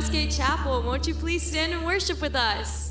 Westgate 0.00 0.30
Chapel. 0.30 0.80
Won't 0.80 1.06
you 1.06 1.12
please 1.12 1.42
stand 1.42 1.74
and 1.74 1.84
worship 1.84 2.22
with 2.22 2.34
us? 2.34 2.89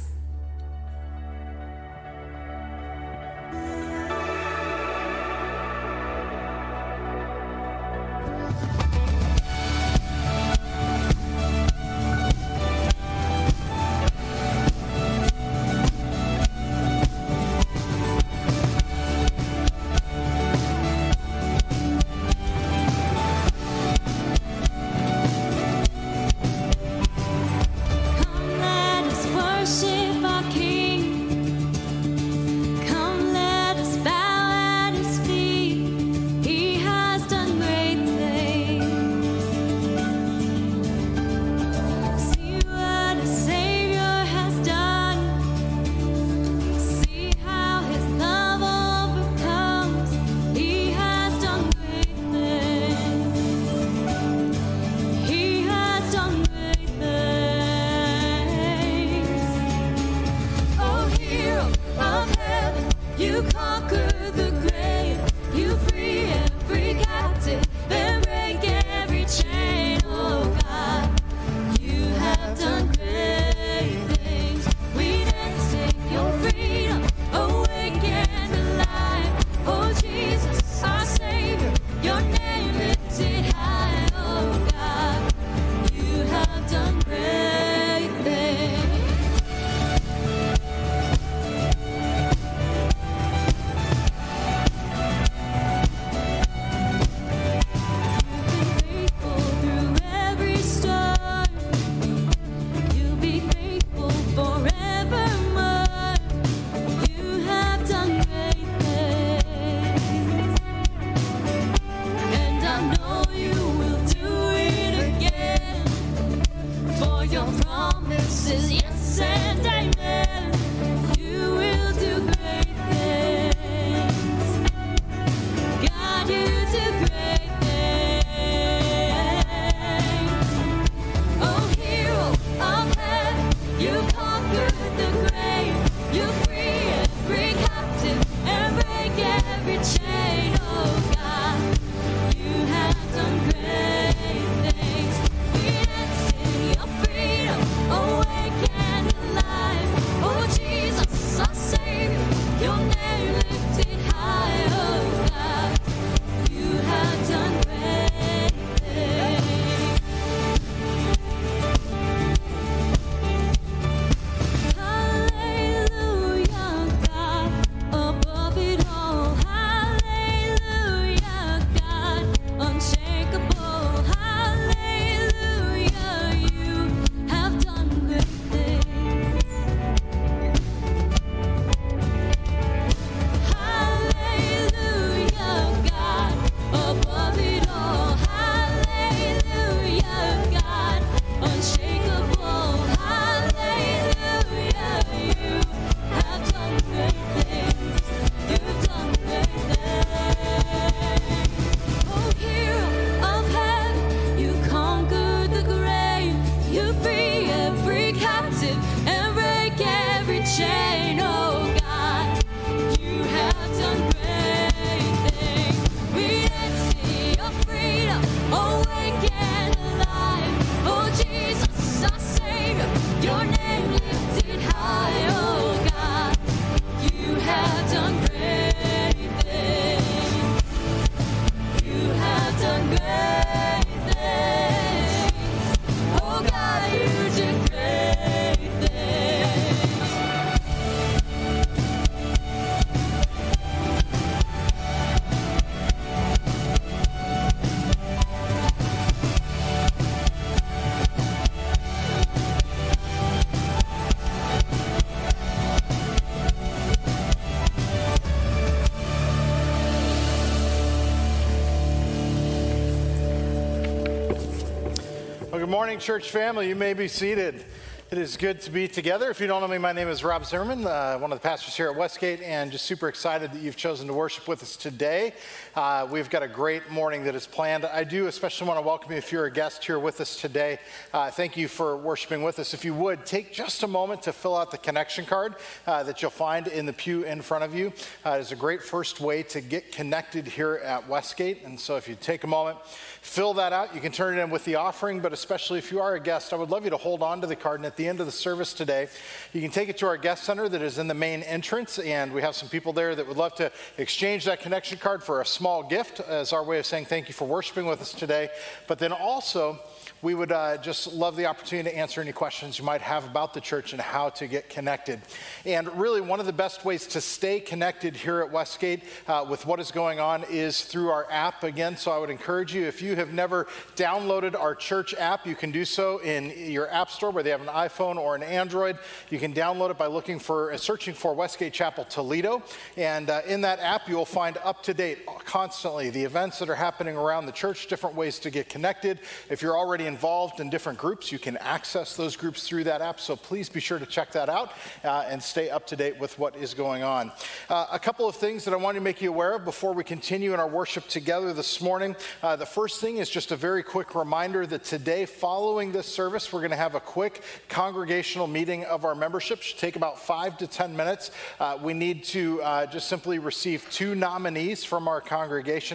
morning, 265.79 265.97
church 265.97 266.29
family. 266.29 266.67
You 266.67 266.75
may 266.75 266.93
be 266.93 267.07
seated. 267.07 267.63
It 268.11 268.17
is 268.17 268.35
good 268.35 268.59
to 268.63 268.69
be 268.69 268.89
together. 268.89 269.29
If 269.29 269.39
you 269.39 269.47
don't 269.47 269.61
know 269.61 269.67
me, 269.69 269.77
my 269.77 269.93
name 269.93 270.09
is 270.09 270.25
Rob 270.25 270.45
Zimmerman, 270.45 270.85
uh, 270.85 271.17
one 271.19 271.31
of 271.31 271.39
the 271.39 271.41
pastors 271.41 271.73
here 271.73 271.87
at 271.89 271.95
Westgate, 271.95 272.41
and 272.41 272.69
just 272.69 272.83
super 272.83 273.07
excited 273.07 273.53
that 273.53 273.61
you've 273.61 273.77
chosen 273.77 274.05
to 274.07 274.13
worship 274.13 274.45
with 274.45 274.61
us 274.61 274.75
today. 274.75 275.31
Uh, 275.75 276.07
we've 276.09 276.29
got 276.31 276.41
a 276.41 276.47
great 276.47 276.89
morning 276.89 277.23
that 277.23 277.35
is 277.35 277.45
planned. 277.45 277.85
I 277.85 278.03
do 278.03 278.25
especially 278.25 278.67
want 278.67 278.79
to 278.79 278.85
welcome 278.85 279.11
you 279.11 279.19
if 279.19 279.31
you're 279.31 279.45
a 279.45 279.51
guest 279.51 279.85
here 279.85 279.99
with 279.99 280.19
us 280.19 280.41
today. 280.41 280.79
Uh, 281.13 281.29
thank 281.29 281.55
you 281.55 281.67
for 281.67 281.95
worshiping 281.95 282.41
with 282.41 282.57
us. 282.57 282.73
If 282.73 282.83
you 282.83 282.95
would, 282.95 283.23
take 283.23 283.53
just 283.53 283.83
a 283.83 283.87
moment 283.87 284.23
to 284.23 284.33
fill 284.33 284.57
out 284.57 284.71
the 284.71 284.79
connection 284.79 285.25
card 285.25 285.55
uh, 285.85 286.01
that 286.03 286.21
you'll 286.21 286.31
find 286.31 286.67
in 286.67 286.87
the 286.87 286.93
pew 286.93 287.23
in 287.23 287.41
front 287.43 287.63
of 287.63 287.75
you. 287.75 287.93
Uh, 288.25 288.31
it 288.31 288.39
is 288.41 288.51
a 288.51 288.55
great 288.55 288.81
first 288.81 289.19
way 289.19 289.43
to 289.43 289.61
get 289.61 289.91
connected 289.91 290.47
here 290.47 290.81
at 290.83 291.07
Westgate. 291.07 291.63
And 291.63 291.79
so 291.79 291.97
if 291.97 292.07
you 292.07 292.15
take 292.19 292.43
a 292.43 292.47
moment, 292.47 292.79
fill 293.21 293.53
that 293.53 293.71
out. 293.71 293.93
You 293.93 294.01
can 294.01 294.11
turn 294.11 294.39
it 294.39 294.41
in 294.41 294.49
with 294.49 294.65
the 294.65 294.75
offering, 294.75 295.19
but 295.19 295.33
especially 295.33 295.77
if 295.77 295.91
you 295.91 296.01
are 296.01 296.15
a 296.15 296.19
guest, 296.19 296.51
I 296.51 296.55
would 296.55 296.71
love 296.71 296.83
you 296.83 296.89
to 296.89 296.97
hold 296.97 297.21
on 297.21 297.41
to 297.41 297.47
the 297.47 297.55
card. 297.55 297.79
And 297.79 297.85
at 297.85 297.95
the 297.95 298.07
end 298.07 298.19
of 298.19 298.25
the 298.25 298.31
service 298.31 298.73
today, 298.73 299.07
you 299.53 299.61
can 299.61 299.69
take 299.69 299.87
it 299.87 299.99
to 299.99 300.07
our 300.07 300.17
guest 300.17 300.45
center 300.45 300.67
that 300.67 300.81
is 300.81 300.97
in 300.97 301.07
the 301.07 301.13
main 301.13 301.43
entrance. 301.43 301.99
And 301.99 302.33
we 302.33 302.41
have 302.41 302.55
some 302.55 302.69
people 302.69 302.91
there 302.91 303.13
that 303.13 303.27
would 303.27 303.37
love 303.37 303.53
to 303.55 303.71
exchange 303.99 304.45
that 304.45 304.61
connection 304.61 304.97
card 304.97 305.21
for 305.21 305.41
a 305.41 305.45
small 305.59 305.83
gift 305.83 306.21
as 306.21 306.53
our 306.53 306.63
way 306.63 306.79
of 306.79 306.85
saying 306.85 307.03
thank 307.03 307.27
you 307.27 307.33
for 307.33 307.45
worshiping 307.45 307.85
with 307.85 307.99
us 307.99 308.13
today. 308.13 308.47
But 308.87 308.97
then 308.97 309.11
also, 309.11 309.77
we 310.21 310.33
would 310.33 310.51
uh, 310.51 310.77
just 310.77 311.13
love 311.13 311.35
the 311.35 311.45
opportunity 311.45 311.89
to 311.89 311.97
answer 311.97 312.19
any 312.19 312.31
questions 312.33 312.77
you 312.77 312.83
might 312.83 313.01
have 313.01 313.25
about 313.25 313.53
the 313.53 313.61
church 313.61 313.93
and 313.93 314.01
how 314.01 314.29
to 314.29 314.47
get 314.47 314.69
connected. 314.69 315.21
And 315.65 315.87
really, 315.97 316.19
one 316.19 316.39
of 316.39 316.45
the 316.45 316.53
best 316.53 316.83
ways 316.83 317.07
to 317.07 317.21
stay 317.21 317.59
connected 317.59 318.15
here 318.15 318.41
at 318.41 318.51
Westgate 318.51 319.03
uh, 319.27 319.45
with 319.49 319.65
what 319.65 319.79
is 319.79 319.91
going 319.91 320.19
on 320.19 320.43
is 320.49 320.83
through 320.83 321.09
our 321.09 321.25
app 321.31 321.63
again. 321.63 321.95
So 321.95 322.11
I 322.11 322.17
would 322.17 322.29
encourage 322.29 322.73
you, 322.73 322.85
if 322.85 323.01
you 323.01 323.15
have 323.15 323.31
never 323.31 323.67
downloaded 323.95 324.59
our 324.59 324.75
church 324.75 325.13
app, 325.15 325.47
you 325.47 325.55
can 325.55 325.71
do 325.71 325.85
so 325.85 326.19
in 326.19 326.71
your 326.71 326.89
app 326.91 327.09
store, 327.09 327.31
whether 327.31 327.49
you 327.49 327.57
have 327.57 327.61
an 327.61 327.67
iPhone 327.67 328.17
or 328.17 328.35
an 328.35 328.43
Android. 328.43 328.97
You 329.29 329.39
can 329.39 329.53
download 329.53 329.91
it 329.91 329.97
by 329.97 330.07
looking 330.07 330.39
for, 330.39 330.73
uh, 330.73 330.77
searching 330.77 331.13
for 331.13 331.33
Westgate 331.33 331.73
Chapel 331.73 332.03
Toledo. 332.03 332.61
And 332.97 333.29
uh, 333.29 333.41
in 333.47 333.61
that 333.61 333.79
app, 333.79 334.09
you 334.09 334.17
will 334.17 334.25
find 334.25 334.57
up 334.63 334.83
to 334.83 334.93
date 334.93 335.19
constantly 335.49 336.11
the 336.11 336.23
events 336.23 336.59
that 336.59 336.69
are 336.69 336.75
happening 336.75 337.17
around 337.17 337.47
the 337.47 337.51
church, 337.51 337.87
different 337.87 338.15
ways 338.15 338.37
to 338.37 338.51
get 338.51 338.69
connected. 338.69 339.17
If 339.49 339.63
you're 339.63 339.75
already 339.75 340.05
involved 340.05 340.59
in 340.59 340.69
different 340.69 340.99
groups, 340.99 341.31
you 341.31 341.39
can 341.39 341.57
access 341.57 342.15
those 342.15 342.35
groups 342.35 342.67
through 342.67 342.83
that 342.83 343.01
app. 343.01 343.19
So 343.19 343.35
please 343.35 343.67
be 343.67 343.79
sure 343.79 343.97
to 343.97 344.05
check 344.05 344.31
that 344.33 344.47
out 344.47 344.73
uh, 345.03 345.25
and 345.27 345.41
stay 345.41 345.71
up 345.71 345.87
to 345.87 345.95
date 345.95 346.19
with 346.19 346.37
what 346.37 346.55
is 346.55 346.75
going 346.75 347.01
on. 347.01 347.31
Uh, 347.67 347.87
a 347.91 347.97
couple 347.97 348.29
of 348.29 348.35
things 348.35 348.63
that 348.65 348.75
I 348.75 348.77
want 348.77 348.93
to 348.93 349.01
make 349.01 349.23
you 349.23 349.29
aware 349.29 349.55
of 349.55 349.65
before 349.65 349.91
we 349.91 350.03
continue 350.03 350.53
in 350.53 350.59
our 350.59 350.67
worship 350.67 351.07
together 351.07 351.51
this 351.51 351.81
morning. 351.81 352.15
Uh, 352.43 352.55
the 352.55 352.67
first 352.67 353.01
thing 353.01 353.17
is 353.17 353.27
just 353.27 353.51
a 353.51 353.55
very 353.55 353.81
quick 353.81 354.13
reminder 354.13 354.67
that 354.67 354.83
today, 354.83 355.25
following 355.25 355.91
this 355.91 356.05
service, 356.05 356.53
we're 356.53 356.59
going 356.59 356.69
to 356.69 356.77
have 356.77 356.93
a 356.93 356.99
quick 356.99 357.41
congregational 357.69 358.45
meeting 358.45 358.85
of 358.85 359.03
our 359.03 359.15
membership. 359.15 359.57
It 359.57 359.63
Should 359.63 359.79
take 359.79 359.95
about 359.95 360.19
five 360.19 360.59
to 360.59 360.67
10 360.67 360.95
minutes. 360.95 361.31
Uh, 361.59 361.79
we 361.81 361.95
need 361.95 362.23
to 362.25 362.61
uh, 362.61 362.85
just 362.85 363.07
simply 363.07 363.39
receive 363.39 363.89
two 363.89 364.13
nominees 364.13 364.83
from 364.83 365.07
our 365.07 365.19
congregation 365.19 365.38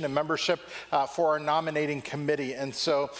and 0.04 0.14
membership 0.14 0.60
uh, 0.92 1.06
for 1.06 1.32
our 1.32 1.38
nominating 1.38 2.00
committee. 2.00 2.54
And 2.54 2.74
so 2.74 3.10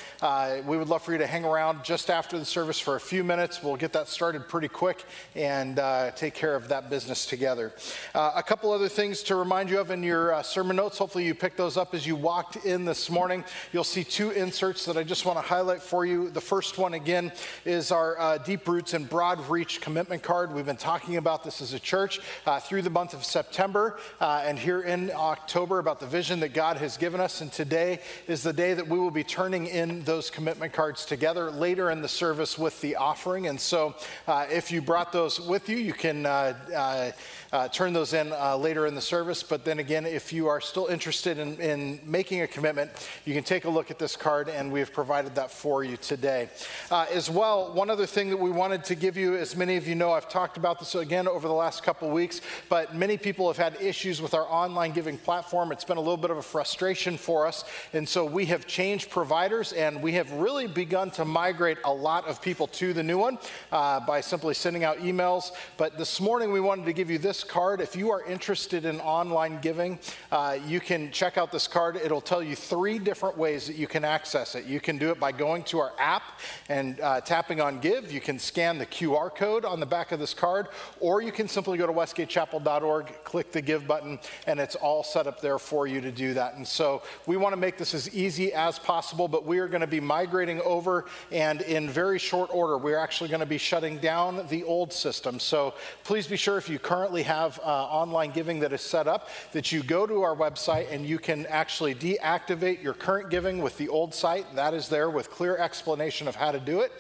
we 0.67 0.77
would 0.77 0.89
love 0.89 1.03
for 1.03 1.13
you 1.13 1.19
to 1.19 1.27
hang 1.27 1.45
around 1.45 1.85
just 1.85 2.11
after 2.11 2.39
the 2.39 2.45
service 2.45 2.81
for 2.81 2.97
a 2.97 3.01
few 3.01 3.25
minutes. 3.25 3.63
We'll 3.63 3.77
get 3.77 3.93
that 3.93 4.09
started 4.09 4.49
pretty 4.49 4.69
quick 4.69 5.05
and 5.35 5.79
uh, 5.79 6.11
take 6.13 6.35
care 6.35 6.55
of 6.55 6.69
that 6.69 6.91
business 6.91 7.27
together. 7.27 7.73
Uh, 8.15 8.33
a 8.37 8.43
couple 8.43 8.73
other 8.73 8.89
things 8.89 9.23
to 9.25 9.37
remind 9.37 9.71
you 9.71 9.79
of 9.79 9.91
in 9.91 10.03
your 10.03 10.33
uh, 10.33 10.43
sermon 10.43 10.77
notes. 10.77 10.99
Hopefully, 10.99 11.25
you 11.25 11.35
picked 11.35 11.57
those 11.57 11.77
up 11.77 11.95
as 11.95 12.07
you 12.07 12.17
walked 12.17 12.65
in 12.65 12.85
this 12.85 13.11
morning. 13.11 13.45
You'll 13.73 13.85
see 13.85 14.05
two 14.05 14.31
inserts 14.31 14.85
that 14.87 14.97
I 14.97 15.03
just 15.03 15.27
want 15.27 15.39
to 15.39 15.45
highlight 15.45 15.83
for 15.83 16.07
you. 16.07 16.31
The 16.31 16.41
first 16.41 16.79
one, 16.79 16.95
again, 16.95 17.33
is 17.65 17.91
our 17.91 18.19
uh, 18.19 18.39
Deep 18.39 18.67
Roots 18.67 18.95
and 18.95 19.09
Broad 19.09 19.41
Reach 19.49 19.81
commitment 19.81 20.23
card. 20.23 20.55
We've 20.55 20.67
been 20.67 20.77
talking 20.77 21.17
about 21.17 21.45
this 21.45 21.61
as 21.61 21.73
a 21.73 21.81
church 21.81 22.21
uh, 22.47 22.61
through 22.61 22.83
the 22.83 22.91
month 22.91 23.15
of 23.15 23.25
September 23.25 23.99
uh, 24.21 24.43
and 24.45 24.59
here 24.59 24.83
in 24.83 25.11
October 25.15 25.79
about 25.79 26.01
the 26.01 26.07
vision 26.15 26.39
that 26.39 26.55
God 26.55 26.77
has 26.77 26.97
given 26.97 27.21
us. 27.21 27.41
And 27.41 27.51
today 27.51 27.99
is 28.29 28.45
the 28.45 28.53
day 28.53 28.73
that 28.73 28.87
we 28.87 29.01
will 29.01 29.11
be 29.11 29.25
turning 29.25 29.67
in 29.67 30.05
those 30.05 30.31
commitment 30.31 30.73
cards 30.73 31.05
together 31.05 31.51
later 31.51 31.91
in 31.91 32.03
the 32.03 32.09
service 32.09 32.57
with 32.57 32.81
the 32.83 32.95
offering. 32.95 33.49
And 33.49 33.61
so 33.61 33.97
uh, 34.29 34.47
if 34.49 34.71
you 34.71 34.81
brought 34.81 35.11
those 35.11 35.41
with 35.41 35.69
you, 35.69 35.77
you 35.77 35.93
can 35.93 36.25
uh, 36.25 37.11
uh, 37.55 37.69
turn 37.69 37.93
those 37.93 38.15
in 38.15 38.33
uh, 38.33 38.57
later 38.57 38.85
in 38.85 38.97
the 38.97 39.01
service. 39.01 39.45
But 39.45 39.65
then 39.65 39.79
again, 39.79 40.07
if 40.07 40.33
you 40.33 40.49
are 40.49 40.61
still 40.61 40.89
interested 40.89 41.39
in, 41.39 41.55
in, 41.61 42.01
making 42.05 42.43
a 42.43 42.49
commitment, 42.49 42.91
you 43.25 43.33
can 43.33 43.45
take 43.45 43.65
a 43.65 43.71
look 43.71 43.93
at 43.93 43.99
this 44.01 44.17
card, 44.17 44.49
and 44.49 44.73
we 44.73 44.81
have 44.81 44.93
provided 44.93 45.37
that 45.37 45.53
for 45.53 45.85
you 45.85 45.97
today. 45.97 46.49
Uh, 46.91 47.07
as 47.13 47.31
well, 47.31 47.73
one 47.73 47.91
other 47.91 48.07
thing 48.07 48.29
that 48.31 48.37
we 48.37 48.51
wanted 48.51 48.83
to 48.83 48.97
give 48.97 49.17
you, 49.17 49.37
as 49.37 49.55
many 49.55 49.77
of 49.77 49.87
you 49.87 49.95
know, 49.95 50.11
I've 50.11 50.29
talked 50.29 50.57
about 50.57 50.81
this 50.81 50.97
again 50.97 51.29
over 51.29 51.47
the 51.47 51.55
last 51.55 51.85
couple 51.85 52.11
weeks, 52.11 52.41
but 52.69 52.97
many 52.97 53.17
people 53.17 53.47
have 53.47 53.57
had 53.57 53.81
issues 53.81 54.21
with 54.21 54.35
our 54.35 54.51
online 54.51 54.91
giving 54.91 55.17
platform. 55.17 55.71
It's 55.71 55.85
been 55.85 55.97
a 55.97 56.01
little 56.01 56.17
bit 56.17 56.33
of 56.33 56.39
a 56.39 56.43
frustration 56.43 57.17
for 57.17 57.47
us. 57.47 57.65
And 57.93 58.09
so 58.09 58.25
we 58.25 58.47
have 58.47 58.67
changed 58.67 59.11
providers, 59.11 59.73
and 59.73 60.03
we 60.03 60.15
have 60.15 60.29
really 60.33 60.67
begun 60.67 61.13
to 61.13 61.25
migrate 61.25 61.79
a 61.85 61.93
lot 61.93 62.27
of 62.27 62.43
people 62.43 62.67
to 62.67 62.93
the 62.93 63.05
new 63.05 63.19
one 63.19 63.39
uh, 63.71 64.01
by 64.01 64.21
simply 64.23 64.55
sending 64.55 64.83
out 64.83 64.99
emails. 64.99 65.53
But 65.77 65.97
this 65.97 66.21
morning 66.21 66.51
we 66.51 66.61
wanted 66.61 66.87
to 66.87 66.93
give 66.93 67.11
you 67.11 67.19
card. 67.45 67.81
If 67.81 67.95
you 67.95 68.11
are 68.11 68.25
interested 68.25 68.85
in 68.85 69.01
online 69.01 69.61
giving, 69.61 69.99
uh, 70.33 70.59
you 70.67 70.81
can 70.81 71.11
check 71.13 71.39
out 71.39 71.53
this 71.53 71.69
card. 71.69 71.97
It'll 71.97 72.21
tell 72.21 72.43
you 72.43 72.57
three 72.57 72.99
different 72.99 73.37
ways 73.37 73.67
that 73.67 73.77
you 73.77 73.87
can 73.87 74.05
access 74.05 74.55
it. 74.55 74.65
You 74.65 74.81
can 74.81 74.99
do 74.99 75.11
it 75.11 75.21
by 75.21 75.33
going 75.33 75.63
to 75.65 75.81
our 75.81 75.93
app 75.99 76.41
and 76.69 77.01
uh, 77.01 77.21
tapping 77.21 77.61
on 77.61 77.81
Give. 77.81 78.11
You 78.11 78.21
can 78.21 78.39
scan 78.39 78.79
the 78.79 78.87
QR 78.87 79.35
code 79.35 79.65
on 79.65 79.81
the 79.81 79.87
back 79.87 80.13
of 80.13 80.19
this 80.19 80.35
card, 80.35 80.69
or 81.01 81.23
you 81.23 81.33
can 81.33 81.49
simply 81.49 81.77
go 81.77 81.87
to 81.87 81.93
westgatechapel.org, 81.93 83.25
click 83.25 83.53
the 83.53 83.63
Give 83.63 83.87
button, 83.87 84.19
and 84.47 84.59
it's 84.59 84.75
all 84.77 85.03
set 85.03 85.27
up 85.27 85.41
there 85.41 85.59
for 85.59 85.87
you 85.87 86.01
to 86.01 86.11
do 86.11 86.35
that. 86.35 86.55
And 86.55 86.67
so 86.67 87.03
we 87.27 87.37
want 87.37 87.53
to 87.53 87.59
make 87.59 87.79
this 87.79 87.95
as 87.95 88.15
easy 88.15 88.53
as 88.53 88.79
possible, 88.79 89.29
but 89.29 89.45
we 89.45 89.59
are 89.59 89.69
going 89.69 89.81
to 89.81 89.87
be 89.87 90.01
migrating 90.01 90.61
over 90.63 91.07
and 91.31 91.63
in 91.63 91.91
very 91.91 92.19
short 92.19 92.51
order, 92.53 92.79
we're 92.79 92.99
actually 92.99 93.29
going 93.29 93.41
to 93.41 93.47
be 93.47 93.59
shutting 93.59 93.99
down 93.99 94.47
the 94.49 94.65
old 94.65 94.93
system. 94.93 95.41
So 95.41 95.75
please 96.05 96.27
be 96.27 96.37
sure 96.37 96.57
if 96.57 96.69
you 96.69 96.79
currently 96.79 97.24
have 97.25 97.59
uh, 97.63 97.67
online 97.67 98.31
giving 98.31 98.61
that 98.61 98.73
is 98.73 98.81
set 98.81 99.09
up, 99.09 99.29
that 99.53 99.73
you 99.73 99.83
go 99.83 100.07
to 100.07 100.23
our 100.23 100.37
website 100.37 100.93
and 100.93 101.05
you 101.05 101.19
can 101.19 101.47
actually 101.47 101.95
deactivate 101.95 102.83
your 102.83 102.95
current 102.95 103.31
giving 103.31 103.59
with 103.59 103.77
the 103.79 103.89
old 103.89 104.15
site. 104.15 104.55
That 104.55 104.75
is 104.75 104.89
there 104.89 105.11
with 105.11 105.31
clear 105.31 105.57
explanation 105.57 106.29
of 106.29 106.37
how 106.37 106.53
to 106.53 106.61
do 106.61 106.81
it 106.81 106.93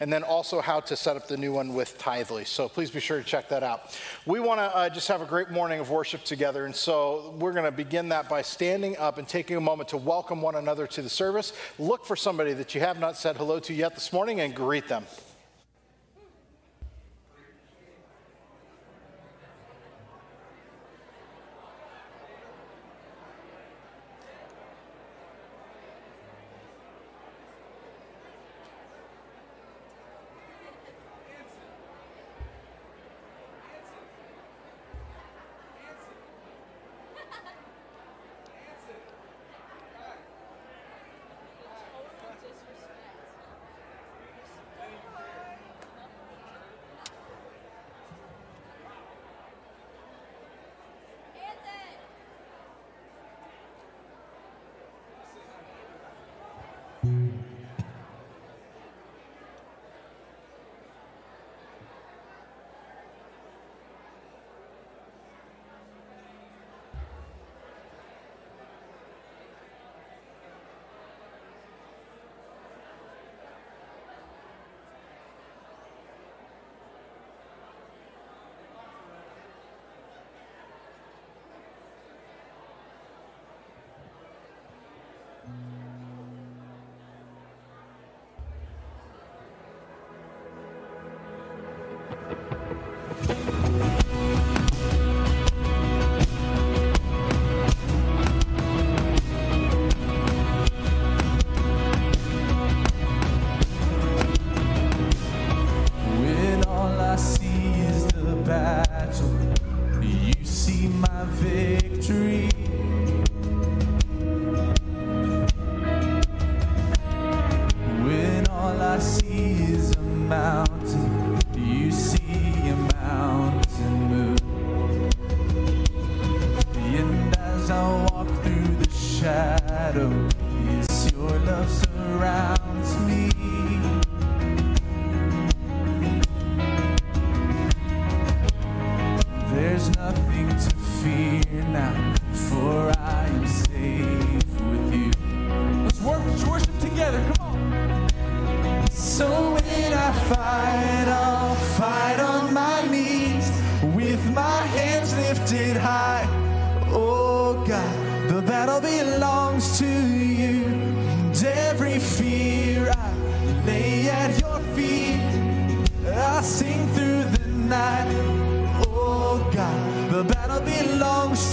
and 0.00 0.10
then 0.10 0.22
also 0.22 0.60
how 0.60 0.80
to 0.80 0.96
set 0.96 1.16
up 1.16 1.28
the 1.28 1.36
new 1.36 1.52
one 1.52 1.74
with 1.74 1.98
Tithely. 1.98 2.46
So 2.46 2.68
please 2.68 2.90
be 2.90 3.00
sure 3.00 3.18
to 3.18 3.24
check 3.24 3.48
that 3.50 3.62
out. 3.62 3.98
We 4.26 4.40
want 4.40 4.58
to 4.60 4.76
uh, 4.76 4.88
just 4.88 5.08
have 5.08 5.20
a 5.20 5.26
great 5.26 5.50
morning 5.50 5.78
of 5.78 5.90
worship 5.90 6.24
together, 6.24 6.64
and 6.64 6.74
so 6.74 7.34
we're 7.38 7.52
going 7.52 7.66
to 7.66 7.70
begin 7.70 8.08
that 8.08 8.28
by 8.28 8.42
standing 8.42 8.96
up 8.96 9.18
and 9.18 9.28
taking 9.28 9.56
a 9.56 9.60
moment 9.60 9.90
to 9.90 9.98
welcome 9.98 10.40
one 10.40 10.56
another 10.56 10.86
to 10.88 11.02
the 11.02 11.10
service. 11.10 11.52
Look 11.78 12.04
for 12.04 12.16
somebody 12.16 12.54
that 12.54 12.74
you 12.74 12.80
have 12.80 12.98
not 12.98 13.16
said 13.16 13.36
hello 13.36 13.60
to 13.60 13.74
yet 13.74 13.94
this 13.94 14.12
morning 14.12 14.40
and 14.40 14.54
greet 14.54 14.88
them. 14.88 15.04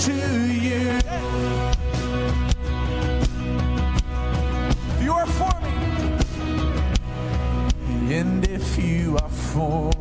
to 0.07 0.13
you. 0.13 0.99
You 5.03 5.11
are 5.11 5.29
for 5.39 5.55
me. 5.65 5.75
And 8.15 8.47
if 8.47 8.77
you 8.77 9.17
are 9.17 9.29
for 9.29 9.96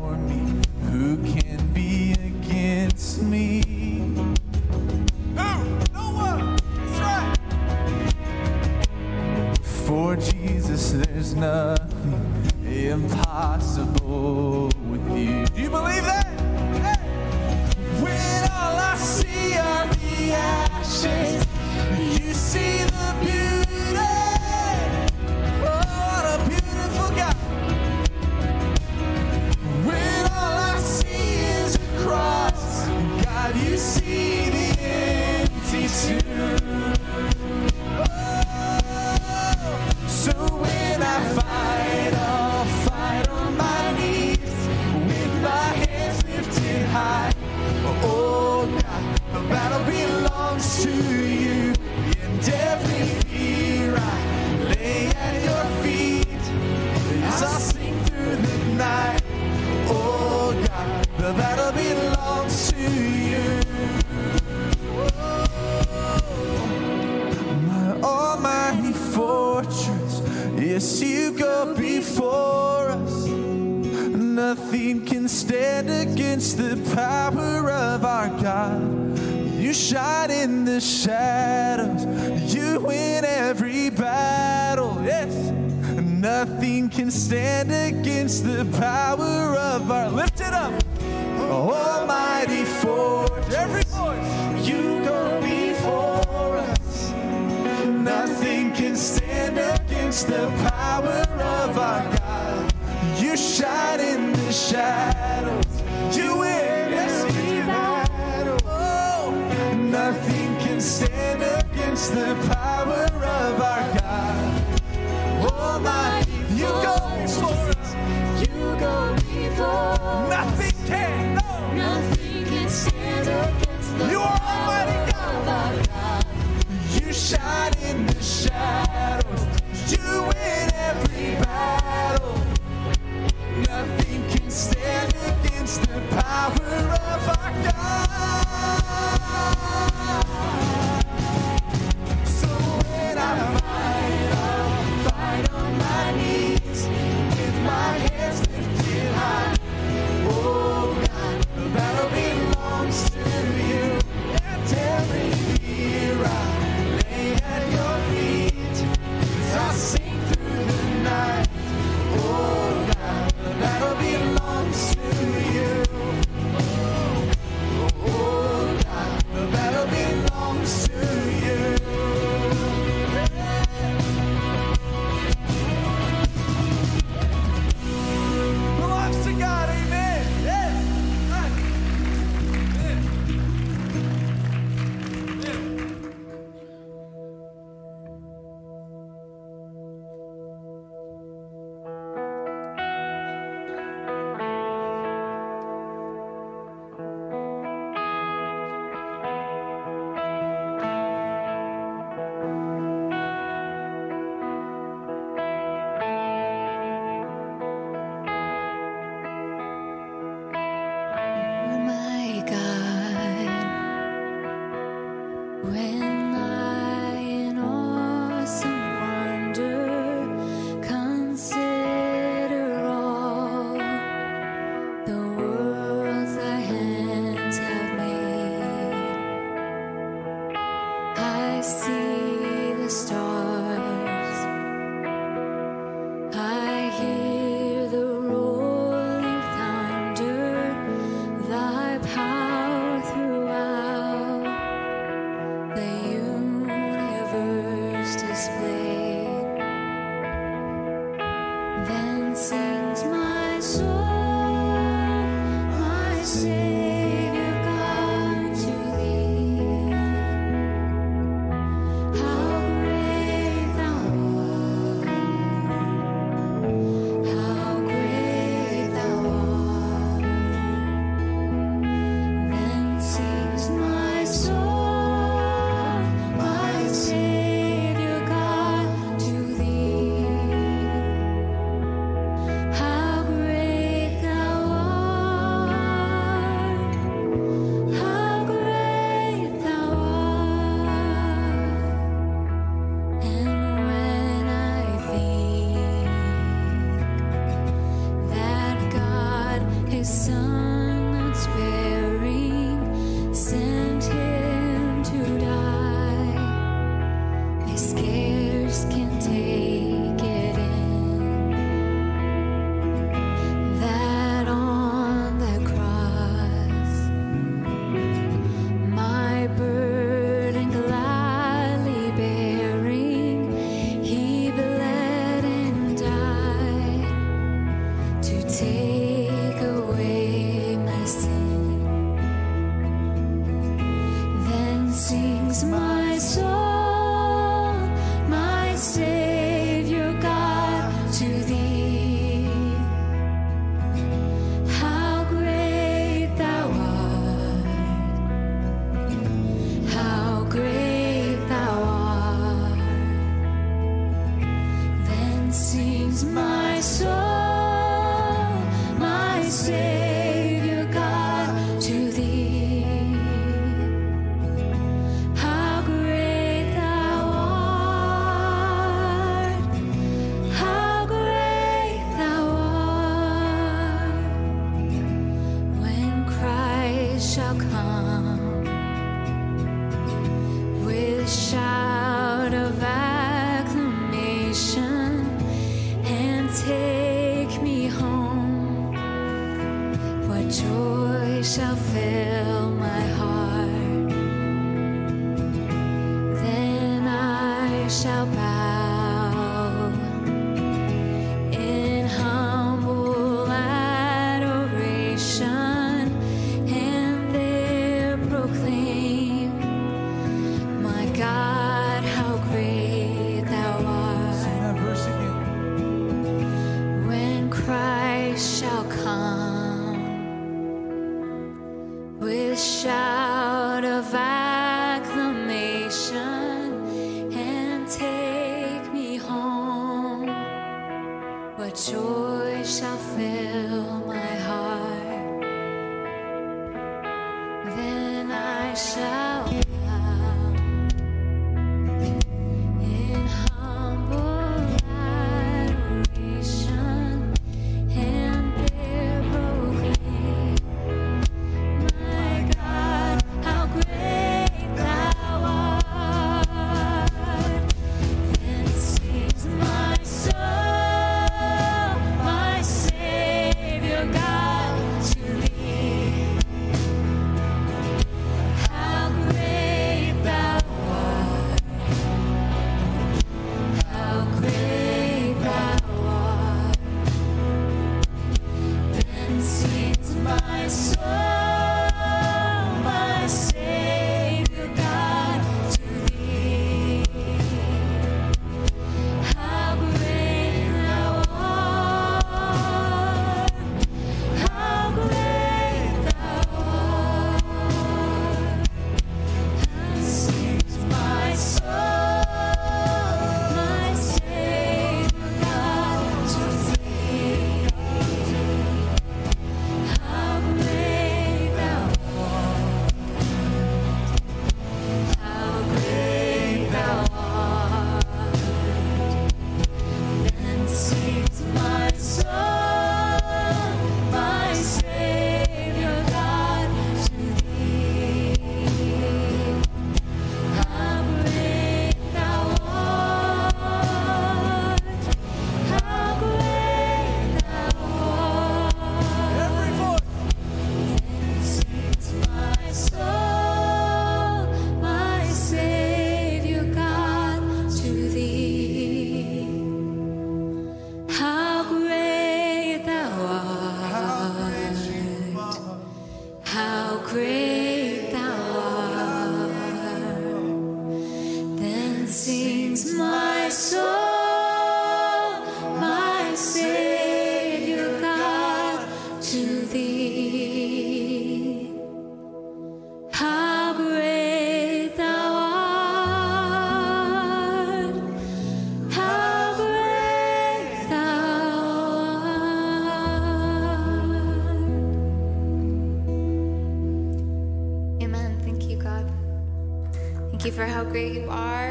for 590.57 590.65
how 590.65 590.83
great 590.83 591.13
you 591.13 591.29
are 591.29 591.69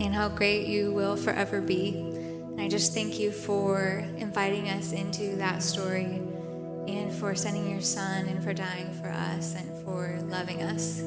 and 0.00 0.14
how 0.14 0.26
great 0.26 0.66
you 0.66 0.90
will 0.90 1.16
forever 1.16 1.60
be. 1.60 1.98
And 1.98 2.58
I 2.58 2.66
just 2.66 2.94
thank 2.94 3.20
you 3.20 3.30
for 3.30 4.02
inviting 4.16 4.70
us 4.70 4.92
into 4.92 5.36
that 5.36 5.62
story 5.62 6.22
and 6.88 7.12
for 7.12 7.34
sending 7.34 7.70
your 7.70 7.82
son 7.82 8.24
and 8.24 8.42
for 8.42 8.54
dying 8.54 8.90
for 9.02 9.10
us 9.10 9.54
and 9.54 9.84
for 9.84 10.18
loving 10.28 10.62
us 10.62 11.02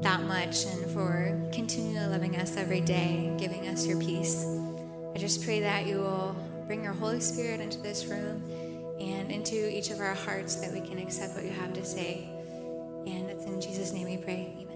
that 0.00 0.22
much 0.22 0.64
and 0.64 0.90
for 0.92 1.38
continually 1.52 2.06
loving 2.06 2.36
us 2.36 2.56
every 2.56 2.80
day 2.80 3.30
giving 3.38 3.68
us 3.68 3.86
your 3.86 4.00
peace. 4.00 4.46
I 5.14 5.18
just 5.18 5.44
pray 5.44 5.60
that 5.60 5.84
you 5.84 5.96
will 5.96 6.34
bring 6.66 6.82
your 6.82 6.94
Holy 6.94 7.20
Spirit 7.20 7.60
into 7.60 7.78
this 7.82 8.06
room 8.06 8.42
and 8.98 9.30
into 9.30 9.70
each 9.70 9.90
of 9.90 10.00
our 10.00 10.14
hearts 10.14 10.54
that 10.56 10.72
we 10.72 10.80
can 10.80 10.96
accept 10.96 11.34
what 11.34 11.44
you 11.44 11.50
have 11.50 11.74
to 11.74 11.84
say. 11.84 12.26
And 13.04 13.28
it's 13.28 13.44
in 13.44 13.60
Jesus' 13.60 13.92
name 13.92 14.06
we 14.06 14.16
pray. 14.16 14.54
Amen. 14.62 14.71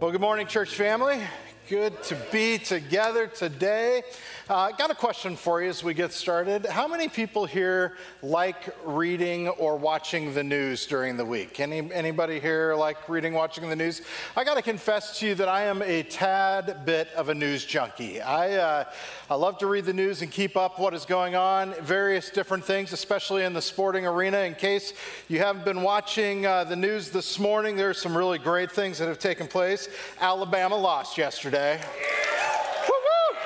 Well, 0.00 0.12
good 0.12 0.20
morning, 0.20 0.46
church 0.46 0.76
family. 0.76 1.20
Good 1.68 2.02
to 2.04 2.16
be 2.32 2.56
together 2.56 3.26
today. 3.26 4.02
Uh, 4.48 4.70
got 4.70 4.90
a 4.90 4.94
question 4.94 5.36
for 5.36 5.62
you 5.62 5.68
as 5.68 5.84
we 5.84 5.92
get 5.92 6.14
started. 6.14 6.64
How 6.64 6.88
many 6.88 7.08
people 7.08 7.44
here 7.44 7.98
like 8.22 8.74
reading 8.86 9.48
or 9.48 9.76
watching 9.76 10.32
the 10.32 10.42
news 10.42 10.86
during 10.86 11.18
the 11.18 11.26
week? 11.26 11.60
Any, 11.60 11.92
anybody 11.92 12.40
here 12.40 12.74
like 12.74 13.06
reading, 13.06 13.34
watching 13.34 13.68
the 13.68 13.76
news? 13.76 14.00
I 14.34 14.44
got 14.44 14.54
to 14.54 14.62
confess 14.62 15.18
to 15.18 15.26
you 15.26 15.34
that 15.34 15.48
I 15.50 15.64
am 15.64 15.82
a 15.82 16.04
tad 16.04 16.86
bit 16.86 17.08
of 17.14 17.28
a 17.28 17.34
news 17.34 17.66
junkie. 17.66 18.22
I, 18.22 18.54
uh, 18.54 18.84
I 19.28 19.34
love 19.34 19.58
to 19.58 19.66
read 19.66 19.84
the 19.84 19.92
news 19.92 20.22
and 20.22 20.32
keep 20.32 20.56
up 20.56 20.78
what 20.78 20.94
is 20.94 21.04
going 21.04 21.34
on, 21.34 21.74
various 21.82 22.30
different 22.30 22.64
things, 22.64 22.94
especially 22.94 23.44
in 23.44 23.52
the 23.52 23.60
sporting 23.60 24.06
arena. 24.06 24.38
In 24.38 24.54
case 24.54 24.94
you 25.28 25.40
haven't 25.40 25.66
been 25.66 25.82
watching 25.82 26.46
uh, 26.46 26.64
the 26.64 26.76
news 26.76 27.10
this 27.10 27.38
morning, 27.38 27.76
there 27.76 27.90
are 27.90 27.94
some 27.94 28.16
really 28.16 28.38
great 28.38 28.72
things 28.72 28.96
that 28.96 29.08
have 29.08 29.18
taken 29.18 29.46
place. 29.46 29.90
Alabama 30.18 30.74
lost 30.74 31.18
yesterday. 31.18 31.57
Woo-woo! 31.58 33.36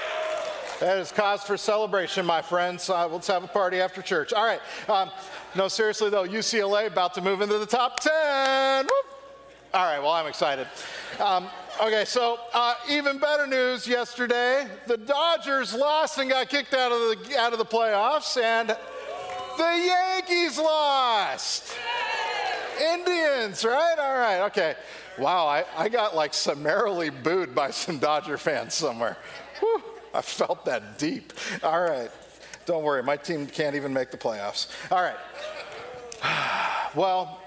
That 0.81 0.98
is 0.98 1.11
cause 1.12 1.42
for 1.42 1.57
celebration, 1.57 2.27
my 2.27 2.42
friends. 2.42 2.90
Uh, 2.90 3.09
let's 3.09 3.27
have 3.27 3.42
a 3.42 3.48
party 3.48 3.81
after 3.81 4.03
church. 4.03 4.33
All 4.33 4.44
right. 4.44 4.61
Um, 4.88 5.11
no, 5.55 5.68
seriously, 5.68 6.11
though, 6.11 6.27
UCLA 6.27 6.88
about 6.88 7.14
to 7.14 7.22
move 7.22 7.40
into 7.40 7.59
the 7.59 7.66
top 7.66 8.01
10. 8.01 8.85
Woo! 8.85 8.92
All 9.75 9.85
right, 9.85 10.01
well, 10.01 10.11
I'm 10.11 10.27
excited. 10.27 10.66
Um, 11.18 11.48
okay, 11.83 12.05
so 12.05 12.38
uh, 12.53 12.75
even 12.90 13.16
better 13.18 13.46
news 13.46 13.87
yesterday 13.87 14.66
the 14.87 14.98
Dodgers 14.98 15.72
lost 15.72 16.18
and 16.18 16.29
got 16.29 16.51
kicked 16.51 16.75
out 16.75 16.92
of 16.92 16.98
the, 16.98 17.38
out 17.38 17.55
of 17.55 17.59
the 17.59 17.64
playoffs, 17.64 18.37
and 18.37 18.68
the 18.68 18.77
Yankees 19.59 20.59
lost. 20.59 21.75
Indians, 22.83 23.64
right? 23.64 23.96
All 23.98 24.18
right, 24.18 24.40
okay. 24.46 24.75
Wow, 25.18 25.46
I, 25.46 25.64
I 25.77 25.88
got 25.88 26.16
like 26.16 26.35
summarily 26.35 27.11
booed 27.11 27.55
by 27.55 27.70
some 27.70 27.98
Dodger 27.98 28.38
fans 28.38 28.75
somewhere. 28.75 29.16
Whew, 29.61 29.83
I 30.14 30.22
felt 30.22 30.64
that 30.64 30.98
deep. 30.98 31.33
All 31.62 31.81
right, 31.81 32.11
don't 32.66 32.83
worry, 32.83 33.03
my 33.03 33.16
team 33.16 33.46
can't 33.46 33.77
even 33.77 33.92
make 33.92 34.11
the 34.11 34.18
playoffs. 34.18 34.68
All 34.90 35.03
right. 35.03 35.16
Well, 36.94 37.41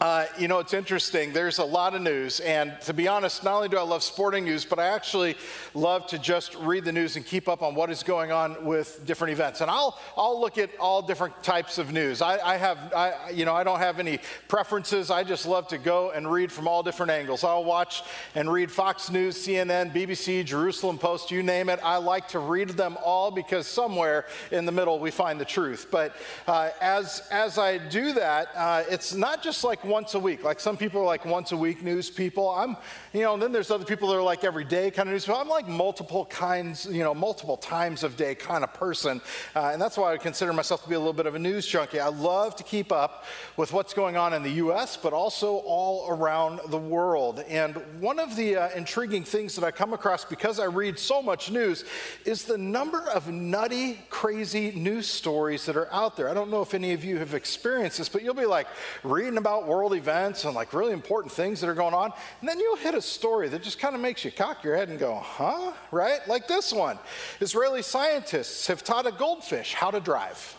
uh, 0.00 0.26
you 0.38 0.48
know, 0.48 0.58
it's 0.58 0.74
interesting. 0.74 1.32
There's 1.32 1.58
a 1.58 1.64
lot 1.64 1.94
of 1.94 2.02
news. 2.02 2.40
And 2.40 2.74
to 2.82 2.92
be 2.92 3.06
honest, 3.06 3.44
not 3.44 3.54
only 3.54 3.68
do 3.68 3.78
I 3.78 3.82
love 3.82 4.02
sporting 4.02 4.44
news, 4.44 4.64
but 4.64 4.80
I 4.80 4.88
actually 4.88 5.36
love 5.72 6.08
to 6.08 6.18
just 6.18 6.56
read 6.56 6.84
the 6.84 6.92
news 6.92 7.14
and 7.14 7.24
keep 7.24 7.48
up 7.48 7.62
on 7.62 7.76
what 7.76 7.90
is 7.90 8.02
going 8.02 8.32
on 8.32 8.64
with 8.64 9.06
different 9.06 9.32
events. 9.32 9.60
And 9.60 9.70
I'll, 9.70 9.98
I'll 10.16 10.40
look 10.40 10.58
at 10.58 10.70
all 10.80 11.00
different 11.00 11.42
types 11.44 11.78
of 11.78 11.92
news. 11.92 12.22
I, 12.22 12.38
I 12.38 12.56
have, 12.56 12.92
I, 12.92 13.30
you 13.30 13.44
know, 13.44 13.54
I 13.54 13.62
don't 13.62 13.78
have 13.78 14.00
any 14.00 14.18
preferences. 14.48 15.12
I 15.12 15.22
just 15.22 15.46
love 15.46 15.68
to 15.68 15.78
go 15.78 16.10
and 16.10 16.30
read 16.30 16.50
from 16.50 16.66
all 16.66 16.82
different 16.82 17.12
angles. 17.12 17.44
I'll 17.44 17.64
watch 17.64 18.02
and 18.34 18.52
read 18.52 18.72
Fox 18.72 19.10
News, 19.10 19.36
CNN, 19.36 19.94
BBC, 19.94 20.44
Jerusalem 20.44 20.98
Post, 20.98 21.30
you 21.30 21.42
name 21.44 21.68
it. 21.68 21.78
I 21.84 21.98
like 21.98 22.28
to 22.28 22.40
read 22.40 22.70
them 22.70 22.98
all 23.02 23.30
because 23.30 23.68
somewhere 23.68 24.26
in 24.50 24.66
the 24.66 24.72
middle 24.72 24.98
we 24.98 25.12
find 25.12 25.40
the 25.40 25.44
truth. 25.44 25.86
But 25.90 26.16
uh, 26.48 26.70
as, 26.80 27.22
as 27.30 27.58
I 27.58 27.78
do 27.78 28.12
that, 28.14 28.48
uh, 28.56 28.82
it's 28.90 29.14
not 29.14 29.40
just 29.42 29.62
like 29.62 29.83
once 29.86 30.14
a 30.14 30.18
week. 30.18 30.44
Like 30.44 30.60
some 30.60 30.76
people 30.76 31.00
are 31.00 31.04
like 31.04 31.24
once 31.24 31.52
a 31.52 31.56
week 31.56 31.82
news 31.82 32.10
people. 32.10 32.50
I'm, 32.50 32.76
you 33.12 33.22
know, 33.22 33.34
and 33.34 33.42
then 33.42 33.52
there's 33.52 33.70
other 33.70 33.84
people 33.84 34.08
that 34.08 34.16
are 34.16 34.22
like 34.22 34.44
every 34.44 34.64
day 34.64 34.90
kind 34.90 35.08
of 35.08 35.12
news 35.12 35.24
people. 35.24 35.40
I'm 35.40 35.48
like 35.48 35.68
multiple 35.68 36.26
kinds, 36.26 36.86
you 36.86 37.02
know, 37.02 37.14
multiple 37.14 37.56
times 37.56 38.02
of 38.02 38.16
day 38.16 38.34
kind 38.34 38.64
of 38.64 38.72
person. 38.74 39.20
Uh, 39.54 39.70
and 39.72 39.80
that's 39.80 39.96
why 39.96 40.12
I 40.12 40.16
consider 40.16 40.52
myself 40.52 40.82
to 40.84 40.88
be 40.88 40.94
a 40.94 40.98
little 40.98 41.12
bit 41.12 41.26
of 41.26 41.34
a 41.34 41.38
news 41.38 41.66
junkie. 41.66 42.00
I 42.00 42.08
love 42.08 42.56
to 42.56 42.62
keep 42.62 42.92
up 42.92 43.24
with 43.56 43.72
what's 43.72 43.94
going 43.94 44.16
on 44.16 44.32
in 44.32 44.42
the 44.42 44.52
U.S., 44.52 44.96
but 44.96 45.12
also 45.12 45.56
all 45.56 46.08
around 46.08 46.60
the 46.68 46.78
world. 46.78 47.40
And 47.48 47.76
one 48.00 48.18
of 48.18 48.36
the 48.36 48.56
uh, 48.56 48.68
intriguing 48.76 49.24
things 49.24 49.54
that 49.56 49.64
I 49.64 49.70
come 49.70 49.92
across 49.92 50.24
because 50.24 50.58
I 50.58 50.64
read 50.64 50.98
so 50.98 51.22
much 51.22 51.50
news 51.50 51.84
is 52.24 52.44
the 52.44 52.58
number 52.58 53.02
of 53.10 53.30
nutty, 53.30 53.98
crazy 54.10 54.72
news 54.72 55.06
stories 55.06 55.66
that 55.66 55.76
are 55.76 55.92
out 55.92 56.16
there. 56.16 56.28
I 56.28 56.34
don't 56.34 56.50
know 56.50 56.62
if 56.62 56.74
any 56.74 56.92
of 56.92 57.04
you 57.04 57.18
have 57.18 57.34
experienced 57.34 57.98
this, 57.98 58.08
but 58.08 58.22
you'll 58.22 58.34
be 58.34 58.46
like 58.46 58.66
reading 59.02 59.38
about 59.38 59.66
world 59.74 59.94
events 59.94 60.44
and 60.44 60.54
like 60.54 60.72
really 60.72 60.92
important 60.92 61.32
things 61.32 61.60
that 61.60 61.68
are 61.68 61.74
going 61.74 61.94
on. 61.94 62.12
And 62.40 62.48
then 62.48 62.60
you'll 62.60 62.76
hit 62.76 62.94
a 62.94 63.02
story 63.02 63.48
that 63.48 63.62
just 63.62 63.78
kind 63.78 63.94
of 63.94 64.00
makes 64.00 64.24
you 64.24 64.30
cock 64.30 64.62
your 64.62 64.76
head 64.76 64.88
and 64.88 64.98
go, 64.98 65.16
huh? 65.16 65.72
Right? 65.90 66.20
Like 66.28 66.46
this 66.46 66.72
one 66.72 66.98
Israeli 67.40 67.82
scientists 67.82 68.66
have 68.68 68.84
taught 68.84 69.06
a 69.06 69.12
goldfish 69.12 69.74
how 69.74 69.90
to 69.90 70.00
drive. 70.00 70.56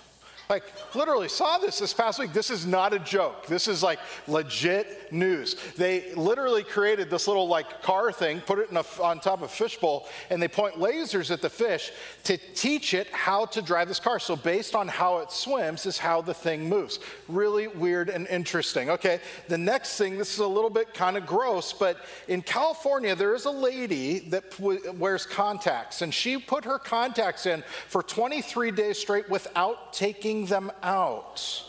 Like, 0.49 0.63
literally 0.93 1.27
saw 1.27 1.57
this 1.57 1.79
this 1.79 1.93
past 1.93 2.19
week. 2.19 2.33
This 2.33 2.49
is 2.49 2.65
not 2.65 2.93
a 2.93 2.99
joke. 2.99 3.47
This 3.47 3.67
is 3.67 3.81
like 3.81 3.99
legit 4.27 5.11
news. 5.11 5.55
They 5.77 6.13
literally 6.13 6.63
created 6.63 7.09
this 7.09 7.27
little 7.27 7.47
like 7.47 7.81
car 7.81 8.11
thing, 8.11 8.41
put 8.41 8.59
it 8.59 8.71
a, 8.71 8.85
on 9.01 9.19
top 9.19 9.39
of 9.39 9.43
a 9.43 9.47
fishbowl, 9.47 10.07
and 10.29 10.41
they 10.41 10.47
point 10.47 10.75
lasers 10.75 11.31
at 11.31 11.41
the 11.41 11.49
fish 11.49 11.91
to 12.25 12.37
teach 12.37 12.93
it 12.93 13.07
how 13.07 13.45
to 13.47 13.61
drive 13.61 13.87
this 13.87 13.99
car. 13.99 14.19
So, 14.19 14.35
based 14.35 14.75
on 14.75 14.87
how 14.87 15.19
it 15.19 15.31
swims, 15.31 15.85
is 15.85 15.97
how 15.97 16.21
the 16.21 16.33
thing 16.33 16.69
moves. 16.69 16.99
Really 17.27 17.67
weird 17.67 18.09
and 18.09 18.27
interesting. 18.27 18.89
Okay, 18.89 19.19
the 19.47 19.57
next 19.57 19.97
thing, 19.97 20.17
this 20.17 20.33
is 20.33 20.39
a 20.39 20.47
little 20.47 20.69
bit 20.69 20.93
kind 20.93 21.17
of 21.17 21.25
gross, 21.25 21.73
but 21.73 21.97
in 22.27 22.41
California, 22.41 23.15
there 23.15 23.33
is 23.33 23.45
a 23.45 23.51
lady 23.51 24.19
that 24.19 24.59
wears 24.59 25.25
contacts, 25.25 26.01
and 26.01 26.13
she 26.13 26.37
put 26.37 26.65
her 26.65 26.77
contacts 26.77 27.45
in 27.45 27.63
for 27.87 28.03
23 28.03 28.71
days 28.71 28.99
straight 28.99 29.29
without 29.29 29.93
taking 29.93 30.34
them 30.43 30.71
out. 30.83 31.64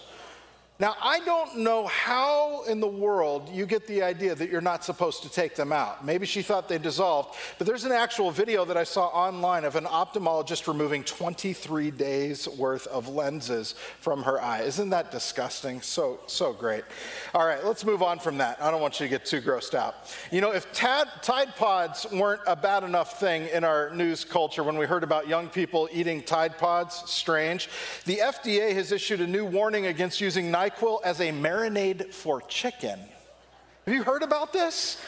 Now, 0.79 0.95
I 1.01 1.21
don't 1.21 1.61
know 1.61 1.87
how 1.87 2.65
in 2.65 2.81
the 2.81 2.87
world 2.87 3.49
you 3.49 3.65
get 3.65 3.87
the 3.87 4.03
idea 4.03 4.35
that 4.35 4.51
you're 4.51 4.61
not 4.61 4.85
supposed 4.85 5.23
to 5.23 5.31
take 5.31 5.55
them 5.55 5.73
out. 5.73 6.05
Maybe 6.05 6.27
she 6.27 6.43
thought 6.43 6.69
they 6.69 6.77
dissolved, 6.77 7.35
but 7.57 7.67
there's 7.67 7.85
an 7.85 7.93
actual 7.93 8.31
video 8.31 8.67
that 8.67 8.77
I 8.77 8.85
saw 8.85 9.07
online 9.07 9.65
of 9.65 9.77
an 9.77 9.85
ophthalmologist 9.85 10.67
removing 10.67 11.03
23 11.03 11.91
days 11.93 12.47
worth 12.47 12.87
of 12.89 13.09
lenses 13.09 13.75
from 14.01 14.23
her 14.25 14.39
eye. 14.39 14.63
Isn't 14.63 14.91
that 14.91 15.11
disgusting? 15.11 15.81
So, 15.81 16.21
so 16.27 16.53
great. 16.53 16.85
All 17.33 17.47
right, 17.47 17.65
let's 17.65 17.87
move 17.87 18.03
on 18.03 18.19
from 18.19 18.37
that. 18.39 18.61
I 18.61 18.71
don't 18.71 18.83
want 18.83 19.01
you 19.01 19.07
to 19.07 19.11
get 19.11 19.25
too 19.25 19.41
grossed 19.41 19.75
out. 19.75 19.95
You 20.31 20.43
know, 20.43 20.53
if 20.53 20.71
Tad, 20.73 21.09
Tide 21.23 21.57
Pods 21.57 22.07
weren't 22.13 22.43
a 22.47 22.55
bad 22.55 22.85
enough 22.85 23.19
thing 23.19 23.49
in 23.49 23.65
our 23.65 23.95
news 23.95 24.27
culture 24.27 24.63
when 24.63 24.77
we 24.77 24.85
heard 24.85 25.05
about 25.05 25.27
young 25.27 25.49
people 25.49 25.89
eating 25.91 26.23
Tide 26.23 26.59
Pods, 26.59 27.03
strange, 27.07 27.71
the 28.05 28.19
FDA 28.19 28.75
has 28.75 28.93
issued 28.93 29.23
a 29.23 29.27
new 29.27 29.47
warning 29.47 29.87
against 29.87 30.21
using 30.21 30.51
NyQuil 30.67 31.01
as 31.05 31.21
a 31.21 31.31
marinade 31.31 32.13
for 32.13 32.41
chicken. 32.43 32.99
Have 33.87 33.95
you 33.95 34.03
heard 34.03 34.23
about 34.23 34.53
this? 34.53 35.01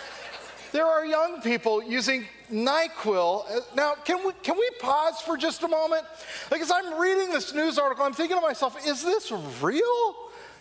There 0.70 0.84
are 0.84 1.04
young 1.04 1.40
people 1.40 1.82
using 1.82 2.26
NyQuil. 2.52 3.50
Uh, 3.50 3.60
now, 3.74 3.94
can 4.04 4.24
we, 4.24 4.32
can 4.42 4.56
we 4.56 4.70
pause 4.80 5.20
for 5.20 5.36
just 5.36 5.62
a 5.62 5.68
moment? 5.68 6.04
Like, 6.50 6.60
as 6.60 6.70
I'm 6.70 7.00
reading 7.00 7.30
this 7.30 7.54
news 7.54 7.78
article, 7.78 8.04
I'm 8.04 8.12
thinking 8.12 8.36
to 8.36 8.42
myself, 8.42 8.76
is 8.86 9.02
this 9.02 9.32
real? 9.62 10.14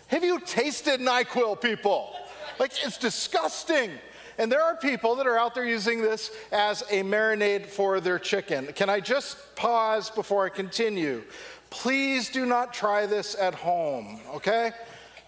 Have 0.08 0.24
you 0.24 0.40
tasted 0.40 1.00
NyQuil, 1.00 1.60
people? 1.60 2.14
Like, 2.58 2.72
it's 2.84 2.98
disgusting. 2.98 3.90
And 4.38 4.50
there 4.50 4.62
are 4.62 4.76
people 4.76 5.16
that 5.16 5.26
are 5.26 5.38
out 5.38 5.54
there 5.54 5.64
using 5.64 6.00
this 6.00 6.30
as 6.52 6.82
a 6.90 7.02
marinade 7.02 7.66
for 7.66 8.00
their 8.00 8.18
chicken. 8.18 8.68
Can 8.68 8.88
I 8.88 9.00
just 9.00 9.36
pause 9.56 10.10
before 10.10 10.46
I 10.46 10.48
continue? 10.48 11.22
Please 11.70 12.30
do 12.30 12.46
not 12.46 12.72
try 12.72 13.04
this 13.04 13.34
at 13.34 13.54
home, 13.54 14.20
okay? 14.36 14.72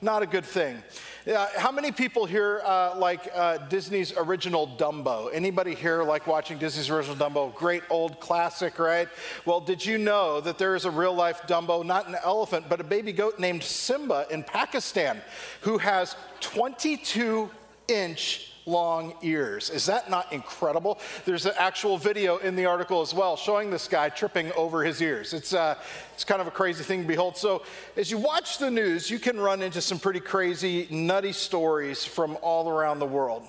Not 0.03 0.23
a 0.23 0.27
good 0.27 0.45
thing. 0.45 0.83
Uh, 1.27 1.47
how 1.57 1.71
many 1.71 1.93
people 1.93 2.25
here 2.25 2.63
uh, 2.65 2.95
like 2.97 3.31
uh, 3.35 3.59
Disney's 3.69 4.13
original 4.17 4.67
Dumbo? 4.67 5.29
Anybody 5.33 5.75
here 5.75 6.03
like 6.03 6.27
watching 6.27 6.59
Disney's 6.59 6.89
original 6.89 7.17
Dumbo? 7.17 7.55
Great 7.55 7.83
old 7.91 8.19
classic, 8.21 8.79
right? 8.79 9.09
Well, 9.45 9.61
did 9.61 9.85
you 9.85 9.99
know 9.99 10.41
that 10.41 10.57
there 10.57 10.75
is 10.75 10.87
a 10.87 10.91
real 10.91 11.15
life 11.15 11.43
Dumbo, 11.47 11.85
not 11.85 12.09
an 12.09 12.17
elephant, 12.25 12.67
but 12.69 12.81
a 12.81 12.85
baby 12.85 13.13
goat 13.13 13.39
named 13.39 13.63
Simba 13.63 14.27
in 14.31 14.43
Pakistan 14.43 15.21
who 15.61 15.79
has 15.79 16.17
22 16.41 17.51
inch 17.89 18.50
long 18.67 19.15
ears. 19.23 19.71
Is 19.71 19.87
that 19.87 20.11
not 20.11 20.33
incredible? 20.33 20.99
There's 21.25 21.47
an 21.47 21.53
actual 21.57 21.99
video 21.99 22.39
in 22.39 22.57
the 22.57 22.67
article 22.67 23.01
as 23.01 23.15
well 23.15 23.37
showing 23.37 23.71
this 23.71 23.89
guy 23.89 24.09
tripping 24.09 24.53
over 24.53 24.85
his 24.85 25.01
ears. 25.01 25.33
It's, 25.33 25.53
uh, 25.53 25.77
it's 26.15 26.25
kind 26.25 26.41
of 26.41 26.47
a 26.47 26.51
crazy 26.51 26.85
thing 26.85 27.03
to 27.03 27.09
behold. 27.09 27.37
So, 27.37 27.63
as 27.97 28.11
you 28.11 28.19
watch 28.19 28.59
the 28.59 28.71
news, 28.71 29.11
you 29.11 29.19
can 29.19 29.39
run 29.39 29.63
into 29.63 29.81
some 29.81 29.99
pretty 29.99 30.21
crazy, 30.21 30.87
nutty 30.91 31.33
stories 31.33 32.05
from 32.05 32.37
all 32.43 32.69
around 32.69 32.99
the 32.99 33.07
world. 33.07 33.47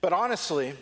But 0.00 0.12
honestly, 0.12 0.74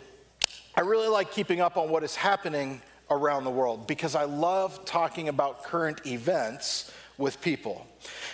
I 0.75 0.81
really 0.81 1.07
like 1.07 1.31
keeping 1.31 1.59
up 1.59 1.77
on 1.77 1.89
what 1.89 2.03
is 2.03 2.15
happening 2.15 2.81
around 3.09 3.45
the 3.45 3.51
world 3.51 3.87
because 3.87 4.15
I 4.15 4.25
love 4.25 4.85
talking 4.85 5.29
about 5.29 5.63
current 5.63 6.05
events 6.05 6.91
with 7.17 7.41
people. 7.41 7.87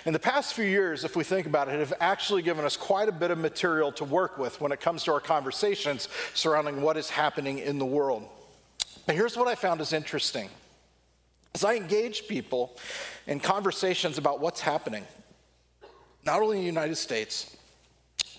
In 0.06 0.12
the 0.12 0.20
past 0.20 0.54
few 0.54 0.66
years, 0.66 1.06
if 1.06 1.16
we 1.16 1.24
think 1.24 1.48
about 1.48 1.70
it, 1.70 1.80
have 1.80 1.94
actually 2.02 2.42
given 2.42 2.66
us 2.66 2.76
quite 2.76 3.08
a 3.08 3.12
bit 3.12 3.32
of 3.32 3.38
material 3.38 3.92
to 3.94 4.04
work 4.04 4.38
with 4.38 4.60
when 4.60 4.74
it 4.74 4.82
comes 4.82 5.04
to 5.06 5.14
our 5.14 5.22
conversations 5.22 6.10
surrounding 6.34 6.82
what 6.82 6.98
is 6.98 7.10
happening 7.10 7.60
in 7.60 7.80
the 7.80 7.86
world. 7.86 8.28
But 9.06 9.16
here's 9.16 9.38
what 9.38 9.48
I 9.48 9.56
found 9.56 9.80
is 9.80 9.94
interesting. 9.94 10.50
As 11.56 11.64
I 11.64 11.76
engage 11.76 12.28
people 12.28 12.76
in 13.28 13.40
conversations 13.40 14.18
about 14.18 14.42
what's 14.42 14.60
happening, 14.60 15.06
not 16.26 16.42
only 16.42 16.58
in 16.58 16.64
the 16.64 16.68
United 16.68 16.96
States, 16.96 17.56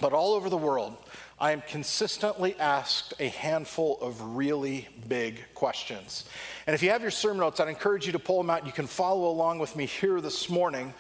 but 0.01 0.13
all 0.13 0.35
over 0.35 0.51
the 0.51 0.57
world, 0.59 0.97
I 1.39 1.53
am 1.53 1.63
consistently 1.63 2.55
asked 2.61 3.15
a 3.19 3.29
handful 3.29 3.99
of 4.01 4.37
really 4.37 4.89
big 5.09 5.45
questions. 5.55 6.25
And 6.67 6.75
if 6.75 6.83
you 6.83 6.91
have 6.91 7.03
your 7.03 7.11
sermon 7.11 7.41
notes, 7.41 7.59
I'd 7.59 7.69
encourage 7.69 8.07
you 8.07 8.13
to 8.13 8.19
pull 8.19 8.39
them 8.39 8.51
out. 8.51 8.67
You 8.67 8.73
can 8.73 8.87
follow 8.87 9.29
along 9.29 9.59
with 9.59 9.75
me 9.77 9.87
here 9.87 10.21
this 10.21 10.49
morning. 10.49 10.95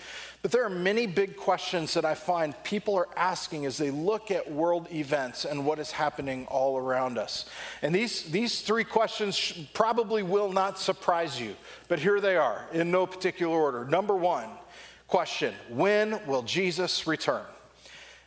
But 0.44 0.52
there 0.52 0.66
are 0.66 0.68
many 0.68 1.06
big 1.06 1.38
questions 1.38 1.94
that 1.94 2.04
I 2.04 2.14
find 2.14 2.54
people 2.64 2.96
are 2.96 3.08
asking 3.16 3.64
as 3.64 3.78
they 3.78 3.90
look 3.90 4.30
at 4.30 4.52
world 4.52 4.92
events 4.92 5.46
and 5.46 5.64
what 5.64 5.78
is 5.78 5.90
happening 5.90 6.46
all 6.48 6.76
around 6.76 7.16
us. 7.16 7.46
And 7.80 7.94
these, 7.94 8.24
these 8.24 8.60
three 8.60 8.84
questions 8.84 9.54
probably 9.72 10.22
will 10.22 10.52
not 10.52 10.78
surprise 10.78 11.40
you, 11.40 11.56
but 11.88 11.98
here 11.98 12.20
they 12.20 12.36
are 12.36 12.66
in 12.74 12.90
no 12.90 13.06
particular 13.06 13.56
order. 13.56 13.86
Number 13.86 14.14
one 14.14 14.50
question 15.08 15.54
When 15.70 16.20
will 16.26 16.42
Jesus 16.42 17.06
return? 17.06 17.46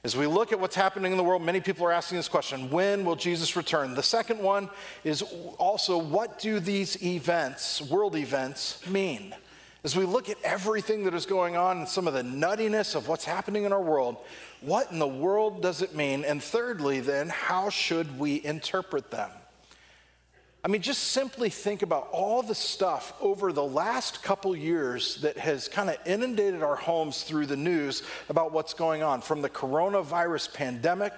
As 0.04 0.18
we 0.18 0.26
look 0.26 0.52
at 0.52 0.60
what's 0.60 0.76
happening 0.76 1.12
in 1.12 1.20
the 1.20 1.24
world, 1.24 1.44
many 1.44 1.62
people 1.62 1.86
are 1.86 1.92
asking 1.92 2.18
this 2.18 2.28
question 2.28 2.72
when 2.72 3.06
will 3.06 3.16
Jesus 3.16 3.56
return? 3.56 3.94
The 3.94 4.02
second 4.02 4.40
one 4.40 4.72
is 5.04 5.22
also 5.60 6.00
what 6.00 6.40
do 6.40 6.60
these 6.60 7.00
events, 7.04 7.80
world 7.80 8.16
events, 8.16 8.84
mean? 8.88 9.36
As 9.84 9.96
we 9.96 10.06
look 10.06 10.30
at 10.30 10.38
everything 10.44 11.04
that 11.04 11.14
is 11.14 11.26
going 11.26 11.56
on 11.56 11.78
and 11.78 11.88
some 11.88 12.08
of 12.08 12.14
the 12.14 12.24
nuttiness 12.24 12.96
of 12.96 13.08
what's 13.08 13.26
happening 13.26 13.64
in 13.64 13.72
our 13.72 13.82
world, 13.82 14.18
what 14.62 14.92
in 14.92 15.00
the 15.00 15.08
world 15.08 15.62
does 15.62 15.82
it 15.82 15.96
mean? 15.96 16.26
And 16.26 16.42
thirdly, 16.42 17.00
then, 17.00 17.30
how 17.30 17.70
should 17.70 18.18
we 18.18 18.44
interpret 18.44 19.12
them? 19.12 19.30
I 20.64 20.70
mean, 20.70 20.82
just 20.82 21.12
simply 21.12 21.50
think 21.50 21.84
about 21.84 22.10
all 22.12 22.42
the 22.42 22.56
stuff 22.56 23.14
over 23.22 23.54
the 23.54 23.64
last 23.64 24.24
couple 24.24 24.56
years 24.56 25.22
that 25.22 25.38
has 25.38 25.68
kind 25.68 25.90
of 25.90 25.96
inundated 26.06 26.64
our 26.64 26.76
homes 26.76 27.24
through 27.24 27.46
the 27.46 27.56
news 27.56 28.02
about 28.28 28.52
what's 28.52 28.74
going 28.74 29.04
on, 29.04 29.22
from 29.22 29.42
the 29.42 29.50
coronavirus 29.50 30.54
pandemic 30.54 31.14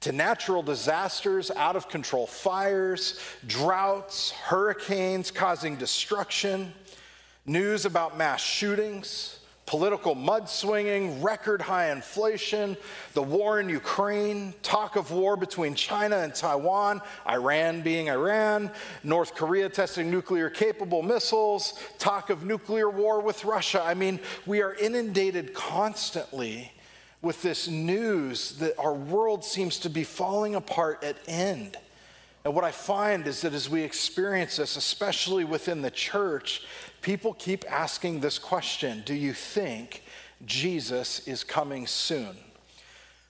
to 0.00 0.10
natural 0.12 0.62
disasters, 0.62 1.50
out 1.52 1.76
of 1.76 1.88
control 1.88 2.26
fires, 2.26 3.20
droughts, 3.46 4.32
hurricanes 4.32 5.30
causing 5.30 5.76
destruction, 5.76 6.72
news 7.46 7.84
about 7.84 8.16
mass 8.16 8.42
shootings 8.42 9.40
political 9.66 10.14
mudslinging, 10.14 11.22
record 11.22 11.62
high 11.62 11.90
inflation, 11.90 12.76
the 13.14 13.22
war 13.22 13.60
in 13.60 13.68
Ukraine, 13.68 14.52
talk 14.62 14.96
of 14.96 15.10
war 15.10 15.36
between 15.36 15.74
China 15.74 16.18
and 16.18 16.34
Taiwan, 16.34 17.00
Iran 17.28 17.80
being 17.80 18.08
Iran, 18.08 18.70
North 19.02 19.34
Korea 19.34 19.68
testing 19.68 20.10
nuclear 20.10 20.50
capable 20.50 21.02
missiles, 21.02 21.78
talk 21.98 22.30
of 22.30 22.44
nuclear 22.44 22.90
war 22.90 23.20
with 23.20 23.44
Russia. 23.44 23.82
I 23.82 23.94
mean, 23.94 24.20
we 24.44 24.60
are 24.60 24.74
inundated 24.74 25.54
constantly 25.54 26.70
with 27.22 27.40
this 27.40 27.66
news 27.66 28.58
that 28.58 28.78
our 28.78 28.92
world 28.94 29.44
seems 29.44 29.78
to 29.78 29.88
be 29.88 30.04
falling 30.04 30.54
apart 30.54 31.02
at 31.02 31.16
end. 31.26 31.78
And 32.44 32.54
what 32.54 32.64
I 32.64 32.72
find 32.72 33.26
is 33.26 33.40
that 33.40 33.54
as 33.54 33.70
we 33.70 33.82
experience 33.82 34.56
this, 34.56 34.76
especially 34.76 35.44
within 35.44 35.80
the 35.80 35.90
church, 35.90 36.62
people 37.00 37.32
keep 37.34 37.64
asking 37.70 38.20
this 38.20 38.38
question 38.38 39.02
Do 39.06 39.14
you 39.14 39.32
think 39.32 40.02
Jesus 40.44 41.26
is 41.26 41.42
coming 41.42 41.86
soon? 41.86 42.36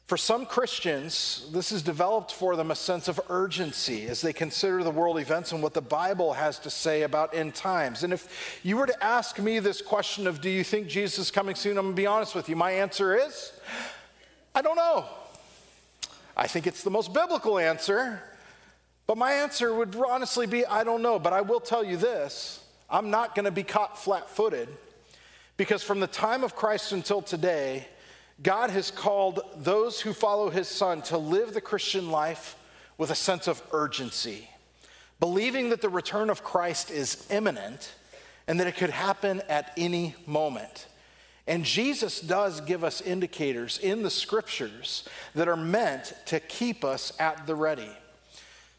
For 0.07 0.18
some 0.18 0.44
Christians, 0.44 1.46
this 1.50 1.70
has 1.70 1.81
developed 1.81 2.31
for 2.31 2.57
them 2.57 2.70
a 2.70 2.74
sense 2.74 3.09
of 3.09 3.18
urgency 3.31 4.07
as 4.07 4.20
they 4.20 4.35
consider 4.35 4.85
the 4.85 4.90
world 4.90 5.18
events 5.18 5.50
and 5.53 5.62
what 5.62 5.72
the 5.72 5.81
Bible 5.81 6.35
has 6.35 6.59
to 6.59 6.68
say 6.68 7.03
about 7.03 7.35
end 7.35 7.55
times. 7.55 8.05
And 8.05 8.12
if 8.12 8.61
you 8.62 8.77
were 8.77 8.87
to 8.87 9.05
ask 9.05 9.38
me 9.38 9.61
this 9.61 9.81
question 9.81 10.27
of, 10.27 10.42
do 10.42 10.50
you 10.50 10.62
think 10.62 10.88
Jesus 10.88 11.18
is 11.18 11.31
coming 11.31 11.55
soon? 11.55 11.79
I'm 11.79 11.87
gonna 11.87 11.96
be 11.96 12.05
honest 12.05 12.35
with 12.35 12.50
you. 12.50 12.57
My 12.57 12.72
answer 12.72 13.16
is, 13.16 13.53
I 14.55 14.61
don't 14.61 14.77
know. 14.77 15.07
I 16.37 16.48
think 16.48 16.66
it's 16.66 16.83
the 16.83 16.90
most 16.90 17.14
biblical 17.14 17.59
answer, 17.59 18.22
but 19.07 19.19
my 19.19 19.33
answer 19.33 19.75
would 19.75 19.95
honestly 19.97 20.47
be, 20.47 20.64
I 20.64 20.85
don't 20.85 21.03
know. 21.03 21.19
But 21.19 21.33
I 21.33 21.43
will 21.43 21.61
tell 21.61 21.85
you 21.85 21.97
this 21.97 22.64
I'm 22.88 23.11
not 23.11 23.35
going 23.35 23.45
to 23.45 23.51
be 23.51 23.62
caught 23.62 23.99
flat 23.99 24.29
footed 24.29 24.69
because 25.57 25.83
from 25.83 26.01
the 26.01 26.07
time 26.07 26.45
of 26.45 26.57
Christ 26.57 26.93
until 26.93 27.23
today, 27.23 27.87
God 28.43 28.71
has 28.71 28.90
called 28.90 29.40
those 29.57 30.01
who 30.01 30.12
follow 30.12 30.51
his 30.51 30.69
son 30.69 31.03
to 31.03 31.19
live 31.19 31.55
the 31.55 31.61
Christian 31.61 32.11
life 32.11 32.57
with 32.99 33.11
a 33.11 33.14
sense 33.14 33.47
of 33.47 33.62
urgency, 33.73 34.49
believing 35.21 35.71
that 35.71 35.81
the 35.81 35.88
return 35.88 36.31
of 36.31 36.43
Christ 36.43 36.90
is 36.90 37.27
imminent 37.31 37.95
and 38.47 38.59
that 38.59 38.67
it 38.67 38.77
could 38.77 38.90
happen 38.90 39.43
at 39.49 39.73
any 39.77 40.14
moment. 40.27 40.87
And 41.47 41.64
Jesus 41.64 42.21
does 42.21 42.61
give 42.62 42.83
us 42.83 43.01
indicators 43.01 43.79
in 43.79 44.03
the 44.03 44.11
scriptures 44.11 45.07
that 45.35 45.49
are 45.49 45.57
meant 45.57 46.14
to 46.27 46.40
keep 46.40 46.85
us 46.85 47.12
at 47.21 47.47
the 47.47 47.55
ready. 47.55 47.90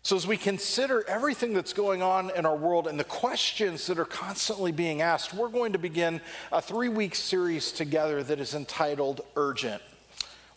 So, 0.05 0.15
as 0.15 0.27
we 0.27 0.37
consider 0.37 1.03
everything 1.07 1.53
that's 1.53 1.73
going 1.73 2.03
on 2.03 2.29
in 2.35 2.45
our 2.45 2.55
world 2.55 2.85
and 2.85 2.99
the 2.99 3.03
questions 3.03 3.87
that 3.87 3.97
are 3.97 4.05
constantly 4.05 4.71
being 4.71 5.01
asked, 5.01 5.33
we're 5.33 5.49
going 5.49 5.73
to 5.73 5.79
begin 5.79 6.21
a 6.51 6.61
three 6.61 6.89
week 6.89 7.15
series 7.15 7.71
together 7.71 8.21
that 8.21 8.39
is 8.39 8.53
entitled 8.53 9.21
Urgent 9.35 9.81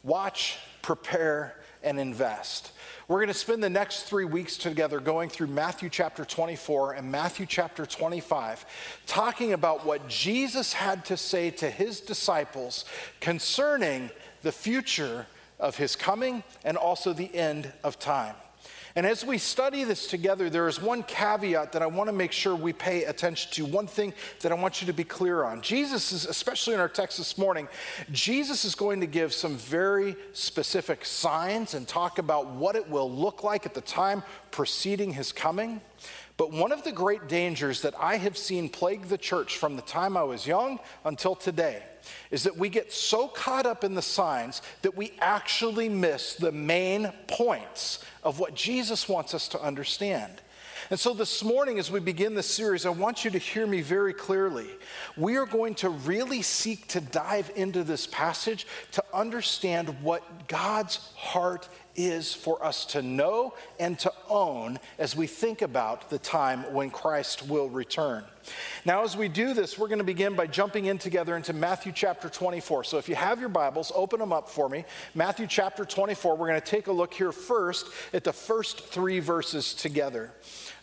Watch, 0.03 0.59
Prepare, 0.83 1.55
and 1.83 1.99
Invest. 1.99 2.73
We're 3.09 3.21
going 3.21 3.29
to 3.29 3.33
spend 3.33 3.63
the 3.65 3.71
next 3.71 4.03
three 4.03 4.27
weeks 4.27 4.59
together 4.59 5.01
going 5.01 5.31
through 5.31 5.47
Matthew 5.47 5.89
chapter 5.89 6.27
24 6.27 6.93
and 6.93 7.11
Matthew 7.11 7.47
chapter 7.47 7.87
25, 7.87 8.67
talking 9.07 9.55
about 9.55 9.87
what 9.87 10.09
Jesus 10.09 10.75
had 10.75 11.07
to 11.07 11.17
say 11.17 11.49
to 11.53 11.71
his 11.71 12.01
disciples 12.01 12.85
concerning 13.23 14.11
the 14.43 14.53
future 14.53 15.27
of 15.59 15.79
his 15.79 15.97
coming 15.97 16.43
and 16.67 16.77
also 16.77 17.15
the 17.15 17.35
end 17.35 17.73
of 17.83 17.99
time. 17.99 18.35
And 18.99 19.07
as 19.07 19.25
we 19.25 19.39
study 19.39 19.85
this 19.85 20.09
together, 20.09 20.51
there 20.51 20.67
is 20.67 20.83
one 20.83 21.05
caveat 21.05 21.71
that 21.71 21.83
I 21.83 21.87
want 21.87 22.09
to 22.09 22.13
make 22.13 22.33
sure 22.33 22.57
we 22.57 22.73
pay 22.73 23.05
attention 23.05 23.53
to, 23.53 23.65
one 23.65 23.87
thing 23.87 24.13
that 24.41 24.51
I 24.51 24.57
want 24.57 24.81
you 24.81 24.89
to 24.89 24.93
be 24.93 25.05
clear 25.05 25.45
on. 25.45 25.63
Jesus 25.63 26.11
is, 26.11 26.27
especially 26.27 26.75
in 26.75 26.81
our 26.81 26.89
text 26.89 27.17
this 27.17 27.39
morning, 27.39 27.69
Jesus 28.11 28.65
is 28.65 28.75
going 28.75 28.99
to 28.99 29.07
give 29.07 29.33
some 29.33 29.57
very 29.57 30.17
specific 30.33 31.05
signs 31.05 31.75
and 31.75 31.87
talk 31.87 32.19
about 32.19 32.49
what 32.49 32.75
it 32.75 32.91
will 32.91 33.09
look 33.09 33.45
like 33.45 33.67
at 33.67 33.75
the 33.75 33.83
time 33.83 34.25
preceding 34.51 35.13
his 35.13 35.31
coming. 35.31 35.81
But 36.37 36.51
one 36.51 36.73
of 36.73 36.83
the 36.83 36.91
great 36.91 37.29
dangers 37.29 37.83
that 37.83 37.95
I 38.01 38.17
have 38.17 38.37
seen 38.37 38.69
plague 38.69 39.05
the 39.05 39.17
church 39.17 39.59
from 39.59 39.77
the 39.77 39.83
time 39.83 40.17
I 40.17 40.25
was 40.25 40.45
young 40.45 40.81
until 41.05 41.37
today 41.37 41.85
is 42.31 42.45
that 42.45 42.57
we 42.57 42.69
get 42.69 42.93
so 42.93 43.29
caught 43.29 43.67
up 43.67 43.85
in 43.85 43.95
the 43.95 44.03
signs 44.03 44.63
that 44.83 44.97
we 44.97 45.13
actually 45.21 45.89
miss 45.89 46.35
the 46.35 46.53
main 46.53 47.13
points 47.27 48.05
of 48.23 48.39
what 48.39 48.55
Jesus 48.55 49.09
wants 49.09 49.35
us 49.35 49.49
to 49.49 49.63
understand. 49.63 50.41
And 50.91 50.99
so 50.99 51.13
this 51.13 51.45
morning, 51.45 51.79
as 51.79 51.91
we 51.91 52.01
begin 52.01 52.35
this 52.35 52.49
series, 52.49 52.87
I 52.87 52.91
want 52.91 53.25
you 53.25 53.31
to 53.33 53.39
hear 53.39 53.67
me 53.67 53.83
very 53.83 54.15
clearly. 54.15 54.69
We 55.19 55.37
are 55.37 55.45
going 55.45 55.75
to 55.77 55.91
really 55.91 56.41
seek 56.41 56.89
to 56.89 57.01
dive 57.01 57.51
into 57.57 57.85
this 57.85 58.07
passage 58.07 58.67
to 58.93 59.05
understand 59.13 60.03
what 60.03 60.49
God's 60.49 60.97
heart 61.15 61.69
is 61.99 62.33
for 62.33 62.65
us 62.65 62.85
to 62.85 63.03
know 63.03 63.53
and 63.81 63.99
to 63.99 64.13
own 64.31 64.79
as 64.99 65.17
we 65.17 65.27
think 65.27 65.63
about 65.63 66.09
the 66.11 66.19
time 66.19 66.73
when 66.73 66.91
Christ 66.91 67.49
will 67.49 67.69
return. 67.69 68.25
Now, 68.85 69.03
as 69.03 69.17
we 69.17 69.29
do 69.29 69.53
this, 69.53 69.77
we're 69.77 69.89
going 69.89 69.99
to 69.99 70.05
begin 70.05 70.35
by 70.35 70.47
jumping 70.47 70.87
in 70.87 70.97
together 70.97 71.37
into 71.37 71.53
Matthew 71.53 71.93
chapter 71.93 72.29
24. 72.29 72.85
So, 72.85 72.99
if 72.99 73.09
you 73.09 73.17
have 73.17 73.41
your 73.41 73.49
Bibles, 73.49 73.93
open 73.95 74.21
them 74.21 74.33
up 74.33 74.49
for 74.49 74.69
me. 74.69 74.85
Matthew 75.15 75.47
chapter 75.47 75.85
24, 75.85 76.37
we're 76.37 76.49
going 76.49 76.61
to 76.61 76.67
take 76.67 76.87
a 76.87 76.93
look 76.93 77.13
here 77.13 77.33
first 77.33 77.89
at 78.15 78.25
the 78.25 78.33
first 78.33 78.87
three 78.87 79.19
verses 79.19 79.75
together. 79.75 80.31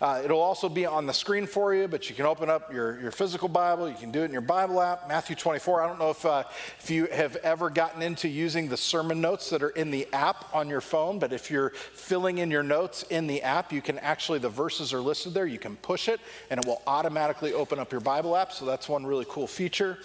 Uh, 0.02 0.22
it'll 0.24 0.42
also 0.42 0.68
be 0.68 0.86
on 0.86 1.06
the 1.06 1.14
screen 1.14 1.48
for 1.48 1.74
you, 1.74 1.88
but 1.88 2.10
you 2.10 2.16
can 2.16 2.26
open 2.26 2.50
up 2.50 2.74
your, 2.74 3.00
your 3.00 3.12
physical 3.12 3.48
Bible. 3.48 3.88
You 3.88 3.96
can 3.96 4.12
do 4.12 4.22
it 4.22 4.26
in 4.26 4.32
your 4.32 4.42
Bible 4.42 4.82
app, 4.82 5.08
Matthew 5.08 5.36
24. 5.36 5.82
I 5.82 5.88
don't 5.88 6.00
know 6.00 6.10
if, 6.10 6.26
uh, 6.26 6.44
if 6.80 6.90
you 6.90 7.06
have 7.08 7.38
ever 7.38 7.70
gotten 7.70 8.02
into 8.02 8.28
using 8.28 8.68
the 8.68 8.78
sermon 8.78 9.22
notes 9.22 9.50
that 9.52 9.64
are 9.64 9.70
in 9.70 9.92
the 9.92 10.08
app 10.12 10.54
on 10.54 10.70
your 10.70 10.82
phone, 10.82 11.18
but 11.18 11.32
if 11.32 11.50
you're 11.50 11.70
filling 11.70 12.40
in 12.40 12.52
your 12.52 12.64
notes 12.64 13.04
in 13.04 13.28
the 13.28 13.42
app, 13.42 13.72
you 13.72 13.82
can 13.82 13.98
actually, 14.00 14.40
the 14.40 14.50
verses 14.50 14.94
are 14.94 15.02
listed 15.02 15.34
there. 15.34 15.46
You 15.46 15.60
can 15.60 15.78
push 15.78 16.10
it, 16.10 16.20
and 16.50 16.60
it 16.60 16.66
will 16.66 16.82
automatically 16.88 17.54
open 17.54 17.80
up 17.80 17.92
your 17.92 18.02
Bible 18.02 18.36
app. 18.36 18.52
So 18.52 18.66
that's 18.66 18.90
one 18.90 19.06
really 19.06 19.26
cool 19.30 19.48
feature. 19.48 19.98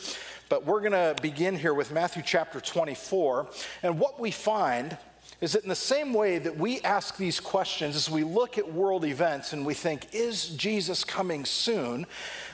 But 0.48 0.66
we're 0.66 0.80
going 0.80 0.92
to 0.92 1.14
begin 1.22 1.56
here 1.56 1.74
with 1.74 1.92
Matthew 1.92 2.22
chapter 2.26 2.60
24. 2.60 3.48
And 3.84 4.00
what 4.00 4.18
we 4.18 4.30
find 4.30 4.96
is 5.40 5.52
that 5.52 5.62
in 5.62 5.70
the 5.70 5.74
same 5.74 6.12
way 6.12 6.38
that 6.38 6.58
we 6.58 6.80
ask 6.80 7.16
these 7.16 7.40
questions 7.40 7.96
as 7.96 8.10
we 8.10 8.24
look 8.24 8.58
at 8.58 8.72
world 8.72 9.04
events 9.04 9.54
and 9.54 9.64
we 9.64 9.72
think, 9.72 10.06
is 10.12 10.48
Jesus 10.50 11.02
coming 11.02 11.46
soon? 11.46 12.06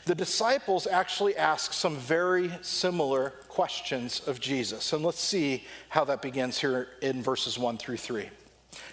The 0.04 0.14
disciples 0.14 0.86
actually 0.86 1.36
ask 1.36 1.72
some 1.72 1.96
very 1.96 2.52
similar 2.62 3.30
questions 3.48 4.20
of 4.28 4.38
Jesus. 4.38 4.92
And 4.92 5.04
let's 5.04 5.20
see 5.20 5.64
how 5.88 6.04
that 6.04 6.22
begins 6.22 6.58
here 6.58 6.88
in 7.02 7.22
verses 7.22 7.58
1 7.58 7.78
through 7.78 7.96
3. 7.96 8.30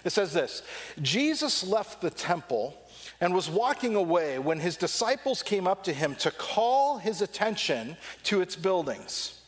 It 0.04 0.12
says 0.12 0.34
this 0.34 0.64
Jesus 1.02 1.64
left 1.64 2.02
the 2.02 2.10
temple 2.10 2.76
and 3.22 3.34
was 3.34 3.50
walking 3.50 3.96
away 3.96 4.40
when 4.40 4.60
his 4.60 4.76
disciples 4.76 5.44
came 5.44 5.68
up 5.68 5.84
to 5.84 5.94
him 5.94 6.16
to 6.16 6.32
call 6.32 6.98
his 6.98 7.22
attention 7.22 7.96
to 8.24 8.42
its 8.42 8.56
buildings. 8.56 9.40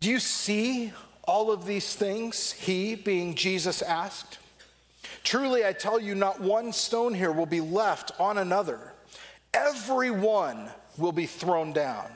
Do 0.00 0.08
you 0.08 0.20
see 0.20 0.92
all 1.30 1.52
of 1.52 1.64
these 1.64 1.94
things? 1.94 2.50
He, 2.50 2.96
being 2.96 3.36
Jesus, 3.36 3.82
asked. 3.82 4.38
Truly, 5.22 5.64
I 5.64 5.72
tell 5.72 6.00
you, 6.00 6.16
not 6.16 6.40
one 6.40 6.72
stone 6.72 7.14
here 7.14 7.30
will 7.30 7.46
be 7.46 7.60
left 7.60 8.10
on 8.18 8.36
another. 8.36 8.80
Every 9.54 10.10
one 10.10 10.68
will 10.98 11.12
be 11.12 11.26
thrown 11.26 11.72
down. 11.72 12.06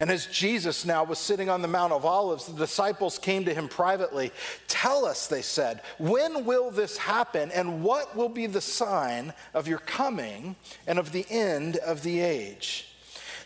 And 0.00 0.10
as 0.10 0.26
Jesus 0.26 0.86
now 0.86 1.04
was 1.04 1.18
sitting 1.18 1.50
on 1.50 1.60
the 1.60 1.68
Mount 1.68 1.92
of 1.92 2.06
Olives, 2.06 2.46
the 2.46 2.58
disciples 2.58 3.18
came 3.18 3.44
to 3.44 3.54
him 3.54 3.68
privately. 3.68 4.32
Tell 4.66 5.04
us, 5.04 5.26
they 5.26 5.42
said, 5.42 5.82
when 5.98 6.46
will 6.46 6.70
this 6.70 6.96
happen, 6.96 7.50
and 7.50 7.82
what 7.82 8.16
will 8.16 8.30
be 8.30 8.46
the 8.46 8.62
sign 8.62 9.34
of 9.52 9.68
your 9.68 9.78
coming 9.78 10.56
and 10.86 10.98
of 10.98 11.12
the 11.12 11.26
end 11.28 11.76
of 11.76 12.02
the 12.02 12.20
age? 12.20 12.95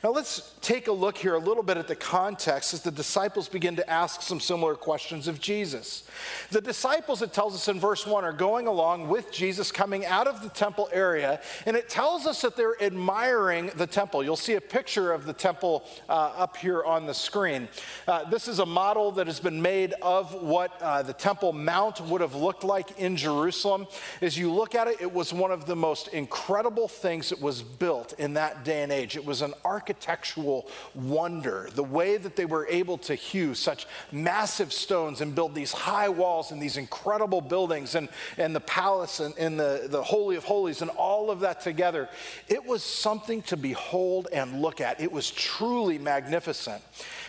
Now, 0.02 0.12
let's 0.12 0.54
take 0.62 0.88
a 0.88 0.92
look 0.92 1.18
here 1.18 1.34
a 1.34 1.38
little 1.38 1.62
bit 1.62 1.76
at 1.76 1.86
the 1.86 1.94
context 1.94 2.72
as 2.72 2.80
the 2.80 2.90
disciples 2.90 3.50
begin 3.50 3.76
to 3.76 3.90
ask 3.90 4.22
some 4.22 4.40
similar 4.40 4.74
questions 4.74 5.28
of 5.28 5.38
Jesus. 5.38 6.04
The 6.50 6.62
disciples, 6.62 7.20
it 7.20 7.34
tells 7.34 7.54
us 7.54 7.68
in 7.68 7.78
verse 7.78 8.06
1, 8.06 8.24
are 8.24 8.32
going 8.32 8.66
along 8.66 9.08
with 9.08 9.30
Jesus 9.30 9.70
coming 9.70 10.06
out 10.06 10.26
of 10.26 10.42
the 10.42 10.48
temple 10.48 10.88
area, 10.90 11.42
and 11.66 11.76
it 11.76 11.90
tells 11.90 12.24
us 12.24 12.40
that 12.40 12.56
they're 12.56 12.82
admiring 12.82 13.72
the 13.76 13.86
temple. 13.86 14.24
You'll 14.24 14.36
see 14.36 14.54
a 14.54 14.60
picture 14.60 15.12
of 15.12 15.26
the 15.26 15.34
temple 15.34 15.84
uh, 16.08 16.32
up 16.34 16.56
here 16.56 16.82
on 16.82 17.04
the 17.04 17.12
screen. 17.12 17.68
Uh, 18.08 18.24
this 18.24 18.48
is 18.48 18.58
a 18.58 18.66
model 18.66 19.12
that 19.12 19.26
has 19.26 19.38
been 19.38 19.60
made 19.60 19.92
of 20.00 20.32
what 20.32 20.80
uh, 20.80 21.02
the 21.02 21.12
Temple 21.12 21.52
Mount 21.52 22.00
would 22.06 22.22
have 22.22 22.34
looked 22.34 22.64
like 22.64 22.98
in 22.98 23.16
Jerusalem. 23.16 23.86
As 24.22 24.38
you 24.38 24.50
look 24.50 24.74
at 24.74 24.88
it, 24.88 25.02
it 25.02 25.12
was 25.12 25.34
one 25.34 25.50
of 25.50 25.66
the 25.66 25.76
most 25.76 26.08
incredible 26.08 26.88
things 26.88 27.28
that 27.28 27.42
was 27.42 27.60
built 27.60 28.14
in 28.14 28.32
that 28.34 28.64
day 28.64 28.82
and 28.82 28.90
age. 28.90 29.14
It 29.14 29.26
was 29.26 29.42
an 29.42 29.52
architecture 29.62 29.89
architectural 29.90 30.68
wonder, 30.94 31.68
the 31.74 31.82
way 31.82 32.16
that 32.16 32.36
they 32.36 32.44
were 32.44 32.64
able 32.68 32.96
to 32.96 33.14
hew 33.14 33.54
such 33.54 33.88
massive 34.12 34.72
stones 34.72 35.20
and 35.20 35.34
build 35.34 35.52
these 35.52 35.72
high 35.72 36.08
walls 36.08 36.52
and 36.52 36.62
these 36.62 36.76
incredible 36.76 37.40
buildings 37.40 37.96
and, 37.96 38.08
and 38.38 38.54
the 38.54 38.60
palace 38.60 39.18
and, 39.18 39.36
and 39.36 39.58
the, 39.58 39.88
the 39.90 40.02
Holy 40.02 40.36
of 40.36 40.44
Holies 40.44 40.80
and 40.80 40.92
all 40.92 41.28
of 41.28 41.40
that 41.40 41.60
together. 41.60 42.08
It 42.46 42.64
was 42.64 42.84
something 42.84 43.42
to 43.42 43.56
behold 43.56 44.28
and 44.32 44.62
look 44.62 44.80
at. 44.80 45.00
It 45.00 45.10
was 45.10 45.28
truly 45.32 45.98
magnificent. 45.98 46.80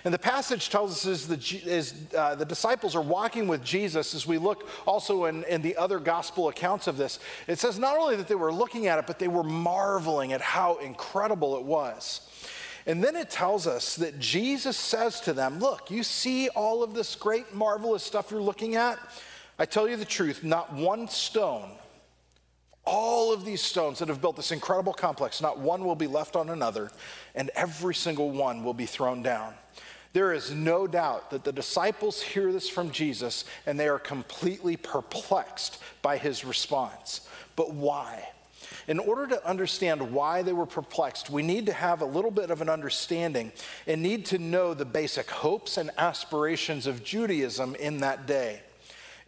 And 0.05 0.13
the 0.13 0.19
passage 0.19 0.69
tells 0.69 0.91
us 0.91 1.05
is 1.05 1.27
the, 1.27 1.69
is, 1.69 1.93
uh, 2.15 2.35
the 2.35 2.45
disciples 2.45 2.95
are 2.95 3.01
walking 3.01 3.47
with 3.47 3.63
Jesus 3.63 4.13
as 4.13 4.27
we 4.27 4.37
look 4.37 4.69
also 4.85 5.25
in, 5.25 5.43
in 5.45 5.63
the 5.63 5.77
other 5.77 5.99
gospel 5.99 6.47
accounts 6.49 6.85
of 6.85 6.97
this. 6.97 7.19
It 7.47 7.57
says 7.57 7.79
not 7.79 7.97
only 7.97 8.15
that 8.17 8.27
they 8.27 8.35
were 8.35 8.53
looking 8.53 8.85
at 8.85 8.99
it, 8.99 9.07
but 9.07 9.17
they 9.17 9.27
were 9.27 9.43
marveling 9.43 10.33
at 10.33 10.41
how 10.41 10.77
incredible 10.77 11.55
it 11.57 11.63
was. 11.63 12.21
And 12.85 13.03
then 13.03 13.15
it 13.15 13.29
tells 13.29 13.67
us 13.67 13.95
that 13.97 14.19
Jesus 14.19 14.77
says 14.77 15.19
to 15.21 15.33
them, 15.33 15.59
Look, 15.59 15.91
you 15.91 16.03
see 16.03 16.49
all 16.49 16.83
of 16.83 16.93
this 16.93 17.15
great, 17.15 17.53
marvelous 17.53 18.03
stuff 18.03 18.31
you're 18.31 18.41
looking 18.41 18.75
at? 18.75 18.99
I 19.59 19.65
tell 19.65 19.87
you 19.87 19.97
the 19.97 20.05
truth, 20.05 20.43
not 20.43 20.73
one 20.73 21.07
stone, 21.07 21.69
all 22.83 23.31
of 23.31 23.45
these 23.45 23.61
stones 23.61 23.99
that 23.99 24.07
have 24.07 24.21
built 24.21 24.35
this 24.35 24.51
incredible 24.51 24.93
complex, 24.93 25.41
not 25.41 25.59
one 25.59 25.85
will 25.85 25.95
be 25.95 26.07
left 26.07 26.35
on 26.35 26.49
another, 26.49 26.91
and 27.35 27.51
every 27.55 27.93
single 27.93 28.31
one 28.31 28.63
will 28.63 28.73
be 28.73 28.87
thrown 28.87 29.21
down. 29.21 29.53
There 30.13 30.33
is 30.33 30.51
no 30.51 30.87
doubt 30.87 31.29
that 31.31 31.43
the 31.43 31.53
disciples 31.53 32.21
hear 32.21 32.51
this 32.51 32.67
from 32.67 32.91
Jesus 32.91 33.45
and 33.65 33.79
they 33.79 33.87
are 33.87 33.99
completely 33.99 34.75
perplexed 34.75 35.81
by 36.01 36.17
his 36.17 36.43
response. 36.43 37.21
But 37.55 37.73
why? 37.73 38.27
In 38.87 38.99
order 38.99 39.27
to 39.27 39.47
understand 39.47 40.11
why 40.11 40.41
they 40.41 40.53
were 40.53 40.65
perplexed, 40.65 41.29
we 41.29 41.43
need 41.43 41.65
to 41.67 41.73
have 41.73 42.01
a 42.01 42.05
little 42.05 42.31
bit 42.31 42.49
of 42.49 42.61
an 42.61 42.69
understanding 42.69 43.51
and 43.87 44.01
need 44.01 44.25
to 44.27 44.37
know 44.37 44.73
the 44.73 44.85
basic 44.85 45.29
hopes 45.29 45.77
and 45.77 45.91
aspirations 45.97 46.87
of 46.87 47.03
Judaism 47.03 47.75
in 47.75 47.99
that 47.99 48.25
day. 48.25 48.61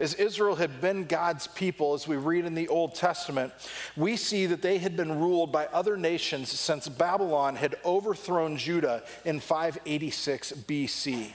As 0.00 0.14
Israel 0.14 0.56
had 0.56 0.80
been 0.80 1.04
God's 1.04 1.46
people, 1.46 1.94
as 1.94 2.08
we 2.08 2.16
read 2.16 2.44
in 2.44 2.54
the 2.54 2.66
Old 2.68 2.96
Testament, 2.96 3.52
we 3.96 4.16
see 4.16 4.46
that 4.46 4.60
they 4.60 4.78
had 4.78 4.96
been 4.96 5.20
ruled 5.20 5.52
by 5.52 5.66
other 5.66 5.96
nations 5.96 6.48
since 6.50 6.88
Babylon 6.88 7.54
had 7.54 7.76
overthrown 7.84 8.56
Judah 8.56 9.04
in 9.24 9.38
586 9.38 10.52
BC. 10.66 11.30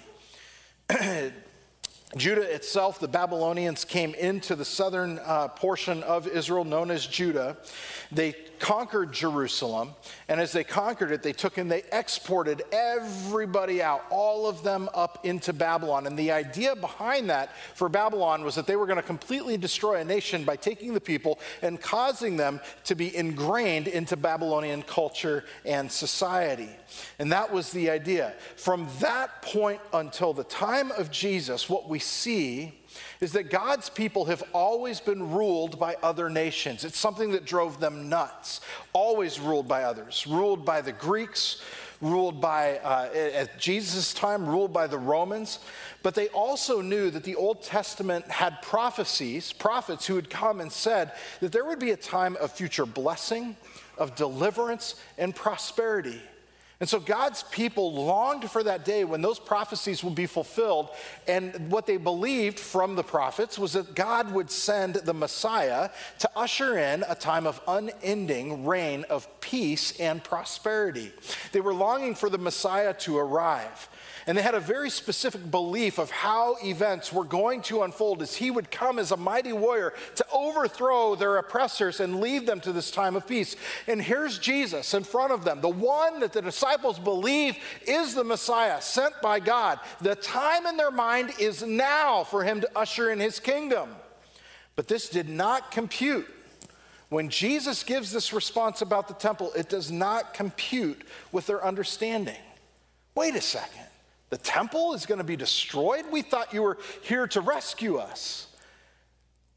Judah 2.18 2.42
itself, 2.42 3.00
the 3.00 3.08
Babylonians 3.08 3.86
came 3.86 4.16
into 4.16 4.56
the 4.56 4.66
southern 4.66 5.20
uh, 5.20 5.48
portion 5.50 6.02
of 6.04 6.28
Israel 6.28 6.66
known 6.66 6.90
as 6.90 7.06
Judah. 7.06 7.56
They 8.12 8.36
conquered 8.60 9.12
Jerusalem, 9.12 9.96
and 10.28 10.40
as 10.40 10.52
they 10.52 10.64
conquered 10.64 11.12
it, 11.12 11.24
they 11.24 11.34
took 11.34 11.58
and 11.58 11.72
they 11.72 11.84
exported 11.92 12.64
everybody 12.72 13.82
out, 13.82 14.04
all 14.10 14.48
of 14.48 14.64
them 14.64 14.90
up 14.94 15.26
into 15.26 15.54
Babylon. 15.54 16.08
And 16.08 16.18
the 16.18 16.32
idea 16.32 16.76
behind 16.76 17.30
that 17.30 17.56
for 17.76 17.90
Babylon 17.90 18.44
was 18.44 18.56
that 18.56 18.68
they 18.68 18.76
were 18.76 18.86
going 18.86 18.98
to 18.98 19.04
completely 19.04 19.58
destroy 19.58 20.00
a 20.02 20.04
nation 20.04 20.44
by 20.44 20.56
taking 20.56 20.94
the 20.94 21.02
people 21.02 21.40
and 21.62 21.82
causing 21.82 22.38
them 22.38 22.60
to 22.86 22.96
be 22.96 23.16
ingrained 23.16 23.88
into 23.88 24.16
Babylonian 24.16 24.84
culture 24.84 25.46
and 25.66 25.92
society. 25.92 26.70
And 27.20 27.32
that 27.32 27.52
was 27.52 27.72
the 27.72 27.90
idea. 27.90 28.34
From 28.56 28.88
that 29.00 29.42
point 29.42 29.82
until 29.94 30.34
the 30.34 30.44
time 30.44 30.92
of 30.92 31.12
Jesus, 31.12 31.70
what 31.70 31.90
we 31.90 32.00
see 32.00 32.79
is 33.20 33.34
that 33.34 33.50
God's 33.50 33.90
people 33.90 34.26
have 34.26 34.44
always 34.54 35.00
been 35.00 35.32
ruled 35.32 35.80
by 35.80 35.96
other 36.02 36.30
nations. 36.30 36.84
It's 36.84 36.98
something 36.98 37.32
that 37.32 37.46
drove 37.46 37.80
them 37.80 38.10
nuts. 38.10 38.62
Always 38.94 39.40
ruled 39.40 39.68
by 39.68 39.84
others, 39.84 40.26
ruled 40.28 40.66
by 40.66 40.82
the 40.82 40.92
Greeks, 40.92 41.62
ruled 42.02 42.40
by, 42.40 42.78
uh, 42.78 43.10
at 43.14 43.60
Jesus' 43.60 44.14
time, 44.14 44.48
ruled 44.48 44.72
by 44.72 44.88
the 44.88 44.98
Romans. 44.98 45.60
But 46.02 46.16
they 46.16 46.30
also 46.30 46.82
knew 46.82 47.10
that 47.12 47.24
the 47.24 47.36
Old 47.36 47.62
Testament 47.62 48.26
had 48.30 48.62
prophecies, 48.62 49.52
prophets 49.52 50.06
who 50.06 50.16
had 50.16 50.30
come 50.30 50.62
and 50.62 50.72
said 50.72 51.12
that 51.42 51.52
there 51.52 51.66
would 51.66 51.80
be 51.80 51.92
a 51.92 51.98
time 51.98 52.38
of 52.38 52.52
future 52.52 52.86
blessing, 52.86 53.58
of 53.98 54.16
deliverance, 54.16 54.96
and 55.18 55.36
prosperity. 55.36 56.22
And 56.80 56.88
so 56.88 57.00
God's 57.02 57.44
people 57.44 57.92
longed 57.94 58.50
for 58.50 58.64
that 58.64 58.86
day 58.86 59.04
when 59.04 59.22
those 59.22 59.38
prophecies 59.38 60.02
would 60.02 60.16
be 60.16 60.28
fulfilled. 60.28 60.90
And 61.28 61.70
what 61.70 61.86
they 61.86 61.98
believed 61.98 62.58
from 62.58 62.96
the 62.96 63.04
prophets 63.04 63.60
was 63.60 63.74
that 63.74 63.96
God 63.96 64.32
would 64.32 64.50
send 64.50 64.96
the 64.96 65.14
Messiah 65.14 65.90
to 66.20 66.30
usher 66.38 66.78
in 66.78 67.04
a 67.10 67.16
time 67.16 67.46
of 67.46 67.60
unending 67.68 68.66
reign 68.66 69.04
of 69.10 69.28
peace 69.42 70.00
and 70.00 70.24
prosperity. 70.24 71.12
They 71.52 71.60
were 71.60 71.74
longing 71.74 72.16
for 72.16 72.30
the 72.30 72.38
Messiah 72.38 72.94
to 73.00 73.18
arrive. 73.18 73.90
And 74.30 74.38
they 74.38 74.44
had 74.44 74.54
a 74.54 74.60
very 74.60 74.92
specific 74.92 75.50
belief 75.50 75.98
of 75.98 76.12
how 76.12 76.58
events 76.64 77.12
were 77.12 77.24
going 77.24 77.64
to 77.64 77.82
unfold 77.82 78.22
as 78.22 78.36
he 78.36 78.52
would 78.52 78.70
come 78.70 79.00
as 79.00 79.12
a 79.12 79.18
mighty 79.18 79.54
warrior 79.54 79.92
to 80.18 80.26
overthrow 80.32 81.16
their 81.16 81.38
oppressors 81.38 82.00
and 82.00 82.22
lead 82.22 82.46
them 82.46 82.60
to 82.60 82.72
this 82.72 82.92
time 82.92 83.16
of 83.16 83.26
peace. 83.26 83.56
And 83.88 84.00
here's 84.00 84.38
Jesus 84.38 84.94
in 84.94 85.04
front 85.04 85.32
of 85.32 85.46
them, 85.46 85.62
the 85.62 85.68
one 85.68 86.20
that 86.20 86.32
the 86.32 86.44
disciples 86.44 87.00
believe 87.00 87.58
is 87.88 88.14
the 88.14 88.24
Messiah 88.24 88.80
sent 88.84 89.20
by 89.20 89.40
God. 89.40 89.80
The 90.00 90.14
time 90.14 90.68
in 90.68 90.78
their 90.78 90.92
mind 90.92 91.32
is 91.40 91.64
now 91.64 92.24
for 92.24 92.44
him 92.44 92.62
to 92.62 92.70
usher 92.76 93.10
in 93.10 93.20
his 93.20 93.40
kingdom. 93.40 93.90
But 94.76 94.88
this 94.88 95.10
did 95.10 95.28
not 95.28 95.72
compute. 95.72 96.28
When 97.10 97.30
Jesus 97.30 97.82
gives 97.82 98.12
this 98.12 98.32
response 98.32 98.84
about 98.84 99.08
the 99.08 99.16
temple, 99.16 99.52
it 99.56 99.70
does 99.70 99.90
not 99.90 100.36
compute 100.36 101.02
with 101.32 101.48
their 101.48 101.66
understanding. 101.66 102.38
Wait 103.16 103.34
a 103.34 103.42
second. 103.42 103.89
The 104.30 104.38
temple 104.38 104.94
is 104.94 105.06
going 105.06 105.18
to 105.18 105.24
be 105.24 105.36
destroyed? 105.36 106.06
We 106.12 106.22
thought 106.22 106.54
you 106.54 106.62
were 106.62 106.78
here 107.02 107.28
to 107.28 107.42
rescue 107.42 107.98
us. 107.98 108.48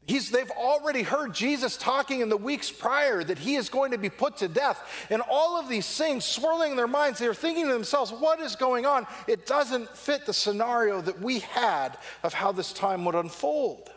He's, 0.05 0.31
they've 0.31 0.51
already 0.51 1.03
heard 1.03 1.33
Jesus 1.33 1.77
talking 1.77 2.19
in 2.19 2.27
the 2.27 2.35
weeks 2.35 2.69
prior 2.69 3.23
that 3.23 3.39
he 3.39 3.55
is 3.55 3.69
going 3.69 3.91
to 3.91 3.97
be 3.97 4.09
put 4.09 4.37
to 4.37 4.49
death. 4.49 5.07
And 5.09 5.21
all 5.29 5.57
of 5.57 5.69
these 5.69 5.87
things 5.97 6.25
swirling 6.25 6.71
in 6.71 6.77
their 6.77 6.87
minds, 6.87 7.19
they're 7.19 7.33
thinking 7.33 7.67
to 7.67 7.73
themselves, 7.73 8.11
what 8.11 8.41
is 8.41 8.57
going 8.57 8.85
on? 8.85 9.07
It 9.27 9.45
doesn't 9.45 9.87
fit 9.95 10.25
the 10.25 10.33
scenario 10.33 10.99
that 11.01 11.21
we 11.21 11.39
had 11.39 11.97
of 12.21 12.33
how 12.33 12.51
this 12.51 12.73
time 12.73 13.05
would 13.05 13.15
unfold. 13.15 13.89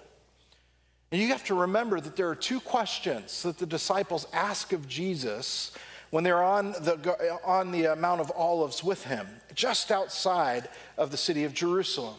And 1.10 1.20
you 1.20 1.28
have 1.28 1.44
to 1.44 1.54
remember 1.54 1.98
that 2.00 2.14
there 2.14 2.28
are 2.28 2.36
two 2.36 2.60
questions 2.60 3.42
that 3.42 3.58
the 3.58 3.66
disciples 3.66 4.28
ask 4.32 4.72
of 4.72 4.86
Jesus 4.86 5.72
when 6.16 6.24
they're 6.24 6.42
on 6.42 6.72
the, 6.72 7.38
on 7.44 7.70
the 7.72 7.88
uh, 7.88 7.94
Mount 7.94 8.22
of 8.22 8.32
Olives 8.34 8.82
with 8.82 9.04
him, 9.04 9.26
just 9.54 9.90
outside 9.90 10.66
of 10.96 11.10
the 11.10 11.16
city 11.18 11.44
of 11.44 11.52
Jerusalem. 11.52 12.16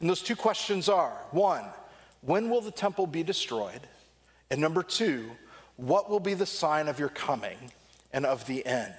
And 0.00 0.08
those 0.08 0.22
two 0.22 0.34
questions 0.34 0.88
are 0.88 1.12
one, 1.30 1.62
when 2.22 2.48
will 2.48 2.62
the 2.62 2.70
temple 2.70 3.06
be 3.06 3.22
destroyed? 3.22 3.82
And 4.50 4.62
number 4.62 4.82
two, 4.82 5.30
what 5.76 6.08
will 6.08 6.20
be 6.20 6.32
the 6.32 6.46
sign 6.46 6.88
of 6.88 6.98
your 6.98 7.10
coming 7.10 7.58
and 8.14 8.24
of 8.24 8.46
the 8.46 8.64
end? 8.64 8.94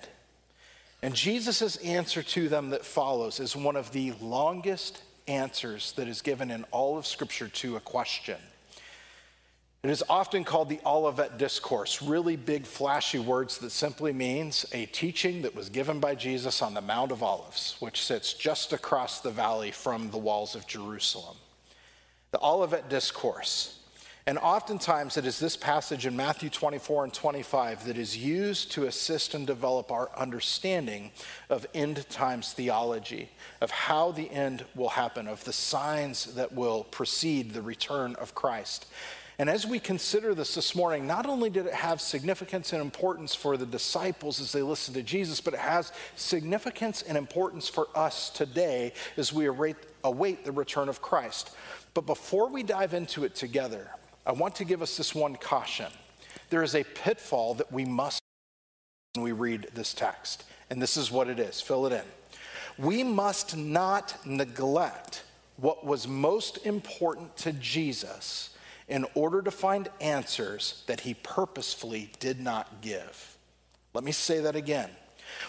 And 1.02 1.16
Jesus' 1.16 1.78
answer 1.78 2.22
to 2.22 2.48
them 2.48 2.70
that 2.70 2.86
follows 2.86 3.39
is 3.39 3.56
one 3.56 3.76
of 3.76 3.93
the 3.93 4.12
longest 4.22 5.02
answers 5.28 5.93
that 5.93 6.08
is 6.08 6.22
given 6.22 6.52
in 6.52 6.66
all 6.66 7.00
of 7.00 7.08
Scripture 7.08 7.48
to 7.48 7.78
a 7.78 7.80
question. 7.80 8.38
It 9.86 9.92
is 9.92 10.04
often 10.10 10.44
called 10.44 10.70
the 10.70 10.80
Olivet 10.84 11.38
Discourse, 11.38 12.02
really 12.02 12.36
big, 12.36 12.66
flashy 12.66 13.20
words 13.20 13.60
that 13.60 13.70
simply 13.70 14.14
means 14.14 14.66
a 14.72 14.88
teaching 14.88 15.44
that 15.44 15.54
was 15.54 15.70
given 15.70 16.00
by 16.00 16.16
Jesus 16.16 16.64
on 16.64 16.74
the 16.74 16.82
Mount 16.82 17.12
of 17.12 17.22
Olives, 17.22 17.76
which 17.80 18.04
sits 18.04 18.34
just 18.34 18.74
across 18.74 19.20
the 19.20 19.30
valley 19.30 19.70
from 19.70 20.10
the 20.10 20.18
walls 20.18 20.56
of 20.56 20.66
Jerusalem. 20.66 21.38
The 22.32 22.40
Olivet 22.42 22.90
Discourse. 22.90 23.78
And 24.26 24.40
oftentimes 24.40 25.18
it 25.18 25.26
is 25.28 25.38
this 25.38 25.56
passage 25.56 26.08
in 26.08 26.16
Matthew 26.16 26.50
24 26.50 27.04
and 27.04 27.14
25 27.14 27.86
that 27.86 27.96
is 27.96 28.18
used 28.18 28.72
to 28.72 28.88
assist 28.88 29.36
and 29.36 29.46
develop 29.46 29.92
our 29.92 30.10
understanding 30.18 31.12
of 31.48 31.68
end 31.76 32.10
times 32.10 32.54
theology, 32.54 33.30
of 33.62 33.70
how 33.70 34.12
the 34.12 34.32
end 34.32 34.66
will 34.74 34.90
happen, 34.90 35.28
of 35.28 35.44
the 35.44 35.54
signs 35.54 36.34
that 36.34 36.56
will 36.56 36.86
precede 36.86 37.52
the 37.52 37.62
return 37.62 38.16
of 38.16 38.34
Christ. 38.34 38.88
And 39.38 39.50
as 39.50 39.66
we 39.66 39.80
consider 39.80 40.34
this 40.34 40.56
this 40.56 40.76
morning, 40.76 41.06
not 41.06 41.26
only 41.26 41.50
did 41.50 41.66
it 41.66 41.74
have 41.74 42.00
significance 42.00 42.72
and 42.72 42.82
importance 42.82 43.36
for 43.36 43.58
the 43.58 43.66
disciples 43.66 44.40
as 44.40 44.54
they 44.54 44.62
listened 44.62 44.96
to 44.96 45.04
Jesus, 45.04 45.42
but 45.42 45.54
it 45.54 45.60
has 45.60 45.92
significance 46.16 47.02
and 47.02 47.18
importance 47.18 47.68
for 47.68 47.88
us 47.96 48.30
today 48.30 48.94
as 49.18 49.34
we 49.34 49.48
await, 49.48 50.46
the 50.46 50.52
return 50.54 50.88
of 50.88 51.02
Christ. 51.02 51.52
But 51.94 52.06
before 52.06 52.50
we 52.50 52.64
dive 52.64 52.94
into 52.94 53.26
it 53.26 53.36
together, 53.36 53.90
I 54.26 54.32
want 54.32 54.56
to 54.56 54.66
give 54.66 54.82
us 54.82 54.96
this 54.96 55.14
one 55.14 55.36
caution. 55.36 55.92
There 56.50 56.64
is 56.64 56.76
a 56.76 56.84
pitfall 56.84 57.56
that 57.56 57.72
we 57.72 57.84
must 57.84 58.22
when 59.16 59.24
we 59.24 59.32
read 59.34 59.68
this 59.74 59.94
text. 59.94 60.46
And 60.70 60.82
this 60.82 60.98
is 60.98 61.12
what 61.12 61.28
it 61.28 61.40
is 61.40 61.60
fill 61.60 61.86
it 61.88 61.94
in. 61.94 62.04
We 62.78 63.04
must 63.04 63.56
not 63.56 64.16
neglect 64.26 65.24
what 65.58 65.86
was 65.86 66.08
most 66.08 66.66
important 66.66 67.36
to 67.38 67.54
Jesus 67.54 68.55
in 68.88 69.06
order 69.16 69.42
to 69.42 69.52
find 69.52 69.88
answers 70.00 70.84
that 70.88 71.02
he 71.02 71.14
purposefully 71.14 72.12
did 72.20 72.40
not 72.40 72.82
give. 72.82 73.38
Let 73.94 74.04
me 74.04 74.12
say 74.12 74.42
that 74.42 74.56
again. 74.56 74.90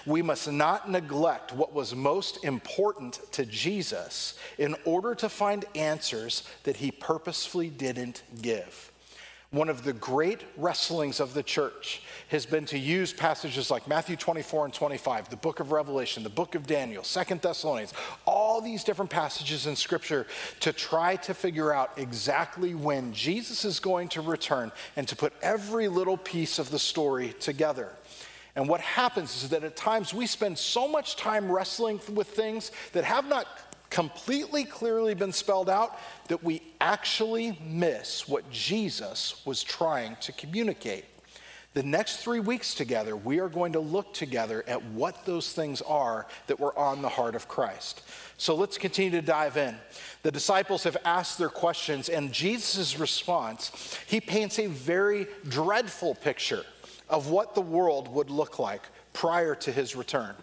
We 0.06 0.22
must 0.22 0.50
not 0.50 0.90
neglect 0.90 1.52
what 1.52 1.72
was 1.72 1.94
most 1.94 2.44
important 2.44 3.20
to 3.32 3.44
Jesus 3.44 4.38
in 4.58 4.74
order 4.84 5.14
to 5.16 5.28
find 5.28 5.64
answers 5.74 6.48
that 6.64 6.76
he 6.76 6.90
purposefully 6.90 7.68
didn't 7.68 8.22
give. 8.40 8.90
One 9.50 9.68
of 9.68 9.84
the 9.84 9.92
great 9.92 10.42
wrestlings 10.56 11.20
of 11.20 11.32
the 11.32 11.42
church 11.42 12.02
has 12.28 12.44
been 12.44 12.64
to 12.66 12.78
use 12.78 13.12
passages 13.12 13.70
like 13.70 13.86
Matthew 13.86 14.16
24 14.16 14.64
and 14.64 14.74
25, 14.74 15.28
the 15.28 15.36
book 15.36 15.60
of 15.60 15.70
Revelation, 15.70 16.24
the 16.24 16.28
book 16.28 16.56
of 16.56 16.66
Daniel, 16.66 17.04
Second 17.04 17.42
Thessalonians, 17.42 17.94
all 18.24 18.60
these 18.60 18.82
different 18.82 19.10
passages 19.10 19.68
in 19.68 19.76
Scripture 19.76 20.26
to 20.60 20.72
try 20.72 21.14
to 21.16 21.32
figure 21.32 21.72
out 21.72 21.92
exactly 21.96 22.74
when 22.74 23.12
Jesus 23.12 23.64
is 23.64 23.78
going 23.78 24.08
to 24.08 24.20
return 24.20 24.72
and 24.96 25.06
to 25.06 25.14
put 25.14 25.32
every 25.42 25.86
little 25.86 26.16
piece 26.16 26.58
of 26.58 26.70
the 26.70 26.78
story 26.78 27.32
together. 27.38 27.92
And 28.56 28.68
what 28.68 28.80
happens 28.80 29.44
is 29.44 29.50
that 29.50 29.62
at 29.62 29.76
times 29.76 30.14
we 30.14 30.26
spend 30.26 30.58
so 30.58 30.88
much 30.88 31.16
time 31.16 31.52
wrestling 31.52 32.00
with 32.12 32.28
things 32.28 32.72
that 32.92 33.04
have 33.04 33.28
not 33.28 33.46
completely 33.96 34.62
clearly 34.62 35.14
been 35.14 35.32
spelled 35.32 35.70
out 35.70 35.98
that 36.28 36.44
we 36.44 36.60
actually 36.82 37.58
miss 37.64 38.28
what 38.28 38.50
Jesus 38.50 39.40
was 39.46 39.62
trying 39.62 40.14
to 40.16 40.32
communicate. 40.32 41.06
The 41.72 41.82
next 41.82 42.18
three 42.18 42.40
weeks 42.40 42.74
together, 42.74 43.16
we 43.16 43.40
are 43.40 43.48
going 43.48 43.72
to 43.72 43.80
look 43.80 44.12
together 44.12 44.62
at 44.66 44.84
what 44.84 45.24
those 45.24 45.50
things 45.50 45.80
are 45.80 46.26
that 46.46 46.60
were 46.60 46.78
on 46.78 47.00
the 47.00 47.08
heart 47.08 47.34
of 47.34 47.48
Christ. 47.48 48.02
So 48.36 48.54
let's 48.54 48.76
continue 48.76 49.12
to 49.12 49.26
dive 49.26 49.56
in. 49.56 49.74
The 50.22 50.30
disciples 50.30 50.84
have 50.84 50.98
asked 51.06 51.38
their 51.38 51.48
questions, 51.48 52.10
and 52.10 52.34
Jesus' 52.34 52.98
response, 52.98 53.98
he 54.06 54.20
paints 54.20 54.58
a 54.58 54.66
very 54.66 55.26
dreadful 55.48 56.14
picture 56.14 56.66
of 57.08 57.30
what 57.30 57.54
the 57.54 57.62
world 57.62 58.08
would 58.08 58.28
look 58.28 58.58
like 58.58 58.82
prior 59.14 59.54
to 59.54 59.72
his 59.72 59.96
return. 59.96 60.34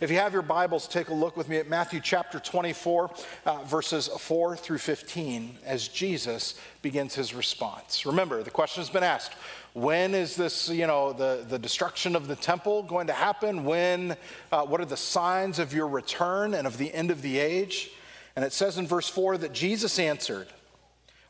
If 0.00 0.10
you 0.10 0.18
have 0.18 0.32
your 0.32 0.42
Bibles, 0.42 0.86
take 0.86 1.08
a 1.08 1.14
look 1.14 1.36
with 1.36 1.48
me 1.48 1.56
at 1.56 1.68
Matthew 1.68 2.00
chapter 2.00 2.38
24, 2.38 3.10
uh, 3.46 3.62
verses 3.64 4.08
4 4.08 4.56
through 4.56 4.78
15, 4.78 5.58
as 5.64 5.88
Jesus 5.88 6.54
begins 6.82 7.14
his 7.14 7.34
response. 7.34 8.06
Remember, 8.06 8.42
the 8.42 8.50
question 8.50 8.80
has 8.80 8.90
been 8.90 9.02
asked 9.02 9.34
when 9.74 10.14
is 10.14 10.34
this, 10.34 10.68
you 10.68 10.86
know, 10.86 11.12
the, 11.12 11.44
the 11.48 11.58
destruction 11.58 12.16
of 12.16 12.26
the 12.26 12.36
temple 12.36 12.82
going 12.82 13.06
to 13.08 13.12
happen? 13.12 13.64
When, 13.64 14.16
uh, 14.50 14.64
what 14.64 14.80
are 14.80 14.86
the 14.86 14.96
signs 14.96 15.58
of 15.58 15.72
your 15.72 15.86
return 15.86 16.54
and 16.54 16.66
of 16.66 16.78
the 16.78 16.92
end 16.92 17.10
of 17.10 17.22
the 17.22 17.38
age? 17.38 17.90
And 18.34 18.44
it 18.44 18.52
says 18.52 18.78
in 18.78 18.86
verse 18.86 19.08
4 19.08 19.38
that 19.38 19.52
Jesus 19.52 19.98
answered, 19.98 20.48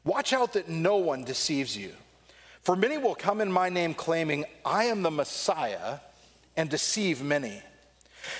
Watch 0.05 0.32
out 0.32 0.55
that 0.55 0.68
no 0.68 0.96
one 0.96 1.24
deceives 1.24 1.76
you. 1.76 1.92
For 2.62 2.76
many 2.76 2.99
will 2.99 3.14
come 3.14 3.40
in 3.40 3.51
my 3.51 3.68
name 3.68 3.94
claiming, 3.94 4.44
I 4.64 4.84
am 4.84 5.03
the 5.03 5.11
Messiah, 5.11 5.99
and 6.57 6.68
deceive 6.68 7.22
many. 7.22 7.62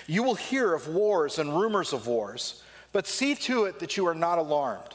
You 0.07 0.23
will 0.23 0.35
hear 0.35 0.75
of 0.75 0.89
wars 0.89 1.39
and 1.39 1.59
rumors 1.59 1.93
of 1.93 2.07
wars, 2.07 2.63
but 2.93 3.07
see 3.07 3.35
to 3.35 3.65
it 3.65 3.79
that 3.81 3.97
you 3.97 4.07
are 4.07 4.15
not 4.15 4.39
alarmed. 4.39 4.95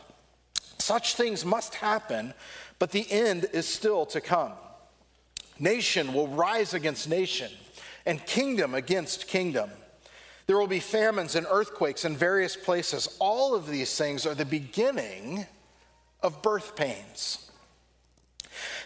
Such 0.78 1.16
things 1.16 1.46
must 1.46 1.76
happen, 1.76 2.34
but 2.80 2.91
the 2.91 3.10
end 3.12 3.46
is 3.54 3.68
still 3.68 4.06
to 4.08 4.22
come. 4.22 4.54
Nation 5.60 6.14
will 6.14 6.28
rise 6.28 6.74
against 6.74 7.08
nation, 7.08 7.52
and 8.06 8.26
kingdom 8.26 8.74
against 8.74 9.28
kingdom. 9.28 9.70
There 10.46 10.58
will 10.58 10.68
be 10.68 10.80
famines 10.80 11.36
and 11.36 11.48
earthquakes 11.50 12.04
in 12.04 12.18
various 12.18 12.56
places. 12.56 13.16
All 13.20 13.56
of 13.56 13.68
these 13.68 13.98
things 13.98 14.26
are 14.26 14.36
the 14.36 14.46
beginning 14.46 15.46
of 16.22 16.41
birth 16.41 16.76
pains. 16.76 17.50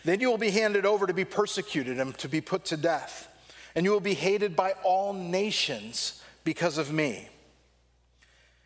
Then 0.03 0.19
you 0.19 0.29
will 0.29 0.37
be 0.37 0.51
handed 0.51 0.85
over 0.85 1.07
to 1.07 1.13
be 1.13 1.25
persecuted 1.25 1.99
and 1.99 2.17
to 2.19 2.29
be 2.29 2.41
put 2.41 2.65
to 2.65 2.77
death 2.77 3.27
and 3.77 3.85
you 3.85 3.91
will 3.91 3.99
be 3.99 4.15
hated 4.15 4.55
by 4.55 4.73
all 4.81 5.13
nations 5.13 6.23
because 6.43 6.79
of 6.79 6.91
me. 6.91 7.29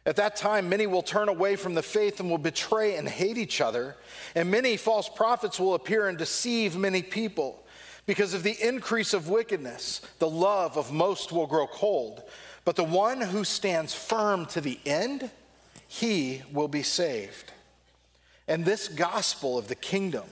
At 0.06 0.16
that 0.16 0.38
time, 0.38 0.70
many 0.70 0.88
will 0.88 1.02
turn 1.04 1.28
away 1.28 1.58
from 1.58 1.74
the 1.74 1.84
faith 1.84 2.22
and 2.22 2.30
will 2.30 2.38
betray 2.38 2.96
and 2.96 3.10
hate 3.10 3.38
each 3.38 3.60
other, 3.60 3.98
and 4.36 4.50
many 4.50 4.78
false 4.78 5.10
prophets 5.10 5.60
will 5.60 5.74
appear 5.74 6.08
and 6.08 6.18
deceive 6.18 6.78
many 6.78 7.02
people. 7.04 7.62
Because 8.06 8.34
of 8.34 8.44
the 8.44 8.56
increase 8.66 9.14
of 9.14 9.28
wickedness, 9.28 10.00
the 10.20 10.30
love 10.30 10.78
of 10.78 10.94
most 10.94 11.34
will 11.34 11.46
grow 11.46 11.68
cold, 11.68 12.24
but 12.64 12.78
the 12.78 12.84
one 12.86 13.20
who 13.20 13.44
stands 13.44 13.94
firm 13.94 14.46
to 14.46 14.62
the 14.62 14.80
end, 14.86 15.30
he 15.90 16.42
will 16.54 16.70
be 16.70 16.84
saved. 16.84 17.52
And 18.48 18.64
this 18.64 18.88
gospel 18.88 19.58
of 19.58 19.68
the 19.68 19.76
kingdom 19.76 20.24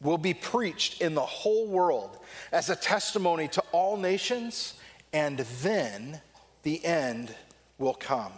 will 0.00 0.18
be 0.18 0.34
preached 0.34 1.00
in 1.00 1.14
the 1.14 1.20
whole 1.20 1.66
world 1.66 2.18
as 2.52 2.70
a 2.70 2.76
testimony 2.76 3.48
to 3.48 3.62
all 3.72 3.96
nations, 3.96 4.74
and 5.12 5.38
then 5.62 6.20
the 6.62 6.84
end 6.84 7.34
will 7.78 7.94
come. 7.94 8.32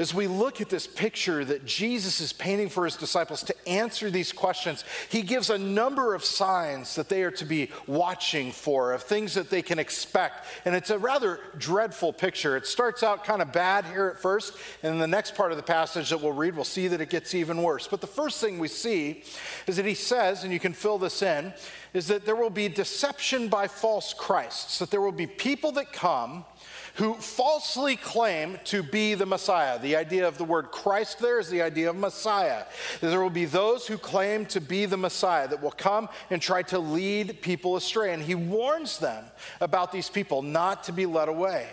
As 0.00 0.14
we 0.14 0.28
look 0.28 0.62
at 0.62 0.70
this 0.70 0.86
picture 0.86 1.44
that 1.44 1.66
Jesus 1.66 2.22
is 2.22 2.32
painting 2.32 2.70
for 2.70 2.86
his 2.86 2.96
disciples 2.96 3.42
to 3.42 3.68
answer 3.68 4.10
these 4.10 4.32
questions, 4.32 4.82
he 5.10 5.20
gives 5.20 5.50
a 5.50 5.58
number 5.58 6.14
of 6.14 6.24
signs 6.24 6.94
that 6.94 7.10
they 7.10 7.22
are 7.22 7.30
to 7.32 7.44
be 7.44 7.68
watching 7.86 8.50
for, 8.50 8.94
of 8.94 9.02
things 9.02 9.34
that 9.34 9.50
they 9.50 9.60
can 9.60 9.78
expect. 9.78 10.46
And 10.64 10.74
it's 10.74 10.88
a 10.88 10.98
rather 10.98 11.38
dreadful 11.58 12.14
picture. 12.14 12.56
It 12.56 12.66
starts 12.66 13.02
out 13.02 13.24
kind 13.24 13.42
of 13.42 13.52
bad 13.52 13.84
here 13.84 14.06
at 14.06 14.22
first, 14.22 14.54
and 14.82 14.94
in 14.94 14.98
the 14.98 15.06
next 15.06 15.34
part 15.34 15.50
of 15.50 15.58
the 15.58 15.62
passage 15.62 16.08
that 16.08 16.22
we'll 16.22 16.32
read, 16.32 16.56
we'll 16.56 16.64
see 16.64 16.88
that 16.88 17.02
it 17.02 17.10
gets 17.10 17.34
even 17.34 17.62
worse. 17.62 17.86
But 17.86 18.00
the 18.00 18.06
first 18.06 18.40
thing 18.40 18.58
we 18.58 18.68
see 18.68 19.22
is 19.66 19.76
that 19.76 19.84
he 19.84 19.92
says, 19.92 20.44
and 20.44 20.52
you 20.52 20.60
can 20.60 20.72
fill 20.72 20.96
this 20.96 21.20
in, 21.20 21.52
is 21.92 22.06
that 22.06 22.24
there 22.24 22.36
will 22.36 22.48
be 22.48 22.70
deception 22.70 23.48
by 23.48 23.68
false 23.68 24.14
Christs, 24.14 24.78
that 24.78 24.90
there 24.90 25.02
will 25.02 25.12
be 25.12 25.26
people 25.26 25.72
that 25.72 25.92
come 25.92 26.46
who 26.94 27.14
falsely 27.14 27.96
claim 27.96 28.58
to 28.64 28.82
be 28.82 29.14
the 29.14 29.26
Messiah. 29.26 29.78
The 29.78 29.96
idea 29.96 30.26
of 30.26 30.38
the 30.38 30.44
word 30.44 30.70
Christ 30.70 31.18
there 31.18 31.38
is 31.38 31.48
the 31.48 31.62
idea 31.62 31.90
of 31.90 31.96
Messiah. 31.96 32.64
There 33.00 33.20
will 33.20 33.30
be 33.30 33.44
those 33.44 33.86
who 33.86 33.98
claim 33.98 34.46
to 34.46 34.60
be 34.60 34.86
the 34.86 34.96
Messiah 34.96 35.48
that 35.48 35.62
will 35.62 35.70
come 35.70 36.08
and 36.30 36.40
try 36.40 36.62
to 36.64 36.78
lead 36.78 37.42
people 37.42 37.76
astray. 37.76 38.12
And 38.12 38.22
he 38.22 38.34
warns 38.34 38.98
them 38.98 39.24
about 39.60 39.92
these 39.92 40.08
people 40.08 40.42
not 40.42 40.84
to 40.84 40.92
be 40.92 41.06
led 41.06 41.28
away. 41.28 41.68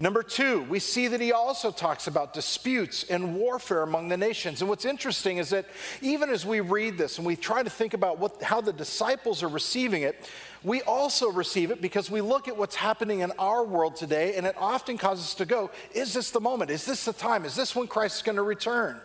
Number 0.00 0.22
two, 0.22 0.62
we 0.62 0.78
see 0.78 1.08
that 1.08 1.20
he 1.20 1.32
also 1.32 1.72
talks 1.72 2.06
about 2.06 2.32
disputes 2.32 3.02
and 3.02 3.34
warfare 3.34 3.82
among 3.82 4.08
the 4.08 4.16
nations. 4.16 4.60
And 4.60 4.68
what's 4.68 4.84
interesting 4.84 5.38
is 5.38 5.50
that 5.50 5.66
even 6.00 6.30
as 6.30 6.46
we 6.46 6.60
read 6.60 6.96
this 6.96 7.18
and 7.18 7.26
we 7.26 7.34
try 7.34 7.64
to 7.64 7.70
think 7.70 7.94
about 7.94 8.20
what, 8.20 8.40
how 8.40 8.60
the 8.60 8.72
disciples 8.72 9.42
are 9.42 9.48
receiving 9.48 10.02
it, 10.02 10.30
we 10.62 10.82
also 10.82 11.30
receive 11.30 11.70
it 11.70 11.80
because 11.80 12.10
we 12.10 12.20
look 12.20 12.48
at 12.48 12.56
what's 12.56 12.74
happening 12.74 13.20
in 13.20 13.32
our 13.38 13.64
world 13.64 13.96
today, 13.96 14.34
and 14.36 14.46
it 14.46 14.56
often 14.58 14.98
causes 14.98 15.26
us 15.26 15.34
to 15.34 15.46
go, 15.46 15.70
Is 15.92 16.12
this 16.12 16.30
the 16.30 16.40
moment? 16.40 16.70
Is 16.70 16.84
this 16.84 17.04
the 17.04 17.12
time? 17.12 17.44
Is 17.44 17.54
this 17.54 17.76
when 17.76 17.86
Christ 17.86 18.16
is 18.16 18.22
going 18.22 18.36
to 18.36 18.42
return? 18.42 19.00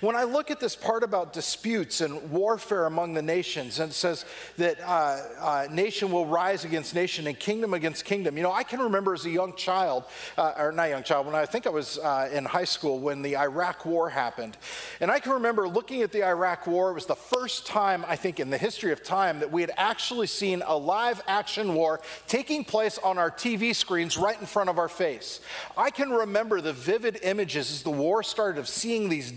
When 0.00 0.16
I 0.16 0.24
look 0.24 0.50
at 0.50 0.60
this 0.60 0.76
part 0.76 1.02
about 1.02 1.32
disputes 1.32 2.00
and 2.00 2.30
warfare 2.30 2.86
among 2.86 3.14
the 3.14 3.22
nations, 3.22 3.80
and 3.80 3.90
it 3.90 3.94
says 3.94 4.24
that 4.56 4.80
uh, 4.80 5.20
uh, 5.40 5.68
nation 5.70 6.10
will 6.10 6.26
rise 6.26 6.64
against 6.64 6.94
nation 6.94 7.26
and 7.26 7.38
kingdom 7.38 7.74
against 7.74 8.04
kingdom, 8.04 8.36
you 8.36 8.42
know, 8.42 8.52
I 8.52 8.62
can 8.62 8.80
remember 8.80 9.14
as 9.14 9.24
a 9.24 9.30
young 9.30 9.54
child, 9.54 10.04
uh, 10.36 10.54
or 10.56 10.72
not 10.72 10.88
young 10.88 11.02
child, 11.02 11.26
when 11.26 11.34
I 11.34 11.46
think 11.46 11.66
I 11.66 11.70
was 11.70 11.98
uh, 11.98 12.28
in 12.32 12.44
high 12.44 12.64
school 12.64 12.98
when 12.98 13.22
the 13.22 13.36
Iraq 13.36 13.84
War 13.84 14.08
happened. 14.08 14.56
And 15.00 15.10
I 15.10 15.18
can 15.18 15.32
remember 15.32 15.68
looking 15.68 16.02
at 16.02 16.12
the 16.12 16.24
Iraq 16.24 16.66
War, 16.66 16.90
it 16.90 16.94
was 16.94 17.06
the 17.06 17.14
first 17.16 17.66
time, 17.66 18.04
I 18.08 18.16
think, 18.16 18.40
in 18.40 18.50
the 18.50 18.58
history 18.58 18.92
of 18.92 19.02
time 19.02 19.40
that 19.40 19.50
we 19.50 19.60
had 19.60 19.70
actually 19.76 20.26
seen 20.26 20.62
a 20.66 20.76
live 20.76 21.22
action 21.26 21.74
war 21.74 22.00
taking 22.26 22.64
place 22.64 22.98
on 22.98 23.18
our 23.18 23.30
TV 23.30 23.74
screens 23.74 24.16
right 24.16 24.38
in 24.38 24.46
front 24.46 24.70
of 24.70 24.78
our 24.78 24.88
face. 24.88 25.40
I 25.76 25.90
can 25.90 26.10
remember 26.10 26.60
the 26.60 26.72
vivid 26.72 27.18
images 27.22 27.70
as 27.70 27.82
the 27.82 27.90
war 27.90 28.22
started 28.22 28.58
of 28.58 28.68
seeing 28.68 29.08
these 29.08 29.30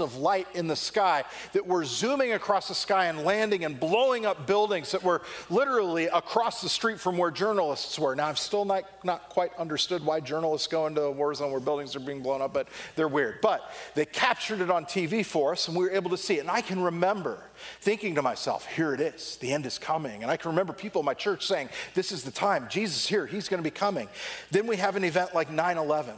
of 0.00 0.16
light 0.16 0.48
in 0.54 0.66
the 0.66 0.76
sky 0.76 1.24
that 1.52 1.66
were 1.66 1.84
zooming 1.84 2.32
across 2.32 2.68
the 2.68 2.74
sky 2.74 3.06
and 3.06 3.24
landing 3.24 3.64
and 3.64 3.78
blowing 3.78 4.26
up 4.26 4.46
buildings 4.46 4.92
that 4.92 5.02
were 5.02 5.22
literally 5.50 6.06
across 6.06 6.60
the 6.62 6.68
street 6.68 6.98
from 6.98 7.16
where 7.16 7.30
journalists 7.30 7.98
were. 7.98 8.14
Now, 8.14 8.26
I've 8.26 8.38
still 8.38 8.64
not, 8.64 8.84
not 9.04 9.28
quite 9.28 9.54
understood 9.56 10.04
why 10.04 10.20
journalists 10.20 10.66
go 10.66 10.86
into 10.86 11.02
a 11.02 11.10
war 11.10 11.34
zone 11.34 11.50
where 11.50 11.60
buildings 11.60 11.94
are 11.94 12.00
being 12.00 12.22
blown 12.22 12.42
up, 12.42 12.52
but 12.52 12.68
they're 12.94 13.08
weird. 13.08 13.40
But 13.40 13.70
they 13.94 14.06
captured 14.06 14.60
it 14.60 14.70
on 14.70 14.84
TV 14.84 15.24
for 15.24 15.52
us 15.52 15.68
and 15.68 15.76
we 15.76 15.84
were 15.84 15.90
able 15.90 16.10
to 16.10 16.16
see 16.16 16.38
it. 16.38 16.40
And 16.40 16.50
I 16.50 16.60
can 16.60 16.80
remember 16.82 17.38
thinking 17.80 18.14
to 18.14 18.22
myself, 18.22 18.66
here 18.66 18.94
it 18.94 19.00
is, 19.00 19.36
the 19.36 19.52
end 19.52 19.66
is 19.66 19.78
coming. 19.78 20.22
And 20.22 20.30
I 20.30 20.36
can 20.36 20.50
remember 20.50 20.72
people 20.72 21.00
in 21.00 21.06
my 21.06 21.14
church 21.14 21.46
saying, 21.46 21.68
this 21.94 22.12
is 22.12 22.24
the 22.24 22.30
time, 22.30 22.66
Jesus 22.70 23.04
is 23.04 23.06
here, 23.06 23.26
he's 23.26 23.48
going 23.48 23.62
to 23.62 23.64
be 23.64 23.70
coming. 23.70 24.08
Then 24.50 24.66
we 24.66 24.76
have 24.76 24.96
an 24.96 25.04
event 25.04 25.34
like 25.34 25.50
9 25.50 25.78
11 25.78 26.14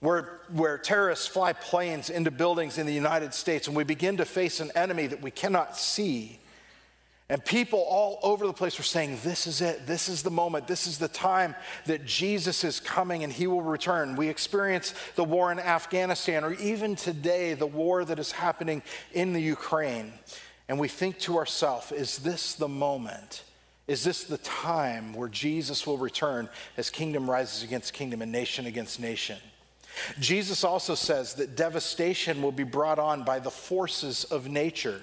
where, 0.00 0.40
where 0.50 0.78
terrorists 0.78 1.26
fly 1.26 1.52
planes 1.52 2.10
into 2.10 2.30
buildings 2.30 2.78
in 2.78 2.86
the 2.86 2.92
United 2.92 3.34
States 3.34 3.66
and 3.66 3.76
we 3.76 3.84
begin 3.84 4.16
to 4.16 4.24
face 4.24 4.60
an 4.60 4.70
enemy 4.74 5.06
that 5.06 5.22
we 5.22 5.30
cannot 5.30 5.76
see. 5.76 6.38
And 7.28 7.44
people 7.44 7.86
all 7.88 8.18
over 8.24 8.44
the 8.44 8.52
place 8.52 8.76
were 8.76 8.82
saying, 8.82 9.18
This 9.22 9.46
is 9.46 9.60
it. 9.60 9.86
This 9.86 10.08
is 10.08 10.24
the 10.24 10.32
moment. 10.32 10.66
This 10.66 10.88
is 10.88 10.98
the 10.98 11.06
time 11.06 11.54
that 11.86 12.04
Jesus 12.04 12.64
is 12.64 12.80
coming 12.80 13.22
and 13.22 13.32
he 13.32 13.46
will 13.46 13.62
return. 13.62 14.16
We 14.16 14.28
experience 14.28 14.94
the 15.14 15.22
war 15.22 15.52
in 15.52 15.60
Afghanistan, 15.60 16.42
or 16.42 16.54
even 16.54 16.96
today, 16.96 17.54
the 17.54 17.68
war 17.68 18.04
that 18.04 18.18
is 18.18 18.32
happening 18.32 18.82
in 19.12 19.32
the 19.32 19.40
Ukraine. 19.40 20.12
And 20.68 20.76
we 20.76 20.88
think 20.88 21.20
to 21.20 21.36
ourselves, 21.36 21.92
Is 21.92 22.18
this 22.18 22.54
the 22.54 22.68
moment? 22.68 23.44
Is 23.86 24.02
this 24.02 24.24
the 24.24 24.38
time 24.38 25.14
where 25.14 25.28
Jesus 25.28 25.86
will 25.86 25.98
return 25.98 26.48
as 26.76 26.90
kingdom 26.90 27.30
rises 27.30 27.62
against 27.62 27.92
kingdom 27.92 28.22
and 28.22 28.32
nation 28.32 28.66
against 28.66 28.98
nation? 28.98 29.38
Jesus 30.18 30.64
also 30.64 30.94
says 30.94 31.34
that 31.34 31.56
devastation 31.56 32.42
will 32.42 32.52
be 32.52 32.64
brought 32.64 32.98
on 32.98 33.24
by 33.24 33.38
the 33.38 33.50
forces 33.50 34.24
of 34.24 34.48
nature. 34.48 35.00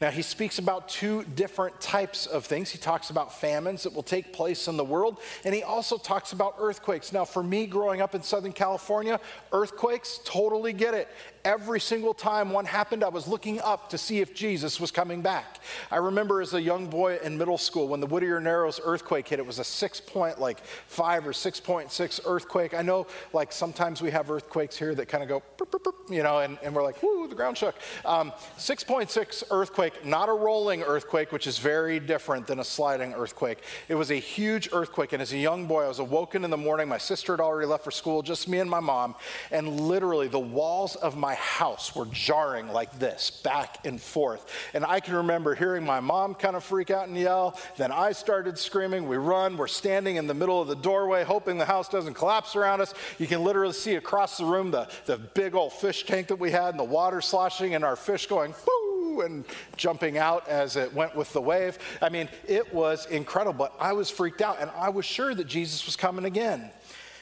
Now, 0.00 0.10
he 0.10 0.22
speaks 0.22 0.58
about 0.58 0.88
two 0.88 1.24
different 1.24 1.78
types 1.78 2.24
of 2.24 2.46
things. 2.46 2.70
He 2.70 2.78
talks 2.78 3.10
about 3.10 3.38
famines 3.38 3.82
that 3.82 3.92
will 3.92 4.02
take 4.02 4.32
place 4.32 4.66
in 4.66 4.78
the 4.78 4.84
world, 4.84 5.20
and 5.44 5.54
he 5.54 5.62
also 5.62 5.98
talks 5.98 6.32
about 6.32 6.54
earthquakes. 6.58 7.12
Now, 7.12 7.26
for 7.26 7.42
me 7.42 7.66
growing 7.66 8.00
up 8.00 8.14
in 8.14 8.22
Southern 8.22 8.52
California, 8.52 9.20
earthquakes, 9.52 10.20
totally 10.24 10.72
get 10.72 10.94
it. 10.94 11.08
Every 11.44 11.80
single 11.80 12.12
time 12.12 12.50
one 12.50 12.66
happened, 12.66 13.02
I 13.02 13.08
was 13.08 13.26
looking 13.26 13.60
up 13.60 13.90
to 13.90 13.98
see 13.98 14.20
if 14.20 14.34
Jesus 14.34 14.78
was 14.78 14.90
coming 14.90 15.22
back. 15.22 15.60
I 15.90 15.96
remember 15.96 16.42
as 16.42 16.52
a 16.52 16.60
young 16.60 16.86
boy 16.86 17.18
in 17.22 17.38
middle 17.38 17.56
school 17.56 17.88
when 17.88 18.00
the 18.00 18.06
Whittier 18.06 18.40
Narrows 18.40 18.78
earthquake 18.84 19.28
hit, 19.28 19.38
it 19.38 19.46
was 19.46 19.58
a 19.58 19.64
six 19.64 20.00
point, 20.00 20.38
like 20.38 20.60
five 20.86 21.26
or 21.26 21.32
6.6 21.32 22.20
earthquake. 22.26 22.74
I 22.74 22.82
know, 22.82 23.06
like, 23.32 23.52
sometimes 23.52 24.02
we 24.02 24.10
have 24.10 24.30
earthquakes 24.30 24.76
here 24.76 24.94
that 24.94 25.06
kind 25.08 25.22
of 25.22 25.28
go, 25.28 25.42
burp, 25.56 25.70
burp, 25.70 25.84
burp, 25.84 25.94
you 26.10 26.22
know, 26.22 26.40
and, 26.40 26.58
and, 26.62 26.74
we're 26.74 26.82
like, 26.82 27.02
whoo, 27.02 27.26
the 27.26 27.34
ground 27.34 27.56
shook. 27.56 27.74
Um, 28.04 28.32
6.6 28.58 29.44
earthquake, 29.50 30.04
not 30.04 30.28
a 30.28 30.32
rolling 30.32 30.82
earthquake, 30.82 31.32
which 31.32 31.46
is 31.46 31.58
very 31.58 31.98
different 32.00 32.46
than 32.46 32.58
a 32.58 32.64
sliding 32.64 33.14
earthquake. 33.14 33.58
It 33.88 33.94
was 33.94 34.10
a 34.10 34.16
huge 34.16 34.68
earthquake, 34.72 35.12
and 35.12 35.22
as 35.22 35.32
a 35.32 35.38
young 35.38 35.66
boy, 35.66 35.84
I 35.84 35.88
was 35.88 36.00
awoken 36.00 36.44
in 36.44 36.50
the 36.50 36.56
morning. 36.56 36.88
My 36.88 36.98
sister 36.98 37.32
had 37.32 37.40
already 37.40 37.66
left 37.66 37.84
for 37.84 37.90
school, 37.90 38.22
just 38.22 38.46
me 38.46 38.58
and 38.58 38.68
my 38.68 38.80
mom, 38.80 39.14
and 39.50 39.80
literally 39.80 40.28
the 40.28 40.38
walls 40.38 40.96
of 40.96 41.16
my 41.16 41.29
my 41.30 41.36
house 41.36 41.94
were 41.94 42.06
jarring 42.06 42.66
like 42.72 42.98
this, 42.98 43.30
back 43.44 43.86
and 43.86 44.00
forth. 44.00 44.44
And 44.74 44.84
I 44.84 44.98
can 44.98 45.14
remember 45.14 45.54
hearing 45.54 45.84
my 45.84 46.00
mom 46.00 46.34
kind 46.34 46.56
of 46.56 46.64
freak 46.64 46.90
out 46.90 47.06
and 47.06 47.16
yell. 47.16 47.56
Then 47.76 47.92
I 47.92 48.10
started 48.10 48.58
screaming. 48.58 49.06
We 49.06 49.16
run. 49.16 49.56
We're 49.56 49.68
standing 49.68 50.16
in 50.16 50.26
the 50.26 50.34
middle 50.34 50.60
of 50.60 50.66
the 50.66 50.74
doorway, 50.74 51.22
hoping 51.22 51.56
the 51.56 51.64
house 51.64 51.88
doesn't 51.88 52.14
collapse 52.14 52.56
around 52.56 52.80
us. 52.80 52.94
You 53.20 53.28
can 53.28 53.44
literally 53.44 53.74
see 53.74 53.94
across 53.94 54.38
the 54.38 54.44
room 54.44 54.72
the, 54.72 54.88
the 55.06 55.18
big 55.18 55.54
old 55.54 55.72
fish 55.72 56.04
tank 56.04 56.26
that 56.26 56.40
we 56.40 56.50
had 56.50 56.70
and 56.70 56.80
the 56.80 56.84
water 56.98 57.20
sloshing 57.20 57.76
and 57.76 57.84
our 57.84 57.94
fish 57.94 58.26
going, 58.26 58.52
whoo, 58.66 59.20
and 59.20 59.44
jumping 59.76 60.18
out 60.18 60.48
as 60.48 60.74
it 60.74 60.92
went 60.92 61.14
with 61.14 61.32
the 61.32 61.40
wave. 61.40 61.78
I 62.02 62.08
mean, 62.08 62.28
it 62.48 62.74
was 62.74 63.06
incredible. 63.06 63.56
But 63.56 63.74
I 63.78 63.92
was 63.92 64.10
freaked 64.10 64.42
out 64.42 64.60
and 64.60 64.68
I 64.72 64.88
was 64.88 65.04
sure 65.04 65.32
that 65.32 65.46
Jesus 65.46 65.86
was 65.86 65.94
coming 65.94 66.24
again. 66.24 66.72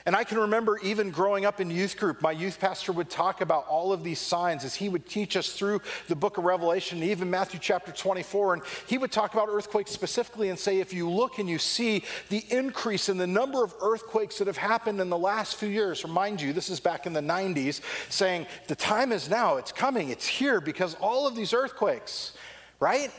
And 0.08 0.16
I 0.16 0.24
can 0.24 0.38
remember 0.38 0.78
even 0.78 1.10
growing 1.10 1.44
up 1.44 1.60
in 1.60 1.70
youth 1.70 1.98
group, 1.98 2.22
my 2.22 2.32
youth 2.32 2.58
pastor 2.58 2.92
would 2.92 3.10
talk 3.10 3.42
about 3.42 3.66
all 3.68 3.92
of 3.92 4.02
these 4.02 4.18
signs 4.18 4.64
as 4.64 4.74
he 4.74 4.88
would 4.88 5.06
teach 5.06 5.36
us 5.36 5.52
through 5.52 5.82
the 6.06 6.16
book 6.16 6.38
of 6.38 6.44
Revelation, 6.44 7.02
even 7.02 7.28
Matthew 7.28 7.60
chapter 7.60 7.92
24. 7.92 8.54
And 8.54 8.62
he 8.86 8.96
would 8.96 9.12
talk 9.12 9.34
about 9.34 9.50
earthquakes 9.50 9.90
specifically 9.90 10.48
and 10.48 10.58
say, 10.58 10.80
if 10.80 10.94
you 10.94 11.10
look 11.10 11.38
and 11.38 11.46
you 11.46 11.58
see 11.58 12.04
the 12.30 12.42
increase 12.48 13.10
in 13.10 13.18
the 13.18 13.26
number 13.26 13.62
of 13.62 13.74
earthquakes 13.82 14.38
that 14.38 14.46
have 14.46 14.56
happened 14.56 14.98
in 14.98 15.10
the 15.10 15.18
last 15.18 15.56
few 15.56 15.68
years, 15.68 16.02
remind 16.04 16.40
you, 16.40 16.54
this 16.54 16.70
is 16.70 16.80
back 16.80 17.04
in 17.04 17.12
the 17.12 17.20
90s, 17.20 17.82
saying 18.08 18.46
the 18.66 18.76
time 18.76 19.12
is 19.12 19.28
now, 19.28 19.58
it's 19.58 19.72
coming, 19.72 20.08
it's 20.08 20.26
here 20.26 20.58
because 20.58 20.94
all 21.02 21.26
of 21.26 21.36
these 21.36 21.52
earthquakes, 21.52 22.32
right? 22.80 23.12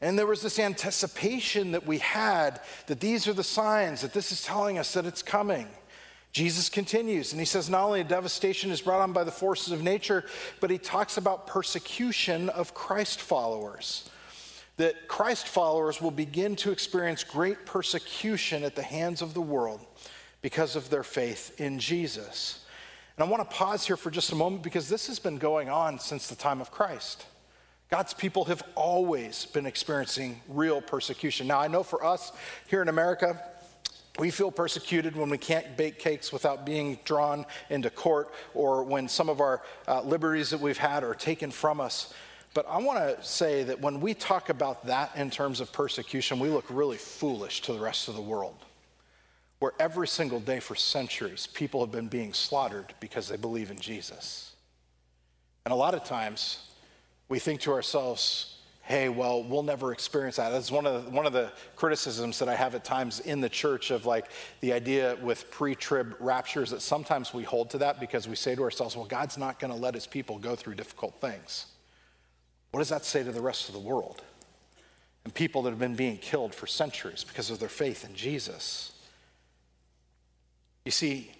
And 0.00 0.18
there 0.18 0.26
was 0.26 0.40
this 0.40 0.58
anticipation 0.58 1.72
that 1.72 1.86
we 1.86 1.98
had 1.98 2.62
that 2.86 3.00
these 3.00 3.28
are 3.28 3.34
the 3.34 3.44
signs, 3.44 4.00
that 4.00 4.14
this 4.14 4.32
is 4.32 4.42
telling 4.42 4.78
us 4.78 4.94
that 4.94 5.04
it's 5.04 5.22
coming. 5.22 5.68
Jesus 6.32 6.70
continues 6.70 7.32
and 7.32 7.40
he 7.40 7.44
says 7.44 7.68
not 7.68 7.84
only 7.84 8.02
devastation 8.02 8.70
is 8.70 8.80
brought 8.80 9.00
on 9.00 9.12
by 9.12 9.22
the 9.22 9.30
forces 9.30 9.72
of 9.72 9.82
nature, 9.82 10.24
but 10.60 10.70
he 10.70 10.78
talks 10.78 11.18
about 11.18 11.46
persecution 11.46 12.48
of 12.48 12.72
Christ 12.72 13.20
followers. 13.20 14.08
That 14.78 15.06
Christ 15.08 15.46
followers 15.46 16.00
will 16.00 16.10
begin 16.10 16.56
to 16.56 16.72
experience 16.72 17.22
great 17.22 17.66
persecution 17.66 18.64
at 18.64 18.74
the 18.74 18.82
hands 18.82 19.20
of 19.20 19.34
the 19.34 19.42
world 19.42 19.80
because 20.40 20.74
of 20.74 20.88
their 20.88 21.02
faith 21.02 21.60
in 21.60 21.78
Jesus. 21.78 22.64
And 23.16 23.24
I 23.24 23.30
want 23.30 23.48
to 23.48 23.54
pause 23.56 23.86
here 23.86 23.98
for 23.98 24.10
just 24.10 24.32
a 24.32 24.34
moment 24.34 24.62
because 24.62 24.88
this 24.88 25.06
has 25.08 25.18
been 25.18 25.36
going 25.36 25.68
on 25.68 25.98
since 25.98 26.28
the 26.28 26.34
time 26.34 26.62
of 26.62 26.70
Christ. 26.70 27.26
God's 27.90 28.14
people 28.14 28.46
have 28.46 28.62
always 28.74 29.44
been 29.44 29.66
experiencing 29.66 30.40
real 30.48 30.80
persecution. 30.80 31.46
Now, 31.46 31.60
I 31.60 31.68
know 31.68 31.82
for 31.82 32.02
us 32.02 32.32
here 32.66 32.80
in 32.80 32.88
America, 32.88 33.38
we 34.18 34.30
feel 34.30 34.50
persecuted 34.50 35.16
when 35.16 35.30
we 35.30 35.38
can't 35.38 35.76
bake 35.76 35.98
cakes 35.98 36.32
without 36.32 36.66
being 36.66 36.98
drawn 37.04 37.46
into 37.70 37.88
court 37.88 38.32
or 38.52 38.82
when 38.84 39.08
some 39.08 39.28
of 39.30 39.40
our 39.40 39.62
uh, 39.88 40.02
liberties 40.02 40.50
that 40.50 40.60
we've 40.60 40.76
had 40.76 41.02
are 41.02 41.14
taken 41.14 41.50
from 41.50 41.80
us. 41.80 42.12
But 42.54 42.66
I 42.68 42.76
want 42.78 42.98
to 42.98 43.24
say 43.24 43.62
that 43.64 43.80
when 43.80 44.02
we 44.02 44.12
talk 44.12 44.50
about 44.50 44.84
that 44.86 45.16
in 45.16 45.30
terms 45.30 45.60
of 45.60 45.72
persecution, 45.72 46.38
we 46.38 46.50
look 46.50 46.66
really 46.68 46.98
foolish 46.98 47.62
to 47.62 47.72
the 47.72 47.80
rest 47.80 48.08
of 48.08 48.14
the 48.14 48.20
world. 48.20 48.56
where 49.62 49.72
every 49.78 50.08
single 50.08 50.40
day 50.40 50.58
for 50.58 50.74
centuries 50.74 51.46
people 51.46 51.78
have 51.80 51.92
been 51.92 52.08
being 52.08 52.32
slaughtered 52.32 52.92
because 52.98 53.28
they 53.28 53.36
believe 53.36 53.70
in 53.70 53.78
Jesus. 53.78 54.56
And 55.64 55.70
a 55.70 55.76
lot 55.76 55.94
of 55.94 56.02
times 56.02 56.68
we 57.28 57.38
think 57.38 57.60
to 57.60 57.72
ourselves, 57.72 58.51
hey, 58.92 59.08
well, 59.08 59.42
we'll 59.42 59.62
never 59.62 59.90
experience 59.90 60.36
that. 60.36 60.50
That's 60.50 60.70
one 60.70 60.84
of 60.84 61.06
the, 61.06 61.10
one 61.10 61.24
of 61.24 61.32
the 61.32 61.50
criticisms 61.76 62.38
that 62.40 62.48
I 62.50 62.54
have 62.54 62.74
at 62.74 62.84
times 62.84 63.20
in 63.20 63.40
the 63.40 63.48
church 63.48 63.90
of 63.90 64.04
like 64.04 64.26
the 64.60 64.74
idea 64.74 65.16
with 65.22 65.50
pre-trib 65.50 66.14
raptures 66.20 66.68
that 66.72 66.82
sometimes 66.82 67.32
we 67.32 67.42
hold 67.42 67.70
to 67.70 67.78
that 67.78 68.00
because 68.00 68.28
we 68.28 68.36
say 68.36 68.54
to 68.54 68.62
ourselves, 68.62 68.94
well, 68.94 69.06
God's 69.06 69.38
not 69.38 69.58
going 69.58 69.72
to 69.72 69.78
let 69.78 69.94
his 69.94 70.06
people 70.06 70.38
go 70.38 70.54
through 70.54 70.74
difficult 70.74 71.18
things. 71.22 71.68
What 72.70 72.80
does 72.80 72.90
that 72.90 73.06
say 73.06 73.24
to 73.24 73.32
the 73.32 73.40
rest 73.40 73.68
of 73.68 73.74
the 73.74 73.80
world? 73.80 74.20
And 75.24 75.32
people 75.32 75.62
that 75.62 75.70
have 75.70 75.78
been 75.78 75.96
being 75.96 76.18
killed 76.18 76.54
for 76.54 76.66
centuries 76.66 77.24
because 77.24 77.48
of 77.48 77.60
their 77.60 77.70
faith 77.70 78.04
in 78.04 78.14
Jesus. 78.14 78.92
You 80.84 80.92
see, 80.92 81.32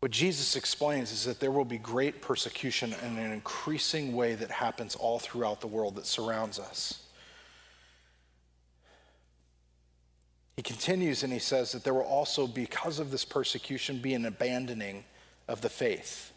what 0.00 0.12
Jesus 0.12 0.56
explains 0.56 1.10
is 1.10 1.24
that 1.24 1.40
there 1.40 1.50
will 1.50 1.64
be 1.64 1.78
great 1.78 2.20
persecution 2.20 2.94
in 3.02 3.16
an 3.18 3.32
increasing 3.32 4.14
way 4.14 4.34
that 4.34 4.50
happens 4.50 4.94
all 4.94 5.18
throughout 5.18 5.60
the 5.60 5.66
world 5.66 5.96
that 5.96 6.06
surrounds 6.06 6.58
us. 6.58 7.02
He 10.56 10.62
continues 10.62 11.22
and 11.22 11.32
he 11.32 11.38
says 11.38 11.72
that 11.72 11.84
there 11.84 11.94
will 11.94 12.02
also, 12.02 12.46
because 12.46 12.98
of 12.98 13.10
this 13.10 13.24
persecution, 13.24 13.98
be 13.98 14.14
an 14.14 14.24
abandoning 14.24 15.04
of 15.48 15.60
the 15.60 15.68
faith. 15.68 16.32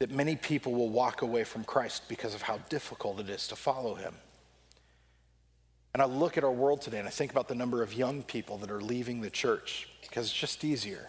That 0.00 0.10
many 0.10 0.36
people 0.36 0.72
will 0.72 0.88
walk 0.88 1.22
away 1.22 1.44
from 1.44 1.64
Christ 1.64 2.08
because 2.08 2.34
of 2.34 2.42
how 2.42 2.58
difficult 2.68 3.20
it 3.20 3.28
is 3.28 3.48
to 3.48 3.56
follow 3.56 3.94
him. 3.94 4.14
And 5.92 6.02
I 6.02 6.06
look 6.06 6.36
at 6.38 6.44
our 6.44 6.52
world 6.52 6.82
today 6.82 6.98
and 6.98 7.08
I 7.08 7.10
think 7.10 7.30
about 7.30 7.48
the 7.48 7.54
number 7.54 7.82
of 7.82 7.94
young 7.94 8.22
people 8.22 8.58
that 8.58 8.70
are 8.70 8.80
leaving 8.80 9.20
the 9.20 9.30
church 9.30 9.88
because 10.02 10.26
it's 10.26 10.34
just 10.34 10.64
easier. 10.64 11.08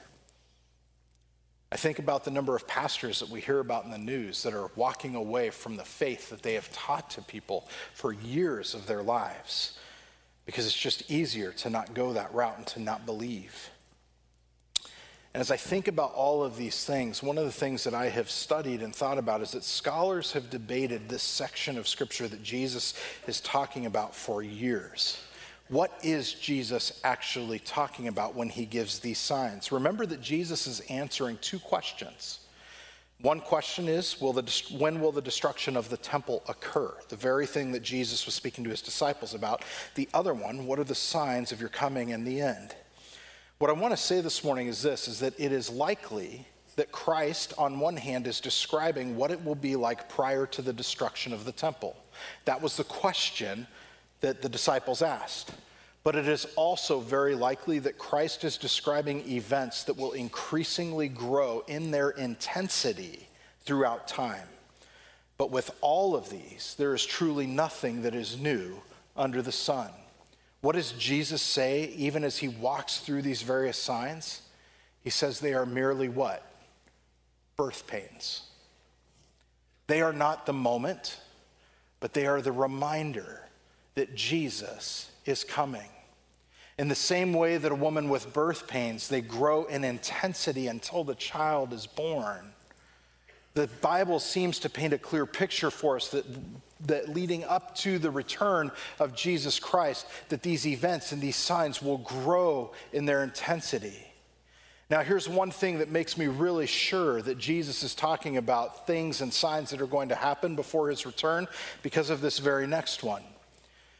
I 1.71 1.77
think 1.77 1.99
about 1.99 2.23
the 2.23 2.31
number 2.31 2.55
of 2.55 2.67
pastors 2.67 3.19
that 3.19 3.29
we 3.29 3.41
hear 3.41 3.59
about 3.59 3.85
in 3.85 3.91
the 3.91 3.97
news 3.97 4.41
that 4.43 4.53
are 4.53 4.71
walking 4.75 5.15
away 5.15 5.51
from 5.51 5.77
the 5.77 5.83
faith 5.83 6.29
that 6.31 6.41
they 6.41 6.55
have 6.55 6.71
taught 6.73 7.11
to 7.11 7.21
people 7.21 7.67
for 7.93 8.11
years 8.11 8.73
of 8.73 8.87
their 8.87 9.03
lives 9.03 9.77
because 10.47 10.65
it's 10.65 10.75
just 10.75 11.11
easier 11.11 11.51
to 11.51 11.69
not 11.69 11.93
go 11.93 12.13
that 12.13 12.33
route 12.33 12.57
and 12.57 12.65
to 12.65 12.81
not 12.81 13.05
believe. 13.05 13.69
And 15.31 15.41
as 15.41 15.51
I 15.51 15.57
think 15.57 15.87
about 15.87 16.13
all 16.13 16.43
of 16.43 16.57
these 16.57 16.85
things, 16.85 17.21
one 17.21 17.37
of 17.37 17.45
the 17.45 17.51
things 17.51 17.83
that 17.83 17.93
I 17.93 18.09
have 18.09 18.31
studied 18.31 18.81
and 18.81 18.95
thought 18.95 19.19
about 19.19 19.41
is 19.41 19.51
that 19.51 19.63
scholars 19.63 20.31
have 20.31 20.49
debated 20.49 21.07
this 21.07 21.21
section 21.21 21.77
of 21.77 21.87
scripture 21.87 22.27
that 22.27 22.41
Jesus 22.41 22.95
is 23.27 23.39
talking 23.39 23.85
about 23.85 24.15
for 24.15 24.41
years. 24.41 25.21
What 25.69 25.91
is 26.01 26.33
Jesus 26.33 26.99
actually 27.03 27.59
talking 27.59 28.07
about 28.07 28.33
when 28.33 28.49
he 28.49 28.65
gives 28.65 28.99
these 28.99 29.19
signs? 29.19 29.71
Remember 29.71 30.07
that 30.07 30.19
Jesus 30.19 30.65
is 30.65 30.79
answering 30.89 31.37
two 31.41 31.59
questions. 31.59 32.39
One 33.21 33.39
question 33.39 33.87
is 33.87 34.19
will 34.19 34.33
the, 34.33 34.63
when 34.79 34.99
will 34.99 35.11
the 35.11 35.21
destruction 35.21 35.77
of 35.77 35.89
the 35.89 35.97
temple 35.97 36.41
occur? 36.47 36.95
The 37.09 37.15
very 37.15 37.45
thing 37.45 37.71
that 37.73 37.83
Jesus 37.83 38.25
was 38.25 38.33
speaking 38.33 38.63
to 38.63 38.69
his 38.71 38.81
disciples 38.81 39.35
about. 39.35 39.63
The 39.93 40.09
other 40.11 40.33
one, 40.33 40.65
what 40.65 40.79
are 40.79 40.83
the 40.83 40.95
signs 40.95 41.51
of 41.51 41.59
your 41.59 41.69
coming 41.69 42.09
in 42.09 42.23
the 42.23 42.41
end? 42.41 42.73
What 43.59 43.69
I 43.69 43.73
want 43.73 43.91
to 43.91 43.97
say 43.97 44.21
this 44.21 44.43
morning 44.43 44.67
is 44.67 44.81
this 44.81 45.07
is 45.07 45.19
that 45.19 45.39
it 45.39 45.51
is 45.51 45.69
likely 45.69 46.47
that 46.77 46.91
Christ, 46.91 47.53
on 47.57 47.79
one 47.79 47.97
hand, 47.97 48.25
is 48.25 48.39
describing 48.39 49.17
what 49.17 49.31
it 49.31 49.43
will 49.43 49.53
be 49.53 49.75
like 49.75 50.09
prior 50.09 50.45
to 50.47 50.61
the 50.63 50.73
destruction 50.73 51.33
of 51.33 51.45
the 51.45 51.51
temple. 51.51 51.95
That 52.45 52.61
was 52.61 52.77
the 52.77 52.85
question 52.85 53.67
that 54.21 54.41
the 54.41 54.49
disciples 54.49 55.01
asked. 55.01 55.51
But 56.03 56.15
it 56.15 56.27
is 56.27 56.47
also 56.55 56.99
very 56.99 57.35
likely 57.35 57.79
that 57.79 57.97
Christ 57.97 58.43
is 58.43 58.57
describing 58.57 59.29
events 59.29 59.83
that 59.83 59.97
will 59.97 60.13
increasingly 60.13 61.09
grow 61.09 61.63
in 61.67 61.91
their 61.91 62.09
intensity 62.09 63.27
throughout 63.61 64.07
time. 64.07 64.47
But 65.37 65.51
with 65.51 65.71
all 65.81 66.15
of 66.15 66.29
these, 66.29 66.75
there 66.77 66.93
is 66.93 67.05
truly 67.05 67.47
nothing 67.47 68.01
that 68.03 68.15
is 68.15 68.39
new 68.39 68.81
under 69.15 69.41
the 69.41 69.51
sun. 69.51 69.89
What 70.61 70.75
does 70.75 70.91
Jesus 70.93 71.41
say 71.41 71.85
even 71.95 72.23
as 72.23 72.37
he 72.37 72.47
walks 72.47 72.99
through 72.99 73.21
these 73.21 73.41
various 73.41 73.77
signs? 73.77 74.41
He 75.01 75.09
says 75.09 75.39
they 75.39 75.53
are 75.53 75.65
merely 75.65 76.09
what? 76.09 76.45
Birth 77.55 77.87
pains. 77.87 78.43
They 79.87 80.01
are 80.01 80.13
not 80.13 80.45
the 80.45 80.53
moment, 80.53 81.19
but 81.99 82.13
they 82.13 82.25
are 82.25 82.41
the 82.41 82.51
reminder 82.51 83.48
that 83.95 84.15
Jesus 84.15 85.11
is 85.25 85.43
coming. 85.43 85.89
In 86.77 86.87
the 86.87 86.95
same 86.95 87.33
way 87.33 87.57
that 87.57 87.71
a 87.71 87.75
woman 87.75 88.07
with 88.07 88.33
birth 88.33 88.65
pains, 88.67 89.09
they 89.09 89.19
grow 89.19 89.65
in 89.65 89.83
intensity 89.83 90.67
until 90.67 91.03
the 91.03 91.15
child 91.15 91.73
is 91.73 91.85
born. 91.85 92.53
The 93.53 93.67
Bible 93.81 94.19
seems 94.19 94.59
to 94.59 94.69
paint 94.69 94.93
a 94.93 94.97
clear 94.97 95.25
picture 95.25 95.71
for 95.71 95.97
us 95.97 96.07
that, 96.09 96.23
that 96.87 97.09
leading 97.09 97.43
up 97.43 97.75
to 97.79 97.99
the 97.99 98.09
return 98.09 98.71
of 98.99 99.13
Jesus 99.13 99.59
Christ, 99.59 100.05
that 100.29 100.41
these 100.41 100.65
events 100.65 101.11
and 101.11 101.21
these 101.21 101.35
signs 101.35 101.81
will 101.81 101.97
grow 101.97 102.71
in 102.93 103.03
their 103.05 103.23
intensity. 103.23 104.05
Now, 104.89 105.01
here's 105.01 105.27
one 105.27 105.51
thing 105.51 105.79
that 105.79 105.89
makes 105.89 106.17
me 106.17 106.27
really 106.27 106.65
sure 106.65 107.21
that 107.21 107.37
Jesus 107.37 107.83
is 107.83 107.93
talking 107.93 108.37
about 108.37 108.87
things 108.87 109.21
and 109.21 109.33
signs 109.33 109.69
that 109.71 109.81
are 109.81 109.87
going 109.87 110.09
to 110.09 110.15
happen 110.15 110.55
before 110.55 110.89
his 110.89 111.05
return 111.05 111.47
because 111.83 112.09
of 112.09 112.21
this 112.21 112.39
very 112.39 112.65
next 112.65 113.03
one 113.03 113.23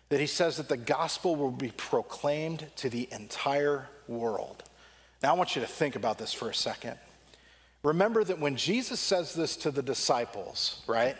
that 0.10 0.20
he 0.20 0.28
says 0.28 0.57
that 0.57 0.70
the 0.70 0.78
gospel 0.78 1.36
will 1.36 1.51
be 1.51 1.72
proclaimed 1.72 2.66
to 2.78 2.89
the 2.89 3.07
entire 3.12 3.88
world. 4.07 4.64
Now, 5.22 5.34
I 5.34 5.38
want 5.38 5.55
you 5.55 5.62
to 5.62 5.68
think 5.68 5.95
about 5.95 6.18
this 6.18 6.34
for 6.34 6.49
a 6.49 6.53
second. 6.53 6.97
Remember 7.84 8.24
that 8.24 8.39
when 8.39 8.55
Jesus 8.55 8.99
says 8.99 9.34
this 9.34 9.55
to 9.57 9.72
the 9.72 9.82
disciples, 9.82 10.82
right, 10.88 11.16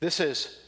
this 0.00 0.20
is 0.20 0.58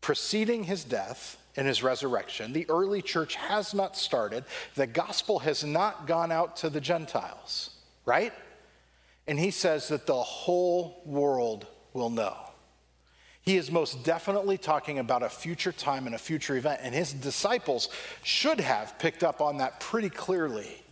preceding 0.00 0.64
his 0.64 0.84
death 0.84 1.36
and 1.56 1.66
his 1.66 1.82
resurrection. 1.82 2.52
The 2.52 2.68
early 2.68 3.02
church 3.02 3.34
has 3.36 3.74
not 3.74 3.96
started, 3.96 4.44
the 4.74 4.86
gospel 4.86 5.40
has 5.40 5.64
not 5.64 6.06
gone 6.06 6.32
out 6.32 6.56
to 6.58 6.70
the 6.70 6.80
Gentiles, 6.80 7.70
right? 8.04 8.32
And 9.26 9.38
he 9.38 9.50
says 9.50 9.88
that 9.88 10.06
the 10.06 10.22
whole 10.22 11.02
world 11.04 11.66
will 11.92 12.10
know. 12.10 12.36
He 13.46 13.56
is 13.56 13.70
most 13.70 14.02
definitely 14.02 14.58
talking 14.58 14.98
about 14.98 15.22
a 15.22 15.28
future 15.28 15.70
time 15.70 16.06
and 16.06 16.16
a 16.16 16.18
future 16.18 16.56
event, 16.56 16.80
and 16.82 16.92
his 16.92 17.12
disciples 17.12 17.88
should 18.24 18.58
have 18.58 18.98
picked 18.98 19.22
up 19.22 19.40
on 19.40 19.58
that 19.58 19.78
pretty 19.78 20.10
clearly. 20.10 20.82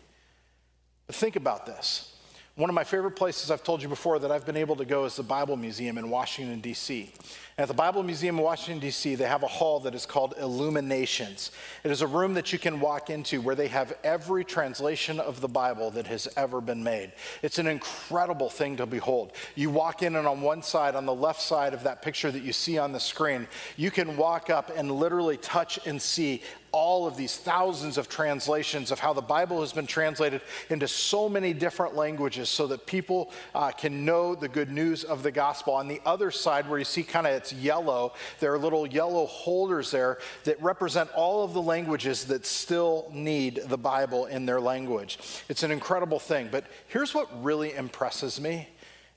But 1.08 1.16
think 1.16 1.34
about 1.34 1.66
this. 1.66 2.13
One 2.56 2.70
of 2.70 2.74
my 2.74 2.84
favorite 2.84 3.16
places 3.16 3.50
I've 3.50 3.64
told 3.64 3.82
you 3.82 3.88
before 3.88 4.20
that 4.20 4.30
I've 4.30 4.46
been 4.46 4.56
able 4.56 4.76
to 4.76 4.84
go 4.84 5.06
is 5.06 5.16
the 5.16 5.24
Bible 5.24 5.56
Museum 5.56 5.98
in 5.98 6.08
Washington, 6.08 6.60
D.C. 6.60 7.10
At 7.58 7.66
the 7.66 7.74
Bible 7.74 8.04
Museum 8.04 8.38
in 8.38 8.44
Washington, 8.44 8.78
D.C., 8.78 9.16
they 9.16 9.26
have 9.26 9.42
a 9.42 9.48
hall 9.48 9.80
that 9.80 9.92
is 9.92 10.06
called 10.06 10.34
Illuminations. 10.38 11.50
It 11.82 11.90
is 11.90 12.00
a 12.00 12.06
room 12.06 12.34
that 12.34 12.52
you 12.52 12.60
can 12.60 12.78
walk 12.78 13.10
into 13.10 13.40
where 13.40 13.56
they 13.56 13.66
have 13.66 13.98
every 14.04 14.44
translation 14.44 15.18
of 15.18 15.40
the 15.40 15.48
Bible 15.48 15.90
that 15.92 16.06
has 16.06 16.28
ever 16.36 16.60
been 16.60 16.84
made. 16.84 17.10
It's 17.42 17.58
an 17.58 17.66
incredible 17.66 18.50
thing 18.50 18.76
to 18.76 18.86
behold. 18.86 19.32
You 19.56 19.70
walk 19.70 20.04
in, 20.04 20.14
and 20.14 20.24
on 20.24 20.40
one 20.40 20.62
side, 20.62 20.94
on 20.94 21.06
the 21.06 21.14
left 21.14 21.42
side 21.42 21.74
of 21.74 21.82
that 21.82 22.02
picture 22.02 22.30
that 22.30 22.44
you 22.44 22.52
see 22.52 22.78
on 22.78 22.92
the 22.92 23.00
screen, 23.00 23.48
you 23.76 23.90
can 23.90 24.16
walk 24.16 24.48
up 24.48 24.70
and 24.76 24.92
literally 24.92 25.38
touch 25.38 25.80
and 25.86 26.00
see 26.00 26.40
all 26.74 27.06
of 27.06 27.16
these 27.16 27.36
thousands 27.36 27.96
of 27.96 28.08
translations 28.08 28.90
of 28.90 28.98
how 28.98 29.12
the 29.12 29.22
Bible 29.22 29.60
has 29.60 29.72
been 29.72 29.86
translated 29.86 30.40
into 30.70 30.88
so 30.88 31.28
many 31.28 31.52
different 31.52 31.94
languages 31.94 32.48
so 32.48 32.66
that 32.66 32.84
people 32.84 33.30
uh, 33.54 33.70
can 33.70 34.04
know 34.04 34.34
the 34.34 34.48
good 34.48 34.72
news 34.72 35.04
of 35.04 35.22
the 35.22 35.30
gospel. 35.30 35.72
On 35.74 35.86
the 35.86 36.00
other 36.04 36.32
side, 36.32 36.68
where 36.68 36.80
you 36.80 36.84
see 36.84 37.04
kind 37.04 37.28
of 37.28 37.32
it's 37.34 37.52
yellow, 37.52 38.12
there 38.40 38.52
are 38.52 38.58
little 38.58 38.88
yellow 38.88 39.26
holders 39.26 39.92
there 39.92 40.18
that 40.42 40.60
represent 40.60 41.08
all 41.14 41.44
of 41.44 41.54
the 41.54 41.62
languages 41.62 42.24
that 42.24 42.44
still 42.44 43.08
need 43.12 43.60
the 43.68 43.78
Bible 43.78 44.26
in 44.26 44.44
their 44.44 44.60
language. 44.60 45.20
It's 45.48 45.62
an 45.62 45.70
incredible 45.70 46.18
thing. 46.18 46.48
But 46.50 46.64
here's 46.88 47.14
what 47.14 47.28
really 47.44 47.72
impresses 47.72 48.40
me. 48.40 48.68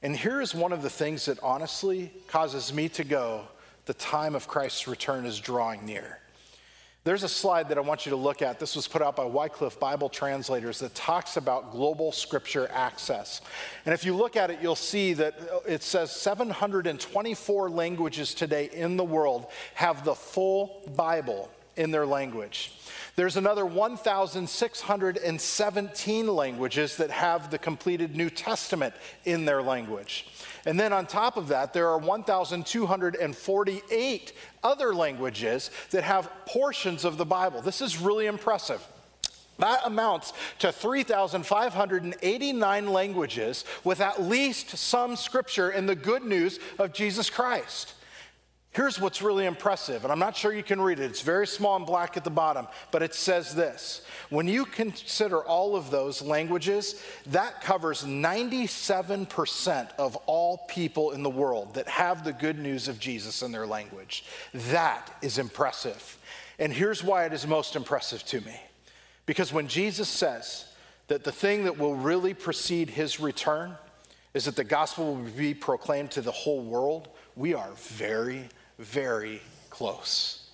And 0.03 0.15
here 0.15 0.41
is 0.41 0.53
one 0.53 0.73
of 0.73 0.83
the 0.83 0.91
things 0.91 1.25
that 1.25 1.39
honestly 1.41 2.11
causes 2.27 2.71
me 2.71 2.87
to 2.89 3.03
go, 3.03 3.45
the 3.85 3.95
time 3.95 4.35
of 4.35 4.47
Christ's 4.47 4.87
return 4.87 5.25
is 5.25 5.39
drawing 5.39 5.83
near. 5.83 6.19
There's 7.07 7.23
a 7.23 7.29
slide 7.29 7.69
that 7.69 7.77
I 7.77 7.81
want 7.81 8.05
you 8.05 8.09
to 8.09 8.17
look 8.17 8.41
at. 8.41 8.59
This 8.59 8.75
was 8.75 8.85
put 8.85 9.01
out 9.01 9.15
by 9.15 9.23
Wycliffe 9.23 9.79
Bible 9.79 10.09
Translators 10.09 10.79
that 10.79 10.93
talks 10.93 11.37
about 11.37 11.71
global 11.71 12.11
scripture 12.11 12.69
access. 12.73 13.39
And 13.85 13.93
if 13.93 14.03
you 14.03 14.13
look 14.13 14.35
at 14.35 14.51
it, 14.51 14.59
you'll 14.61 14.75
see 14.75 15.13
that 15.13 15.35
it 15.65 15.83
says 15.83 16.11
724 16.11 17.69
languages 17.69 18.33
today 18.33 18.69
in 18.73 18.97
the 18.97 19.05
world 19.05 19.47
have 19.75 20.03
the 20.03 20.15
full 20.15 20.81
Bible 20.97 21.49
in 21.77 21.91
their 21.91 22.05
language. 22.05 22.73
There's 23.15 23.37
another 23.37 23.65
1,617 23.65 26.27
languages 26.27 26.97
that 26.97 27.11
have 27.11 27.51
the 27.51 27.57
completed 27.57 28.17
New 28.17 28.29
Testament 28.29 28.93
in 29.23 29.45
their 29.45 29.63
language. 29.63 30.27
And 30.67 30.77
then 30.77 30.91
on 30.91 31.07
top 31.07 31.37
of 31.37 31.47
that, 31.47 31.71
there 31.71 31.87
are 31.87 31.97
1,248 31.97 34.33
other 34.65 34.93
languages 34.93 35.71
that 35.91 36.03
have 36.03 36.29
portions 36.45 37.05
of 37.05 37.17
the 37.17 37.25
Bible. 37.25 37.61
This 37.61 37.79
is 37.79 38.01
really 38.01 38.25
impressive. 38.25 38.85
That 39.59 39.79
amounts 39.85 40.33
to 40.59 40.73
3,589 40.73 42.87
languages 42.87 43.63
with 43.85 44.01
at 44.01 44.21
least 44.21 44.77
some 44.77 45.15
scripture 45.15 45.71
in 45.71 45.85
the 45.85 45.95
good 45.95 46.25
news 46.25 46.59
of 46.77 46.91
Jesus 46.91 47.29
Christ. 47.29 47.93
Here's 48.77 49.01
what's 49.01 49.23
really 49.23 49.45
impressive, 49.47 50.03
and 50.03 50.11
I'm 50.11 50.19
not 50.19 50.37
sure 50.37 50.53
you 50.53 50.61
can 50.61 50.79
read 50.79 50.99
it. 50.99 51.05
It's 51.05 51.21
very 51.21 51.47
small 51.47 51.77
and 51.77 51.83
black 51.83 52.15
at 52.15 52.23
the 52.23 52.29
bottom, 52.29 52.67
but 52.91 53.01
it 53.01 53.15
says 53.15 53.55
this. 53.55 54.05
When 54.29 54.47
you 54.47 54.65
consider 54.65 55.43
all 55.43 55.75
of 55.75 55.89
those 55.89 56.21
languages, 56.21 57.01
that 57.25 57.59
covers 57.61 58.03
97% 58.03 59.89
of 59.97 60.15
all 60.27 60.59
people 60.67 61.13
in 61.13 61.23
the 61.23 61.29
world 61.29 61.73
that 61.73 61.87
have 61.87 62.23
the 62.23 62.33
good 62.33 62.59
news 62.59 62.87
of 62.87 62.99
Jesus 62.99 63.41
in 63.41 63.51
their 63.51 63.65
language. 63.65 64.25
That 64.53 65.11
is 65.23 65.39
impressive. 65.39 66.19
And 66.59 66.71
here's 66.71 67.03
why 67.03 67.25
it 67.25 67.33
is 67.33 67.47
most 67.47 67.75
impressive 67.75 68.23
to 68.25 68.41
me. 68.41 68.61
Because 69.25 69.51
when 69.51 69.67
Jesus 69.67 70.07
says 70.07 70.71
that 71.07 71.23
the 71.23 71.31
thing 71.31 71.63
that 71.63 71.79
will 71.79 71.95
really 71.95 72.35
precede 72.35 72.91
his 72.91 73.19
return 73.19 73.75
is 74.35 74.45
that 74.45 74.55
the 74.55 74.63
gospel 74.63 75.15
will 75.15 75.31
be 75.31 75.55
proclaimed 75.55 76.11
to 76.11 76.21
the 76.21 76.31
whole 76.31 76.61
world, 76.61 77.07
we 77.35 77.55
are 77.55 77.71
very, 77.75 78.49
very 78.77 79.41
close. 79.69 80.47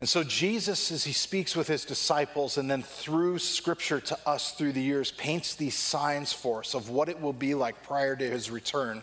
And 0.00 0.08
so, 0.08 0.22
Jesus, 0.22 0.92
as 0.92 1.04
he 1.04 1.12
speaks 1.12 1.56
with 1.56 1.68
his 1.68 1.84
disciples 1.84 2.58
and 2.58 2.70
then 2.70 2.82
through 2.82 3.38
scripture 3.38 4.00
to 4.00 4.18
us 4.26 4.52
through 4.52 4.72
the 4.72 4.82
years, 4.82 5.10
paints 5.10 5.54
these 5.54 5.74
signs 5.74 6.32
for 6.32 6.60
us 6.60 6.74
of 6.74 6.90
what 6.90 7.08
it 7.08 7.20
will 7.20 7.32
be 7.32 7.54
like 7.54 7.82
prior 7.82 8.14
to 8.14 8.30
his 8.30 8.50
return. 8.50 9.02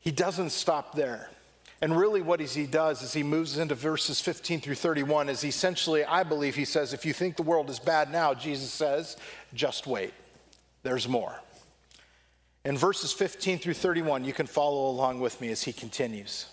He 0.00 0.10
doesn't 0.10 0.50
stop 0.50 0.94
there. 0.94 1.28
And 1.82 1.96
really, 1.96 2.22
what 2.22 2.40
he 2.40 2.66
does 2.66 3.02
is 3.02 3.12
he 3.12 3.22
moves 3.22 3.58
into 3.58 3.74
verses 3.74 4.20
15 4.20 4.62
through 4.62 4.74
31. 4.76 5.28
Is 5.28 5.44
essentially, 5.44 6.04
I 6.04 6.22
believe, 6.22 6.56
he 6.56 6.64
says, 6.64 6.94
if 6.94 7.04
you 7.04 7.12
think 7.12 7.36
the 7.36 7.42
world 7.42 7.68
is 7.68 7.78
bad 7.78 8.10
now, 8.10 8.32
Jesus 8.32 8.72
says, 8.72 9.16
just 9.52 9.86
wait. 9.86 10.14
There's 10.82 11.06
more. 11.06 11.38
In 12.64 12.76
verses 12.76 13.12
15 13.12 13.58
through 13.58 13.74
31, 13.74 14.24
you 14.24 14.32
can 14.32 14.46
follow 14.46 14.90
along 14.90 15.20
with 15.20 15.40
me 15.40 15.50
as 15.50 15.62
he 15.62 15.72
continues. 15.72 16.46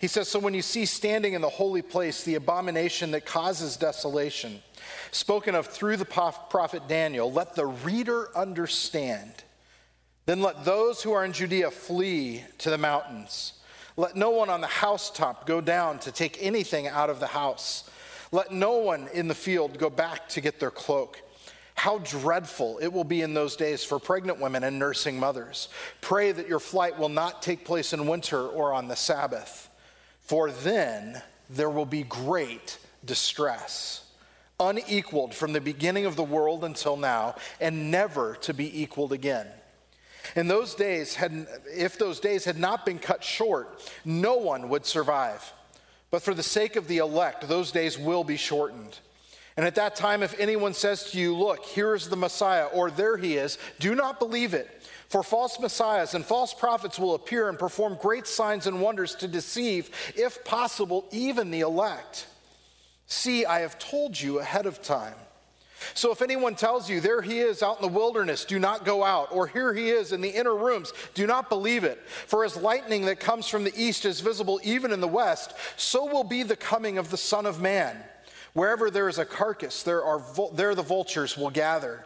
He 0.00 0.08
says, 0.08 0.28
So 0.28 0.38
when 0.38 0.54
you 0.54 0.62
see 0.62 0.86
standing 0.86 1.34
in 1.34 1.42
the 1.42 1.48
holy 1.48 1.82
place 1.82 2.24
the 2.24 2.34
abomination 2.34 3.12
that 3.12 3.26
causes 3.26 3.76
desolation, 3.76 4.62
spoken 5.12 5.54
of 5.54 5.66
through 5.66 5.98
the 5.98 6.04
prophet 6.04 6.88
Daniel, 6.88 7.30
let 7.30 7.54
the 7.54 7.66
reader 7.66 8.28
understand. 8.36 9.44
Then 10.26 10.40
let 10.40 10.64
those 10.64 11.02
who 11.02 11.12
are 11.12 11.24
in 11.24 11.32
Judea 11.32 11.70
flee 11.70 12.44
to 12.58 12.70
the 12.70 12.78
mountains. 12.78 13.54
Let 13.96 14.16
no 14.16 14.30
one 14.30 14.48
on 14.48 14.60
the 14.60 14.66
housetop 14.66 15.46
go 15.46 15.60
down 15.60 15.98
to 16.00 16.12
take 16.12 16.38
anything 16.40 16.86
out 16.86 17.10
of 17.10 17.20
the 17.20 17.26
house. 17.26 17.90
Let 18.32 18.52
no 18.52 18.78
one 18.78 19.08
in 19.12 19.28
the 19.28 19.34
field 19.34 19.78
go 19.78 19.90
back 19.90 20.28
to 20.30 20.40
get 20.40 20.60
their 20.60 20.70
cloak. 20.70 21.20
How 21.74 21.98
dreadful 21.98 22.78
it 22.78 22.92
will 22.92 23.04
be 23.04 23.22
in 23.22 23.32
those 23.32 23.56
days 23.56 23.82
for 23.82 23.98
pregnant 23.98 24.38
women 24.38 24.64
and 24.64 24.78
nursing 24.78 25.18
mothers. 25.18 25.68
Pray 26.02 26.30
that 26.30 26.46
your 26.46 26.60
flight 26.60 26.98
will 26.98 27.08
not 27.08 27.42
take 27.42 27.64
place 27.64 27.92
in 27.94 28.06
winter 28.06 28.46
or 28.46 28.74
on 28.74 28.86
the 28.86 28.96
Sabbath, 28.96 29.69
for 30.30 30.52
then 30.52 31.20
there 31.48 31.68
will 31.68 31.84
be 31.84 32.04
great 32.04 32.78
distress, 33.04 34.04
unequaled 34.60 35.34
from 35.34 35.52
the 35.52 35.60
beginning 35.60 36.06
of 36.06 36.14
the 36.14 36.22
world 36.22 36.62
until 36.62 36.96
now, 36.96 37.34
and 37.60 37.90
never 37.90 38.36
to 38.36 38.54
be 38.54 38.80
equaled 38.80 39.12
again. 39.12 39.48
In 40.36 40.46
those 40.46 40.76
days, 40.76 41.16
had, 41.16 41.48
if 41.76 41.98
those 41.98 42.20
days 42.20 42.44
had 42.44 42.56
not 42.56 42.86
been 42.86 43.00
cut 43.00 43.24
short, 43.24 43.92
no 44.04 44.36
one 44.36 44.68
would 44.68 44.86
survive. 44.86 45.52
But 46.12 46.22
for 46.22 46.32
the 46.32 46.44
sake 46.44 46.76
of 46.76 46.86
the 46.86 46.98
elect, 46.98 47.48
those 47.48 47.72
days 47.72 47.98
will 47.98 48.22
be 48.22 48.36
shortened. 48.36 49.00
And 49.56 49.66
at 49.66 49.74
that 49.74 49.96
time, 49.96 50.22
if 50.22 50.38
anyone 50.38 50.74
says 50.74 51.10
to 51.10 51.18
you, 51.18 51.36
Look, 51.36 51.64
here 51.64 51.92
is 51.96 52.08
the 52.08 52.14
Messiah, 52.14 52.66
or 52.66 52.88
there 52.88 53.16
he 53.16 53.36
is, 53.36 53.58
do 53.80 53.96
not 53.96 54.20
believe 54.20 54.54
it. 54.54 54.79
For 55.10 55.24
false 55.24 55.58
messiahs 55.58 56.14
and 56.14 56.24
false 56.24 56.54
prophets 56.54 56.96
will 56.96 57.16
appear 57.16 57.48
and 57.48 57.58
perform 57.58 57.98
great 58.00 58.28
signs 58.28 58.68
and 58.68 58.80
wonders 58.80 59.16
to 59.16 59.26
deceive, 59.26 59.90
if 60.14 60.44
possible, 60.44 61.04
even 61.10 61.50
the 61.50 61.60
elect. 61.60 62.28
See, 63.08 63.44
I 63.44 63.60
have 63.60 63.76
told 63.76 64.18
you 64.20 64.38
ahead 64.38 64.66
of 64.66 64.80
time. 64.84 65.16
So 65.94 66.12
if 66.12 66.22
anyone 66.22 66.54
tells 66.54 66.88
you, 66.88 67.00
there 67.00 67.22
he 67.22 67.40
is 67.40 67.60
out 67.60 67.78
in 67.78 67.82
the 67.82 67.98
wilderness, 67.98 68.44
do 68.44 68.60
not 68.60 68.84
go 68.84 69.02
out, 69.02 69.32
or 69.32 69.48
here 69.48 69.74
he 69.74 69.90
is 69.90 70.12
in 70.12 70.20
the 70.20 70.28
inner 70.28 70.54
rooms, 70.54 70.92
do 71.14 71.26
not 71.26 71.48
believe 71.48 71.82
it. 71.82 71.98
For 72.28 72.44
as 72.44 72.56
lightning 72.56 73.06
that 73.06 73.18
comes 73.18 73.48
from 73.48 73.64
the 73.64 73.74
east 73.76 74.04
is 74.04 74.20
visible 74.20 74.60
even 74.62 74.92
in 74.92 75.00
the 75.00 75.08
west, 75.08 75.54
so 75.76 76.06
will 76.06 76.22
be 76.22 76.44
the 76.44 76.54
coming 76.54 76.98
of 76.98 77.10
the 77.10 77.16
Son 77.16 77.46
of 77.46 77.60
Man. 77.60 77.96
Wherever 78.52 78.92
there 78.92 79.08
is 79.08 79.18
a 79.18 79.24
carcass, 79.24 79.82
there, 79.82 80.04
are, 80.04 80.22
there 80.52 80.76
the 80.76 80.82
vultures 80.82 81.36
will 81.36 81.50
gather. 81.50 82.04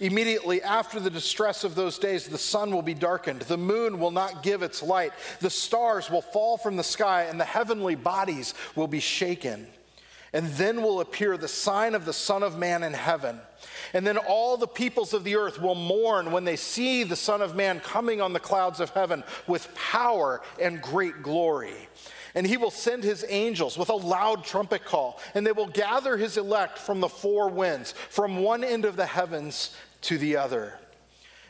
Immediately 0.00 0.62
after 0.62 1.00
the 1.00 1.10
distress 1.10 1.64
of 1.64 1.74
those 1.74 1.98
days, 1.98 2.26
the 2.26 2.38
sun 2.38 2.70
will 2.74 2.82
be 2.82 2.94
darkened, 2.94 3.42
the 3.42 3.56
moon 3.56 3.98
will 3.98 4.10
not 4.10 4.42
give 4.42 4.62
its 4.62 4.82
light, 4.82 5.12
the 5.40 5.50
stars 5.50 6.10
will 6.10 6.22
fall 6.22 6.56
from 6.56 6.76
the 6.76 6.84
sky, 6.84 7.24
and 7.24 7.40
the 7.40 7.44
heavenly 7.44 7.94
bodies 7.94 8.54
will 8.74 8.88
be 8.88 9.00
shaken. 9.00 9.66
And 10.32 10.48
then 10.52 10.82
will 10.82 11.00
appear 11.00 11.38
the 11.38 11.48
sign 11.48 11.94
of 11.94 12.04
the 12.04 12.12
Son 12.12 12.42
of 12.42 12.58
Man 12.58 12.82
in 12.82 12.92
heaven. 12.92 13.40
And 13.94 14.06
then 14.06 14.18
all 14.18 14.58
the 14.58 14.66
peoples 14.66 15.14
of 15.14 15.24
the 15.24 15.36
earth 15.36 15.60
will 15.60 15.74
mourn 15.74 16.32
when 16.32 16.44
they 16.44 16.56
see 16.56 17.02
the 17.02 17.16
Son 17.16 17.40
of 17.40 17.56
Man 17.56 17.80
coming 17.80 18.20
on 18.20 18.34
the 18.34 18.40
clouds 18.40 18.80
of 18.80 18.90
heaven 18.90 19.24
with 19.46 19.74
power 19.74 20.42
and 20.60 20.82
great 20.82 21.22
glory. 21.22 21.88
And 22.34 22.46
he 22.46 22.56
will 22.56 22.70
send 22.70 23.04
his 23.04 23.24
angels 23.28 23.78
with 23.78 23.88
a 23.88 23.94
loud 23.94 24.44
trumpet 24.44 24.84
call, 24.84 25.20
and 25.34 25.46
they 25.46 25.52
will 25.52 25.66
gather 25.66 26.16
his 26.16 26.36
elect 26.36 26.78
from 26.78 27.00
the 27.00 27.08
four 27.08 27.48
winds, 27.48 27.92
from 27.92 28.38
one 28.38 28.62
end 28.62 28.84
of 28.84 28.96
the 28.96 29.06
heavens 29.06 29.74
to 30.02 30.18
the 30.18 30.36
other. 30.36 30.78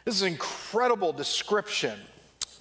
This 0.05 0.17
is 0.17 0.23
an 0.23 0.29
incredible 0.29 1.13
description 1.13 1.99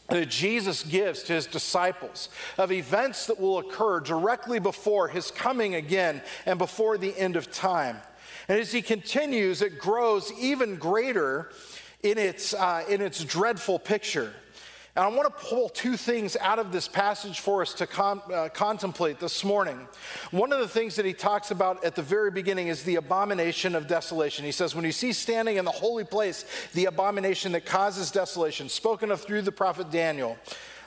that 0.10 0.30
Jesus 0.30 0.84
gives 0.84 1.24
to 1.24 1.34
his 1.34 1.46
disciples 1.46 2.30
of 2.58 2.72
events 2.72 3.28
that 3.28 3.40
will 3.40 3.60
occur 3.60 4.00
directly 4.00 4.60
before 4.60 5.08
his 5.08 5.32
coming 5.32 5.76
again 5.76 6.22
and 6.46 6.58
before 6.58 6.98
the 6.98 7.18
end 7.18 7.36
of 7.36 7.52
time. 7.52 7.98
And 8.48 8.60
as 8.60 8.72
he 8.72 8.82
continues, 8.82 9.62
it 9.62 9.80
grows 9.80 10.32
even 10.40 10.78
greater 10.78 11.52
in 12.04 12.18
its, 12.18 12.54
uh, 12.54 12.86
in 12.88 13.02
its 13.02 13.24
dreadful 13.24 13.80
picture. 13.80 14.34
And 14.98 15.06
I 15.06 15.10
want 15.10 15.28
to 15.28 15.46
pull 15.46 15.70
two 15.70 15.96
things 15.96 16.36
out 16.38 16.58
of 16.58 16.72
this 16.72 16.88
passage 16.88 17.40
for 17.40 17.62
us 17.62 17.72
to 17.76 18.02
uh, 18.02 18.50
contemplate 18.50 19.20
this 19.20 19.44
morning. 19.44 19.88
One 20.32 20.52
of 20.52 20.58
the 20.58 20.68
things 20.68 20.96
that 20.96 21.06
he 21.06 21.14
talks 21.14 21.52
about 21.52 21.86
at 21.86 21.94
the 21.94 22.02
very 22.02 22.32
beginning 22.32 22.70
is 22.70 22.82
the 22.82 22.96
abomination 22.96 23.76
of 23.76 23.86
desolation. 23.86 24.44
He 24.44 24.52
says, 24.52 24.74
When 24.74 24.84
you 24.84 24.92
see 24.92 25.14
standing 25.14 25.58
in 25.58 25.66
the 25.66 25.72
holy 25.72 26.04
place 26.04 26.46
the 26.74 26.86
abomination 26.86 27.52
that 27.52 27.64
causes 27.64 28.10
desolation, 28.10 28.70
spoken 28.70 29.12
of 29.12 29.22
through 29.22 29.44
the 29.44 29.52
prophet 29.52 29.92
Daniel, 29.92 30.36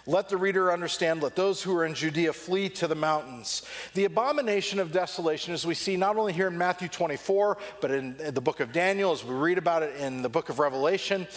let 0.06 0.28
the 0.28 0.36
reader 0.36 0.72
understand, 0.72 1.22
let 1.22 1.36
those 1.36 1.62
who 1.62 1.76
are 1.76 1.84
in 1.84 1.94
Judea 1.94 2.32
flee 2.32 2.68
to 2.70 2.88
the 2.88 2.96
mountains. 2.96 3.62
The 3.94 4.06
abomination 4.06 4.80
of 4.80 4.90
desolation, 4.90 5.54
as 5.54 5.64
we 5.64 5.74
see 5.74 5.96
not 5.96 6.16
only 6.16 6.32
here 6.32 6.48
in 6.48 6.58
Matthew 6.58 6.88
24, 6.88 7.58
but 7.80 7.92
in 7.92 8.16
the 8.34 8.40
book 8.40 8.58
of 8.58 8.72
Daniel, 8.72 9.12
as 9.12 9.24
we 9.24 9.36
read 9.36 9.58
about 9.58 9.84
it 9.84 9.94
in 10.00 10.22
the 10.22 10.28
book 10.28 10.48
of 10.48 10.58
Revelation, 10.58 11.28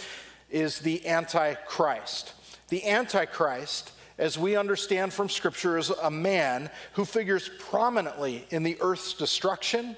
is 0.50 0.80
the 0.80 1.06
Antichrist. 1.06 2.32
The 2.68 2.88
Antichrist, 2.88 3.92
as 4.18 4.38
we 4.38 4.56
understand 4.56 5.12
from 5.12 5.28
Scripture, 5.28 5.76
is 5.76 5.90
a 5.90 6.10
man 6.10 6.70
who 6.94 7.04
figures 7.04 7.50
prominently 7.58 8.46
in 8.50 8.62
the 8.62 8.78
earth's 8.80 9.14
destruction 9.14 9.96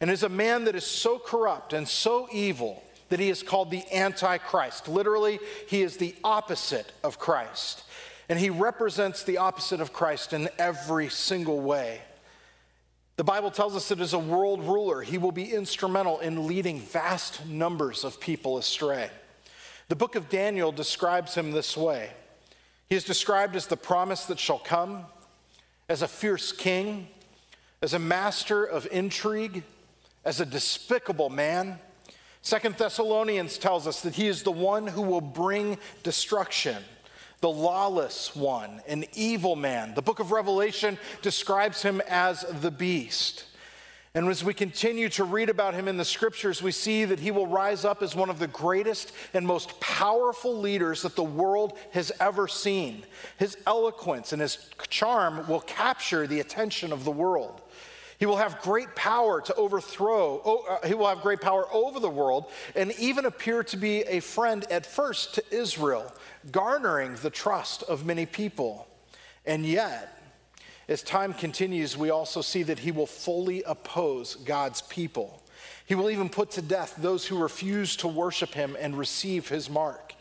and 0.00 0.10
is 0.10 0.22
a 0.22 0.28
man 0.28 0.64
that 0.64 0.74
is 0.74 0.86
so 0.86 1.18
corrupt 1.18 1.72
and 1.72 1.86
so 1.86 2.28
evil 2.32 2.82
that 3.10 3.20
he 3.20 3.28
is 3.28 3.42
called 3.42 3.70
the 3.70 3.84
Antichrist. 3.92 4.88
Literally, 4.88 5.38
he 5.68 5.82
is 5.82 5.96
the 5.96 6.14
opposite 6.24 6.92
of 7.04 7.18
Christ. 7.18 7.84
And 8.28 8.38
he 8.38 8.50
represents 8.50 9.24
the 9.24 9.38
opposite 9.38 9.80
of 9.80 9.92
Christ 9.92 10.32
in 10.32 10.48
every 10.58 11.08
single 11.08 11.60
way. 11.60 12.00
The 13.16 13.24
Bible 13.24 13.50
tells 13.50 13.76
us 13.76 13.88
that 13.88 14.00
as 14.00 14.14
a 14.14 14.18
world 14.18 14.62
ruler, 14.62 15.02
he 15.02 15.18
will 15.18 15.32
be 15.32 15.52
instrumental 15.52 16.20
in 16.20 16.46
leading 16.46 16.80
vast 16.80 17.44
numbers 17.46 18.04
of 18.04 18.20
people 18.20 18.56
astray. 18.56 19.10
The 19.90 19.96
book 19.96 20.14
of 20.14 20.28
Daniel 20.28 20.70
describes 20.70 21.34
him 21.34 21.50
this 21.50 21.76
way 21.76 22.10
He 22.88 22.94
is 22.94 23.02
described 23.02 23.56
as 23.56 23.66
the 23.66 23.76
promise 23.76 24.24
that 24.26 24.38
shall 24.38 24.60
come, 24.60 25.04
as 25.88 26.00
a 26.00 26.06
fierce 26.06 26.52
king, 26.52 27.08
as 27.82 27.92
a 27.92 27.98
master 27.98 28.64
of 28.64 28.86
intrigue, 28.92 29.64
as 30.24 30.40
a 30.40 30.46
despicable 30.46 31.28
man. 31.28 31.80
Second 32.40 32.76
Thessalonians 32.76 33.58
tells 33.58 33.88
us 33.88 34.00
that 34.02 34.14
he 34.14 34.28
is 34.28 34.44
the 34.44 34.52
one 34.52 34.86
who 34.86 35.02
will 35.02 35.20
bring 35.20 35.76
destruction, 36.04 36.84
the 37.40 37.50
lawless 37.50 38.36
one, 38.36 38.82
an 38.86 39.06
evil 39.14 39.56
man. 39.56 39.94
The 39.96 40.02
book 40.02 40.20
of 40.20 40.30
Revelation 40.30 40.98
describes 41.20 41.82
him 41.82 42.00
as 42.06 42.42
the 42.60 42.70
beast. 42.70 43.44
And 44.12 44.28
as 44.28 44.42
we 44.42 44.54
continue 44.54 45.08
to 45.10 45.22
read 45.22 45.50
about 45.50 45.74
him 45.74 45.86
in 45.86 45.96
the 45.96 46.04
scriptures, 46.04 46.60
we 46.60 46.72
see 46.72 47.04
that 47.04 47.20
he 47.20 47.30
will 47.30 47.46
rise 47.46 47.84
up 47.84 48.02
as 48.02 48.16
one 48.16 48.28
of 48.28 48.40
the 48.40 48.48
greatest 48.48 49.12
and 49.32 49.46
most 49.46 49.78
powerful 49.78 50.58
leaders 50.58 51.02
that 51.02 51.14
the 51.14 51.22
world 51.22 51.78
has 51.92 52.10
ever 52.18 52.48
seen. 52.48 53.04
His 53.38 53.56
eloquence 53.68 54.32
and 54.32 54.42
his 54.42 54.68
charm 54.88 55.46
will 55.46 55.60
capture 55.60 56.26
the 56.26 56.40
attention 56.40 56.92
of 56.92 57.04
the 57.04 57.12
world. 57.12 57.62
He 58.18 58.26
will 58.26 58.36
have 58.36 58.60
great 58.60 58.94
power 58.96 59.40
to 59.42 59.54
overthrow, 59.54 60.38
uh, 60.38 60.86
he 60.86 60.92
will 60.94 61.08
have 61.08 61.22
great 61.22 61.40
power 61.40 61.64
over 61.72 62.00
the 62.00 62.10
world 62.10 62.50
and 62.74 62.92
even 62.98 63.24
appear 63.24 63.62
to 63.64 63.76
be 63.76 64.02
a 64.02 64.20
friend 64.20 64.66
at 64.70 64.84
first 64.84 65.36
to 65.36 65.44
Israel, 65.54 66.12
garnering 66.50 67.14
the 67.22 67.30
trust 67.30 67.84
of 67.84 68.04
many 68.04 68.26
people. 68.26 68.88
And 69.46 69.64
yet, 69.64 70.19
as 70.90 71.04
time 71.04 71.32
continues, 71.32 71.96
we 71.96 72.10
also 72.10 72.42
see 72.42 72.64
that 72.64 72.80
he 72.80 72.90
will 72.90 73.06
fully 73.06 73.62
oppose 73.62 74.34
God's 74.34 74.82
people. 74.82 75.40
He 75.86 75.94
will 75.94 76.10
even 76.10 76.28
put 76.28 76.50
to 76.52 76.62
death 76.62 76.96
those 76.98 77.24
who 77.24 77.38
refuse 77.38 77.94
to 77.96 78.08
worship 78.08 78.54
him 78.54 78.76
and 78.78 78.98
receive 78.98 79.48
his 79.48 79.70
mark. 79.70 80.14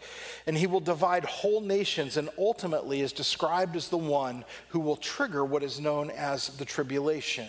And 0.46 0.56
he 0.56 0.68
will 0.68 0.80
divide 0.80 1.26
whole 1.26 1.60
nations 1.60 2.18
and 2.18 2.30
ultimately 2.38 3.02
is 3.02 3.12
described 3.12 3.76
as 3.76 3.90
the 3.90 3.98
one 3.98 4.46
who 4.68 4.80
will 4.80 4.96
trigger 4.96 5.44
what 5.44 5.64
is 5.64 5.80
known 5.80 6.12
as 6.12 6.50
the 6.58 6.66
tribulation. 6.66 7.48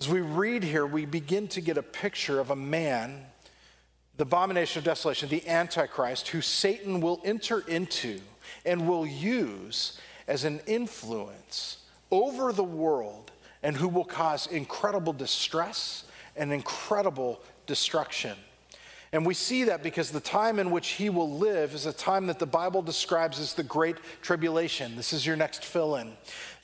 As 0.00 0.08
we 0.08 0.20
read 0.20 0.62
here, 0.62 0.86
we 0.86 1.06
begin 1.06 1.48
to 1.48 1.60
get 1.60 1.76
a 1.76 1.82
picture 1.82 2.38
of 2.38 2.50
a 2.50 2.56
man, 2.56 3.26
the 4.16 4.22
abomination 4.22 4.78
of 4.78 4.84
desolation, 4.84 5.28
the 5.28 5.48
Antichrist, 5.48 6.28
who 6.28 6.40
Satan 6.40 7.00
will 7.00 7.20
enter 7.24 7.60
into 7.66 8.20
and 8.64 8.86
will 8.86 9.06
use 9.06 9.98
as 10.28 10.44
an 10.44 10.60
influence 10.68 11.75
over 12.10 12.52
the 12.52 12.64
world 12.64 13.30
and 13.62 13.76
who 13.76 13.88
will 13.88 14.04
cause 14.04 14.46
incredible 14.46 15.12
distress 15.12 16.04
and 16.36 16.52
incredible 16.52 17.40
destruction. 17.66 18.36
And 19.12 19.24
we 19.24 19.34
see 19.34 19.64
that 19.64 19.82
because 19.82 20.10
the 20.10 20.20
time 20.20 20.58
in 20.58 20.70
which 20.70 20.88
he 20.88 21.08
will 21.10 21.38
live 21.38 21.74
is 21.74 21.86
a 21.86 21.92
time 21.92 22.26
that 22.26 22.38
the 22.38 22.46
Bible 22.46 22.82
describes 22.82 23.38
as 23.38 23.54
the 23.54 23.62
Great 23.62 23.96
Tribulation. 24.20 24.96
This 24.96 25.12
is 25.12 25.24
your 25.24 25.36
next 25.36 25.64
fill 25.64 25.96
in. 25.96 26.12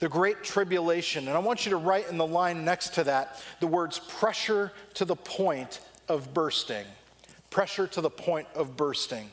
The 0.01 0.09
Great 0.09 0.43
Tribulation. 0.43 1.29
And 1.29 1.37
I 1.37 1.41
want 1.41 1.65
you 1.65 1.71
to 1.71 1.77
write 1.77 2.11
in 2.11 2.19
the 2.19 2.27
line 2.27 2.65
next 2.65 2.95
to 2.95 3.05
that 3.05 3.41
the 3.61 3.67
words 3.67 4.01
pressure 4.01 4.73
to 4.95 5.05
the 5.05 5.17
point 5.17 5.81
of 6.09 6.35
bursting. 6.35 6.85
Pressure 7.49 7.87
to 7.87 8.01
the 8.01 8.11
point 8.11 8.49
of 8.55 8.77
bursting. 8.77 9.31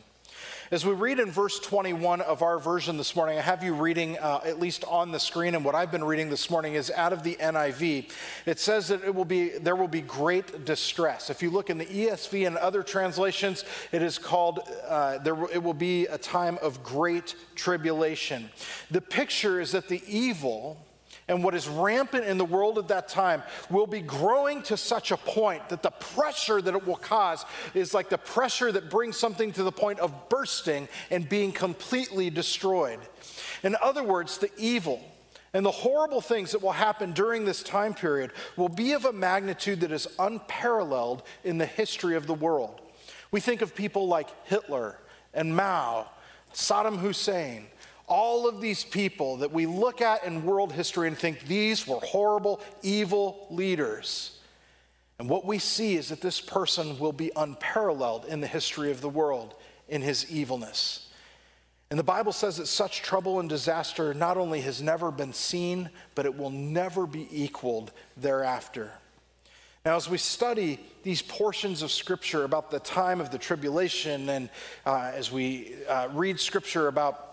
As 0.72 0.86
we 0.86 0.94
read 0.94 1.20
in 1.20 1.32
verse 1.32 1.60
21 1.60 2.22
of 2.22 2.44
our 2.44 2.60
version 2.60 2.96
this 2.98 3.16
morning, 3.16 3.40
I 3.40 3.42
have 3.42 3.64
you 3.64 3.74
reading 3.74 4.20
uh, 4.20 4.42
at 4.46 4.60
least 4.60 4.84
on 4.84 5.12
the 5.12 5.20
screen, 5.20 5.56
and 5.56 5.66
what 5.66 5.74
I've 5.74 5.90
been 5.90 6.04
reading 6.04 6.30
this 6.30 6.52
morning 6.52 6.76
is 6.76 6.92
out 6.92 7.12
of 7.12 7.24
the 7.24 7.38
NIV. 7.38 8.12
It 8.46 8.60
says 8.60 8.90
that 8.90 9.04
it 9.04 9.16
will 9.16 9.26
be 9.26 9.50
there 9.58 9.76
will 9.76 9.88
be 9.88 10.02
great 10.02 10.66
distress. 10.66 11.32
If 11.32 11.42
you 11.42 11.50
look 11.50 11.72
in 11.72 11.80
the 11.80 11.88
ESV 11.88 12.46
and 12.46 12.56
other 12.56 12.84
translations, 12.84 13.66
it 13.92 14.04
is 14.04 14.20
called 14.20 14.60
uh, 14.88 15.18
there. 15.18 15.36
It 15.52 15.64
will 15.64 15.74
be 15.74 16.06
a 16.06 16.20
time 16.20 16.60
of 16.62 16.84
great 16.84 17.34
tribulation. 17.56 18.52
The 18.92 19.02
picture 19.02 19.60
is 19.60 19.72
that 19.72 19.88
the 19.88 20.04
evil 20.08 20.86
and 21.30 21.44
what 21.44 21.54
is 21.56 21.68
rampant 21.68 22.26
in 22.26 22.38
the 22.38 22.44
world 22.44 22.78
at 22.80 22.90
that 22.90 23.08
time 23.08 23.44
will 23.70 23.88
be 23.88 24.02
growing 24.02 24.62
to 24.64 24.76
such 24.76 25.12
a 25.12 25.18
point 25.18 25.70
that 25.70 25.84
the 25.84 25.92
pressure 25.92 26.62
that 26.62 26.76
it 26.76 26.86
will 26.86 26.98
cause 26.98 27.46
is 27.74 27.94
like 27.94 28.10
the 28.10 28.18
pressure 28.18 28.72
that 28.72 28.90
brings 28.90 29.16
something 29.16 29.54
to 29.54 29.64
the 29.64 29.72
point 29.72 30.00
of 30.00 30.28
bursting 30.28 30.90
and 31.12 31.30
being 31.30 31.52
completely 31.52 32.32
destroyed. 32.32 33.00
In 33.64 33.78
other 33.82 34.04
words, 34.04 34.40
the 34.40 34.50
evil 34.58 35.02
and 35.54 35.64
the 35.66 35.72
horrible 35.72 36.20
things 36.20 36.52
that 36.52 36.64
will 36.64 36.72
happen 36.72 37.12
during 37.14 37.46
this 37.46 37.62
time 37.62 37.94
period 37.94 38.32
will 38.58 38.70
be 38.70 38.94
of 38.94 39.06
a 39.06 39.14
magnitude 39.14 39.82
that 39.82 39.92
is 39.92 40.08
unparalleled 40.18 41.24
in 41.44 41.60
the 41.60 41.66
history 41.66 42.16
of 42.16 42.26
the 42.26 42.34
world. 42.34 42.82
We 43.32 43.40
think 43.40 43.62
of 43.62 43.76
people 43.76 44.08
like 44.08 44.30
Hitler 44.48 44.98
and 45.34 45.56
Mao, 45.56 46.08
Saddam 46.54 46.98
Hussein, 46.98 47.68
all 48.10 48.50
of 48.50 48.60
these 48.60 48.84
people 48.84 49.38
that 49.38 49.52
we 49.52 49.66
look 49.66 50.02
at 50.02 50.24
in 50.26 50.44
world 50.44 50.74
history 50.74 51.08
and 51.08 51.18
think 51.18 51.42
these 51.42 51.88
were 51.88 52.00
horrible, 52.00 52.60
evil 52.82 53.48
leaders. 53.50 54.38
And 55.20 55.30
what 55.30 55.46
we 55.46 55.60
see 55.60 55.96
is 55.96 56.10
that 56.10 56.22
this 56.22 56.42
person 56.42 56.98
will 56.98 57.14
be 57.14 57.32
unparalleled 57.36 58.26
in 58.26 58.42
the 58.42 58.48
history 58.48 58.90
of 58.90 59.02
the 59.02 59.10
world 59.10 59.54
in 59.88 60.02
his 60.02 60.30
evilness. 60.32 61.10
And 61.90 62.00
the 62.00 62.04
Bible 62.04 62.32
says 62.32 62.58
that 62.58 62.68
such 62.68 63.02
trouble 63.02 63.40
and 63.40 63.50
disaster 63.50 64.14
not 64.14 64.38
only 64.38 64.62
has 64.62 64.82
never 64.82 65.12
been 65.12 65.34
seen, 65.34 65.90
but 66.16 66.26
it 66.26 66.38
will 66.38 66.52
never 66.52 67.08
be 67.08 67.28
equaled 67.32 67.92
thereafter. 68.16 68.92
Now, 69.86 69.96
as 69.96 70.10
we 70.10 70.18
study 70.18 70.80
these 71.04 71.22
portions 71.22 71.82
of 71.82 71.92
Scripture 71.92 72.44
about 72.44 72.70
the 72.70 72.80
time 72.80 73.22
of 73.22 73.32
the 73.32 73.38
tribulation, 73.38 74.30
and 74.30 74.50
uh, 74.86 75.12
as 75.14 75.32
we 75.32 75.74
uh, 75.88 76.10
read 76.14 76.40
Scripture 76.40 76.88
about 76.88 77.29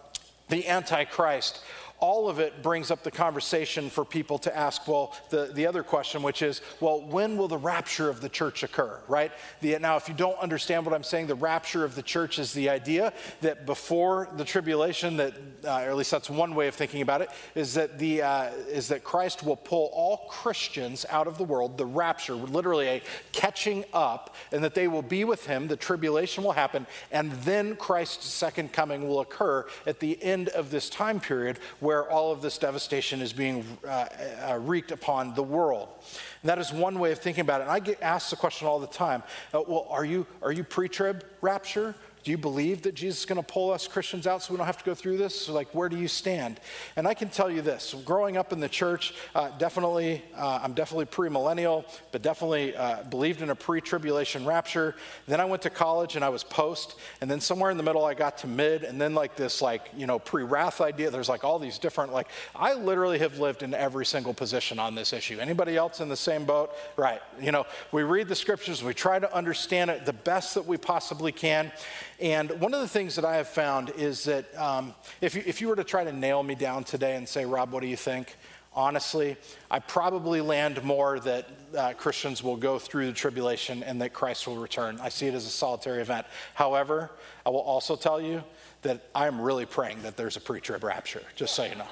the 0.48 0.66
Antichrist, 0.68 1.60
all 1.98 2.28
of 2.28 2.38
it 2.38 2.62
brings 2.62 2.90
up 2.90 3.02
the 3.02 3.10
conversation 3.10 3.88
for 3.88 4.04
people 4.04 4.38
to 4.38 4.56
ask, 4.56 4.86
well, 4.86 5.14
the, 5.30 5.50
the 5.54 5.66
other 5.66 5.82
question, 5.82 6.22
which 6.22 6.42
is, 6.42 6.60
well, 6.80 7.00
when 7.00 7.36
will 7.36 7.48
the 7.48 7.58
rapture 7.58 8.10
of 8.10 8.20
the 8.20 8.28
church 8.28 8.62
occur, 8.62 9.00
right? 9.08 9.32
The, 9.60 9.78
now, 9.78 9.96
if 9.96 10.08
you 10.08 10.14
don't 10.14 10.38
understand 10.38 10.84
what 10.84 10.94
I'm 10.94 11.02
saying, 11.02 11.26
the 11.26 11.34
rapture 11.34 11.84
of 11.84 11.94
the 11.94 12.02
church 12.02 12.38
is 12.38 12.52
the 12.52 12.68
idea 12.68 13.12
that 13.40 13.64
before 13.64 14.28
the 14.36 14.44
tribulation, 14.44 15.16
that, 15.16 15.34
uh, 15.64 15.68
or 15.68 15.90
at 15.90 15.96
least 15.96 16.10
that's 16.10 16.28
one 16.28 16.54
way 16.54 16.68
of 16.68 16.74
thinking 16.74 17.00
about 17.00 17.22
it, 17.22 17.30
is 17.54 17.74
that, 17.74 17.98
the, 17.98 18.22
uh, 18.22 18.50
is 18.68 18.88
that 18.88 19.02
Christ 19.02 19.42
will 19.42 19.56
pull 19.56 19.90
all 19.92 20.26
Christians 20.28 21.06
out 21.08 21.26
of 21.26 21.38
the 21.38 21.44
world, 21.44 21.78
the 21.78 21.86
rapture, 21.86 22.34
literally 22.34 22.88
a 22.88 23.02
catching 23.32 23.84
up, 23.92 24.34
and 24.52 24.62
that 24.62 24.74
they 24.74 24.88
will 24.88 25.02
be 25.02 25.24
with 25.24 25.46
him, 25.46 25.68
the 25.68 25.76
tribulation 25.76 26.44
will 26.44 26.52
happen, 26.52 26.86
and 27.10 27.32
then 27.32 27.76
Christ's 27.76 28.26
second 28.26 28.72
coming 28.72 29.08
will 29.08 29.20
occur 29.20 29.66
at 29.86 30.00
the 30.00 30.22
end 30.22 30.48
of 30.50 30.70
this 30.70 30.90
time 30.90 31.20
period 31.20 31.58
where 31.86 32.10
all 32.10 32.32
of 32.32 32.42
this 32.42 32.58
devastation 32.58 33.20
is 33.20 33.32
being 33.32 33.64
uh, 33.86 34.06
uh, 34.50 34.58
wreaked 34.60 34.90
upon 34.90 35.32
the 35.36 35.42
world. 35.42 35.88
And 36.42 36.48
that 36.48 36.58
is 36.58 36.72
one 36.72 36.98
way 36.98 37.12
of 37.12 37.20
thinking 37.20 37.42
about 37.42 37.60
it. 37.60 37.64
And 37.64 37.70
I 37.70 37.78
get 37.78 38.02
asked 38.02 38.30
the 38.30 38.36
question 38.36 38.66
all 38.66 38.80
the 38.80 38.88
time 38.88 39.22
uh, 39.54 39.62
well, 39.68 39.86
are 39.88 40.04
you, 40.04 40.26
are 40.42 40.50
you 40.50 40.64
pre 40.64 40.88
trib 40.88 41.24
rapture? 41.40 41.94
Do 42.26 42.32
you 42.32 42.38
believe 42.38 42.82
that 42.82 42.96
Jesus 42.96 43.20
is 43.20 43.24
going 43.24 43.40
to 43.40 43.46
pull 43.46 43.70
us 43.70 43.86
Christians 43.86 44.26
out 44.26 44.42
so 44.42 44.52
we 44.52 44.56
don't 44.56 44.66
have 44.66 44.78
to 44.78 44.84
go 44.84 44.96
through 44.96 45.16
this? 45.16 45.42
So 45.42 45.52
like, 45.52 45.72
where 45.72 45.88
do 45.88 45.96
you 45.96 46.08
stand? 46.08 46.58
And 46.96 47.06
I 47.06 47.14
can 47.14 47.28
tell 47.28 47.48
you 47.48 47.62
this 47.62 47.94
growing 48.04 48.36
up 48.36 48.52
in 48.52 48.58
the 48.58 48.68
church, 48.68 49.14
uh, 49.36 49.50
definitely, 49.58 50.24
uh, 50.36 50.58
I'm 50.60 50.72
definitely 50.72 51.04
premillennial, 51.04 51.84
but 52.10 52.22
definitely 52.22 52.74
uh, 52.74 53.04
believed 53.04 53.42
in 53.42 53.50
a 53.50 53.54
pre 53.54 53.80
tribulation 53.80 54.44
rapture. 54.44 54.96
Then 55.28 55.40
I 55.40 55.44
went 55.44 55.62
to 55.62 55.70
college 55.70 56.16
and 56.16 56.24
I 56.24 56.30
was 56.30 56.42
post. 56.42 56.96
And 57.20 57.30
then 57.30 57.40
somewhere 57.40 57.70
in 57.70 57.76
the 57.76 57.84
middle, 57.84 58.04
I 58.04 58.14
got 58.14 58.38
to 58.38 58.48
mid. 58.48 58.82
And 58.82 59.00
then, 59.00 59.14
like, 59.14 59.36
this, 59.36 59.62
like, 59.62 59.88
you 59.96 60.08
know, 60.08 60.18
pre 60.18 60.42
wrath 60.42 60.80
idea. 60.80 61.12
There's 61.12 61.28
like 61.28 61.44
all 61.44 61.60
these 61.60 61.78
different, 61.78 62.12
like, 62.12 62.26
I 62.56 62.74
literally 62.74 63.20
have 63.20 63.38
lived 63.38 63.62
in 63.62 63.72
every 63.72 64.04
single 64.04 64.34
position 64.34 64.80
on 64.80 64.96
this 64.96 65.12
issue. 65.12 65.38
Anybody 65.38 65.76
else 65.76 66.00
in 66.00 66.08
the 66.08 66.16
same 66.16 66.44
boat? 66.44 66.72
Right. 66.96 67.20
You 67.40 67.52
know, 67.52 67.66
we 67.92 68.02
read 68.02 68.26
the 68.26 68.34
scriptures, 68.34 68.82
we 68.82 68.94
try 68.94 69.20
to 69.20 69.32
understand 69.32 69.90
it 69.90 70.04
the 70.06 70.12
best 70.12 70.56
that 70.56 70.66
we 70.66 70.76
possibly 70.76 71.30
can. 71.30 71.70
And 72.20 72.50
one 72.60 72.72
of 72.72 72.80
the 72.80 72.88
things 72.88 73.16
that 73.16 73.24
I 73.24 73.36
have 73.36 73.48
found 73.48 73.90
is 73.90 74.24
that 74.24 74.56
um, 74.56 74.94
if, 75.20 75.34
you, 75.34 75.42
if 75.44 75.60
you 75.60 75.68
were 75.68 75.76
to 75.76 75.84
try 75.84 76.02
to 76.04 76.12
nail 76.12 76.42
me 76.42 76.54
down 76.54 76.84
today 76.84 77.16
and 77.16 77.28
say, 77.28 77.44
Rob, 77.44 77.72
what 77.72 77.80
do 77.80 77.88
you 77.88 77.96
think? 77.96 78.36
Honestly, 78.72 79.36
I 79.70 79.78
probably 79.78 80.40
land 80.40 80.82
more 80.82 81.18
that 81.20 81.48
uh, 81.76 81.92
Christians 81.94 82.42
will 82.42 82.56
go 82.56 82.78
through 82.78 83.06
the 83.06 83.12
tribulation 83.12 83.82
and 83.82 84.00
that 84.02 84.12
Christ 84.12 84.46
will 84.46 84.56
return. 84.56 84.98
I 85.00 85.08
see 85.08 85.26
it 85.26 85.34
as 85.34 85.46
a 85.46 85.50
solitary 85.50 86.00
event. 86.02 86.26
However, 86.54 87.10
I 87.44 87.50
will 87.50 87.60
also 87.60 87.96
tell 87.96 88.20
you 88.20 88.42
that 88.82 89.00
I'm 89.14 89.40
really 89.40 89.64
praying 89.66 90.02
that 90.02 90.16
there's 90.16 90.36
a 90.36 90.40
pre 90.40 90.60
trib 90.60 90.84
rapture, 90.84 91.22
just 91.36 91.54
so 91.54 91.64
you 91.64 91.74
know. 91.74 91.88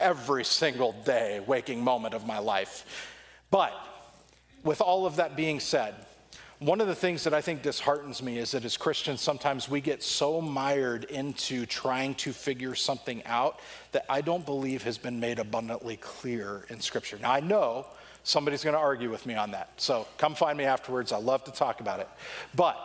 Every 0.00 0.44
single 0.44 0.92
day, 1.04 1.40
waking 1.46 1.84
moment 1.84 2.14
of 2.14 2.26
my 2.26 2.38
life. 2.38 3.12
But 3.50 3.72
with 4.62 4.80
all 4.80 5.06
of 5.06 5.16
that 5.16 5.36
being 5.36 5.60
said, 5.60 5.94
one 6.64 6.80
of 6.80 6.86
the 6.86 6.94
things 6.94 7.24
that 7.24 7.34
I 7.34 7.42
think 7.42 7.60
disheartens 7.60 8.22
me 8.22 8.38
is 8.38 8.52
that 8.52 8.64
as 8.64 8.78
Christians, 8.78 9.20
sometimes 9.20 9.68
we 9.68 9.82
get 9.82 10.02
so 10.02 10.40
mired 10.40 11.04
into 11.04 11.66
trying 11.66 12.14
to 12.16 12.32
figure 12.32 12.74
something 12.74 13.22
out 13.26 13.60
that 13.92 14.06
I 14.08 14.22
don't 14.22 14.46
believe 14.46 14.82
has 14.84 14.96
been 14.96 15.20
made 15.20 15.38
abundantly 15.38 15.98
clear 15.98 16.64
in 16.70 16.80
Scripture. 16.80 17.18
Now, 17.20 17.32
I 17.32 17.40
know 17.40 17.86
somebody's 18.22 18.64
going 18.64 18.72
to 18.72 18.80
argue 18.80 19.10
with 19.10 19.26
me 19.26 19.34
on 19.34 19.50
that. 19.50 19.72
So 19.76 20.06
come 20.16 20.34
find 20.34 20.56
me 20.56 20.64
afterwards. 20.64 21.12
I 21.12 21.18
love 21.18 21.44
to 21.44 21.52
talk 21.52 21.80
about 21.80 22.00
it. 22.00 22.08
But 22.54 22.78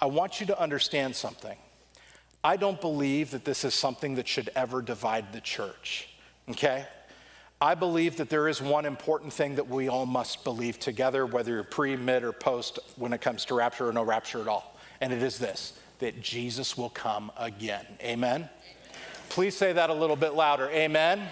I 0.00 0.06
want 0.06 0.40
you 0.40 0.46
to 0.46 0.58
understand 0.58 1.14
something. 1.14 1.58
I 2.42 2.56
don't 2.56 2.80
believe 2.80 3.32
that 3.32 3.44
this 3.44 3.62
is 3.62 3.74
something 3.74 4.14
that 4.14 4.26
should 4.26 4.48
ever 4.56 4.80
divide 4.80 5.34
the 5.34 5.40
church, 5.42 6.08
okay? 6.48 6.86
I 7.62 7.76
believe 7.76 8.16
that 8.16 8.28
there 8.28 8.48
is 8.48 8.60
one 8.60 8.84
important 8.84 9.32
thing 9.32 9.54
that 9.54 9.68
we 9.68 9.86
all 9.86 10.04
must 10.04 10.42
believe 10.42 10.80
together, 10.80 11.24
whether 11.24 11.52
you're 11.52 11.62
pre, 11.62 11.94
mid, 11.94 12.24
or 12.24 12.32
post, 12.32 12.80
when 12.96 13.12
it 13.12 13.20
comes 13.20 13.44
to 13.44 13.54
rapture 13.54 13.88
or 13.88 13.92
no 13.92 14.02
rapture 14.02 14.40
at 14.40 14.48
all. 14.48 14.76
And 15.00 15.12
it 15.12 15.22
is 15.22 15.38
this 15.38 15.78
that 16.00 16.20
Jesus 16.20 16.76
will 16.76 16.90
come 16.90 17.30
again. 17.36 17.86
Amen? 18.02 18.34
Amen. 18.34 18.48
Please 19.28 19.56
say 19.56 19.72
that 19.74 19.90
a 19.90 19.94
little 19.94 20.16
bit 20.16 20.34
louder. 20.34 20.68
Amen? 20.70 21.20
Amen. 21.20 21.30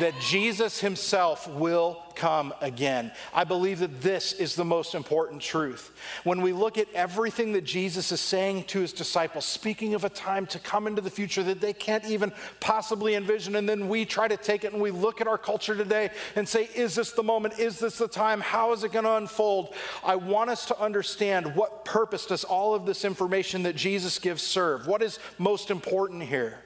That 0.00 0.18
Jesus 0.20 0.80
himself 0.80 1.48
will 1.48 2.02
come 2.14 2.54
again. 2.60 3.12
I 3.32 3.44
believe 3.44 3.80
that 3.80 4.00
this 4.00 4.32
is 4.32 4.54
the 4.54 4.64
most 4.64 4.94
important 4.94 5.42
truth. 5.42 5.92
When 6.22 6.42
we 6.42 6.52
look 6.52 6.78
at 6.78 6.86
everything 6.94 7.52
that 7.52 7.64
Jesus 7.64 8.12
is 8.12 8.20
saying 8.20 8.64
to 8.64 8.80
his 8.80 8.92
disciples, 8.92 9.44
speaking 9.44 9.94
of 9.94 10.04
a 10.04 10.08
time 10.08 10.46
to 10.46 10.58
come 10.58 10.86
into 10.86 11.02
the 11.02 11.10
future 11.10 11.42
that 11.42 11.60
they 11.60 11.72
can't 11.72 12.04
even 12.06 12.32
possibly 12.60 13.14
envision, 13.14 13.56
and 13.56 13.68
then 13.68 13.88
we 13.88 14.04
try 14.04 14.28
to 14.28 14.36
take 14.36 14.64
it 14.64 14.72
and 14.72 14.80
we 14.80 14.90
look 14.90 15.20
at 15.20 15.26
our 15.26 15.38
culture 15.38 15.74
today 15.74 16.10
and 16.36 16.48
say, 16.48 16.68
is 16.74 16.94
this 16.94 17.12
the 17.12 17.22
moment? 17.22 17.58
Is 17.58 17.78
this 17.78 17.98
the 17.98 18.08
time? 18.08 18.40
How 18.40 18.72
is 18.72 18.84
it 18.84 18.92
going 18.92 19.04
to 19.04 19.14
unfold? 19.14 19.74
I 20.04 20.16
want 20.16 20.50
us 20.50 20.66
to 20.66 20.80
understand 20.80 21.56
what 21.56 21.84
purpose 21.84 22.26
does 22.26 22.44
all 22.44 22.74
of 22.74 22.86
this 22.86 23.04
information 23.04 23.64
that 23.64 23.76
Jesus 23.76 24.18
gives 24.18 24.42
serve? 24.42 24.86
What 24.86 25.02
is 25.02 25.18
most 25.38 25.70
important 25.70 26.22
here? 26.22 26.58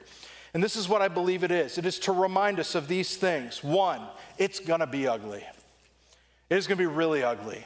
And 0.53 0.63
this 0.63 0.75
is 0.75 0.89
what 0.89 1.01
I 1.01 1.07
believe 1.07 1.43
it 1.43 1.51
is 1.51 1.77
it 1.77 1.85
is 1.85 1.99
to 1.99 2.11
remind 2.11 2.59
us 2.59 2.75
of 2.75 2.87
these 2.87 3.17
things. 3.17 3.63
One, 3.63 4.01
it's 4.37 4.59
to 4.59 4.87
be 4.87 5.07
ugly, 5.07 5.43
it 6.49 6.57
is 6.57 6.67
to 6.67 6.75
be 6.75 6.85
really 6.85 7.23
ugly. 7.23 7.65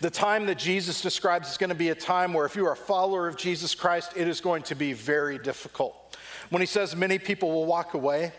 The 0.00 0.10
time 0.10 0.46
that 0.46 0.58
Jesus 0.58 1.00
describes 1.00 1.50
is 1.50 1.56
going 1.56 1.70
to 1.70 1.76
be 1.76 1.90
a 1.90 1.94
time 1.94 2.34
where, 2.34 2.44
if 2.44 2.56
you 2.56 2.66
are 2.66 2.72
a 2.72 2.76
follower 2.76 3.28
of 3.28 3.36
Jesus 3.36 3.74
Christ, 3.74 4.12
it 4.16 4.28
is 4.28 4.40
going 4.40 4.62
to 4.64 4.74
be 4.74 4.92
very 4.92 5.38
difficult. 5.38 6.16
When 6.50 6.60
he 6.60 6.66
says 6.66 6.94
many 6.94 7.18
people 7.18 7.50
will 7.50 7.66
walk 7.66 7.94
away, 7.94 8.32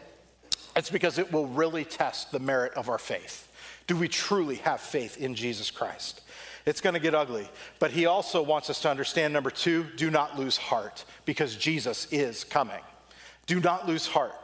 it's 0.75 0.89
because 0.89 1.17
it 1.17 1.31
will 1.31 1.47
really 1.47 1.83
test 1.83 2.31
the 2.31 2.39
merit 2.39 2.73
of 2.73 2.89
our 2.89 2.99
faith. 2.99 3.51
Do 3.87 3.95
we 3.95 4.07
truly 4.07 4.57
have 4.57 4.81
faith 4.81 5.17
in 5.17 5.33
Jesus 5.33 5.71
Christ? 5.71 6.21
It's 6.65 6.81
going 6.81 6.93
to 6.93 6.99
get 6.99 7.15
ugly. 7.15 7.49
But 7.79 7.91
he 7.91 8.05
also 8.05 8.41
wants 8.41 8.69
us 8.69 8.81
to 8.81 8.89
understand 8.89 9.33
number 9.33 9.49
two, 9.49 9.85
do 9.95 10.11
not 10.11 10.37
lose 10.37 10.57
heart 10.57 11.05
because 11.25 11.55
Jesus 11.55 12.07
is 12.11 12.43
coming. 12.43 12.81
Do 13.47 13.59
not 13.59 13.87
lose 13.87 14.05
heart. 14.05 14.35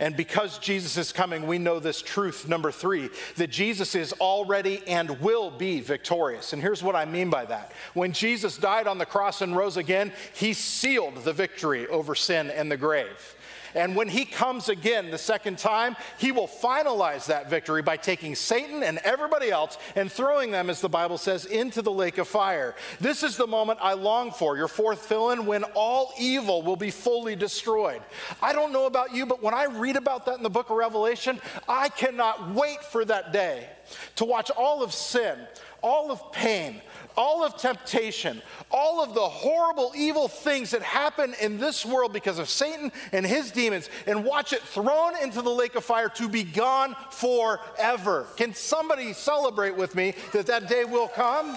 And 0.00 0.16
because 0.16 0.58
Jesus 0.58 0.96
is 0.96 1.12
coming, 1.12 1.46
we 1.46 1.58
know 1.58 1.78
this 1.78 2.02
truth, 2.02 2.48
number 2.48 2.72
three, 2.72 3.10
that 3.36 3.50
Jesus 3.50 3.94
is 3.94 4.12
already 4.14 4.82
and 4.88 5.20
will 5.20 5.50
be 5.50 5.80
victorious. 5.80 6.52
And 6.52 6.60
here's 6.60 6.82
what 6.82 6.96
I 6.96 7.04
mean 7.04 7.30
by 7.30 7.44
that. 7.44 7.72
When 7.94 8.12
Jesus 8.12 8.56
died 8.56 8.88
on 8.88 8.98
the 8.98 9.06
cross 9.06 9.40
and 9.40 9.56
rose 9.56 9.76
again, 9.76 10.12
he 10.34 10.52
sealed 10.52 11.22
the 11.24 11.32
victory 11.32 11.86
over 11.86 12.14
sin 12.14 12.50
and 12.50 12.70
the 12.70 12.76
grave. 12.76 13.36
And 13.74 13.96
when 13.96 14.08
he 14.08 14.24
comes 14.24 14.68
again 14.68 15.10
the 15.10 15.18
second 15.18 15.58
time, 15.58 15.96
he 16.18 16.32
will 16.32 16.46
finalize 16.46 17.26
that 17.26 17.50
victory 17.50 17.82
by 17.82 17.96
taking 17.96 18.34
Satan 18.34 18.82
and 18.82 18.98
everybody 18.98 19.50
else 19.50 19.78
and 19.96 20.10
throwing 20.10 20.50
them, 20.50 20.70
as 20.70 20.80
the 20.80 20.88
Bible 20.88 21.18
says, 21.18 21.44
into 21.44 21.82
the 21.82 21.90
lake 21.90 22.18
of 22.18 22.28
fire. 22.28 22.74
This 23.00 23.22
is 23.22 23.36
the 23.36 23.46
moment 23.46 23.78
I 23.82 23.94
long 23.94 24.30
for, 24.30 24.56
your 24.56 24.68
fourth 24.68 25.06
fill 25.06 25.30
in, 25.30 25.46
when 25.46 25.64
all 25.74 26.12
evil 26.18 26.62
will 26.62 26.76
be 26.76 26.90
fully 26.90 27.36
destroyed. 27.36 28.02
I 28.40 28.52
don't 28.52 28.72
know 28.72 28.86
about 28.86 29.14
you, 29.14 29.26
but 29.26 29.42
when 29.42 29.54
I 29.54 29.64
read 29.64 29.96
about 29.96 30.26
that 30.26 30.36
in 30.36 30.42
the 30.42 30.50
book 30.50 30.70
of 30.70 30.76
Revelation, 30.76 31.40
I 31.68 31.88
cannot 31.88 32.50
wait 32.54 32.82
for 32.82 33.04
that 33.04 33.32
day 33.32 33.68
to 34.16 34.24
watch 34.24 34.50
all 34.50 34.82
of 34.82 34.92
sin, 34.92 35.38
all 35.82 36.10
of 36.10 36.32
pain, 36.32 36.80
all 37.16 37.44
of 37.44 37.56
temptation, 37.56 38.42
all 38.70 39.02
of 39.02 39.14
the 39.14 39.20
horrible, 39.20 39.92
evil 39.96 40.28
things 40.28 40.70
that 40.72 40.82
happen 40.82 41.34
in 41.40 41.58
this 41.58 41.84
world 41.84 42.12
because 42.12 42.38
of 42.38 42.48
Satan 42.48 42.92
and 43.12 43.26
his 43.26 43.50
demons, 43.50 43.88
and 44.06 44.24
watch 44.24 44.52
it 44.52 44.62
thrown 44.62 45.12
into 45.22 45.42
the 45.42 45.50
lake 45.50 45.74
of 45.74 45.84
fire 45.84 46.08
to 46.10 46.28
be 46.28 46.42
gone 46.42 46.96
forever. 47.10 48.26
Can 48.36 48.54
somebody 48.54 49.12
celebrate 49.12 49.76
with 49.76 49.94
me 49.94 50.14
that 50.32 50.46
that 50.46 50.68
day 50.68 50.84
will 50.84 51.08
come? 51.08 51.56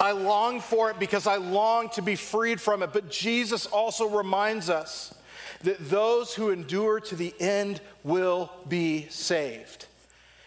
I 0.00 0.12
long 0.12 0.60
for 0.60 0.90
it 0.90 0.98
because 0.98 1.26
I 1.26 1.36
long 1.36 1.88
to 1.90 2.02
be 2.02 2.16
freed 2.16 2.60
from 2.60 2.82
it. 2.82 2.92
But 2.92 3.10
Jesus 3.10 3.66
also 3.66 4.08
reminds 4.08 4.68
us 4.68 5.14
that 5.62 5.88
those 5.88 6.34
who 6.34 6.50
endure 6.50 7.00
to 7.00 7.16
the 7.16 7.34
end 7.40 7.80
will 8.02 8.50
be 8.68 9.06
saved. 9.08 9.86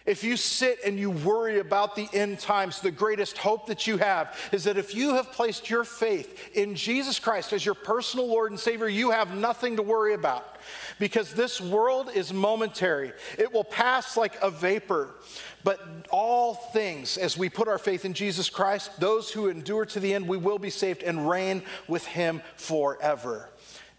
If 0.08 0.24
you 0.24 0.38
sit 0.38 0.80
and 0.86 0.98
you 0.98 1.12
worry 1.12 1.60
about 1.60 1.98
the 1.98 2.08
end 2.14 2.40
times, 2.40 2.80
the 2.80 2.92
greatest 2.92 3.38
hope 3.38 3.68
that 3.68 3.88
you 3.88 3.98
have 3.98 4.36
is 4.54 4.64
that 4.64 4.78
if 4.78 4.96
you 4.96 5.16
have 5.16 5.34
placed 5.34 5.70
your 5.70 5.84
faith 5.84 6.56
in 6.56 6.76
Jesus 6.76 7.20
Christ 7.20 7.52
as 7.52 7.66
your 7.66 7.76
personal 7.76 8.26
Lord 8.26 8.52
and 8.52 8.60
Savior, 8.60 8.88
you 8.88 9.12
have 9.12 9.36
nothing 9.36 9.76
to 9.76 9.84
worry 9.84 10.14
about. 10.14 10.56
Because 10.98 11.34
this 11.34 11.60
world 11.60 12.10
is 12.16 12.32
momentary, 12.32 13.12
it 13.38 13.52
will 13.54 13.66
pass 13.66 14.16
like 14.16 14.42
a 14.42 14.50
vapor. 14.50 15.10
But 15.66 15.82
all 16.10 16.54
things, 16.54 17.18
as 17.18 17.38
we 17.38 17.50
put 17.50 17.68
our 17.68 17.78
faith 17.78 18.06
in 18.06 18.14
Jesus 18.14 18.50
Christ, 18.50 18.98
those 19.02 19.30
who 19.30 19.50
endure 19.50 19.86
to 19.88 20.00
the 20.00 20.14
end, 20.14 20.26
we 20.26 20.38
will 20.38 20.60
be 20.60 20.70
saved 20.70 21.04
and 21.04 21.30
reign 21.30 21.64
with 21.90 22.06
Him 22.06 22.42
forever. 22.56 23.50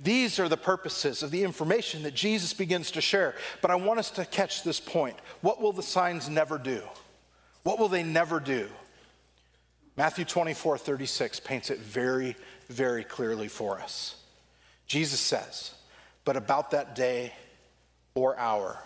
These 0.01 0.39
are 0.39 0.49
the 0.49 0.57
purposes 0.57 1.23
of 1.23 1.31
the 1.31 1.43
information 1.43 2.05
that 2.05 2.15
Jesus 2.15 2.53
begins 2.53 2.93
to 2.93 3.01
share. 3.01 3.35
But 3.61 3.71
I 3.71 3.75
want 3.75 3.99
us 3.99 4.11
to 4.13 4.25
catch 4.25 4.63
this 4.63 4.79
point. 4.79 5.17
What 5.41 5.61
will 5.61 5.73
the 5.73 5.83
signs 5.83 6.29
never 6.29 6.57
do? 6.57 6.83
What 7.65 7.79
will 7.79 7.89
they 7.89 8.05
never 8.05 8.39
do? 8.39 8.69
Matthew 9.97 10.25
24, 10.25 10.79
36 10.79 11.41
paints 11.41 11.71
it 11.71 11.81
very, 11.81 12.37
very 12.69 13.03
clearly 13.03 13.49
for 13.49 13.81
us. 13.81 14.15
Jesus 14.87 15.19
says, 15.19 15.75
But 16.25 16.37
about 16.37 16.71
that 16.71 16.95
day 16.95 17.33
or 18.15 18.39
hour 18.39 18.83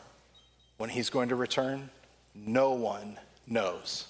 when 0.79 0.89
he's 0.89 1.11
going 1.11 1.29
to 1.29 1.37
return, 1.37 1.91
no 2.35 2.73
one 2.73 3.19
knows. 3.47 4.07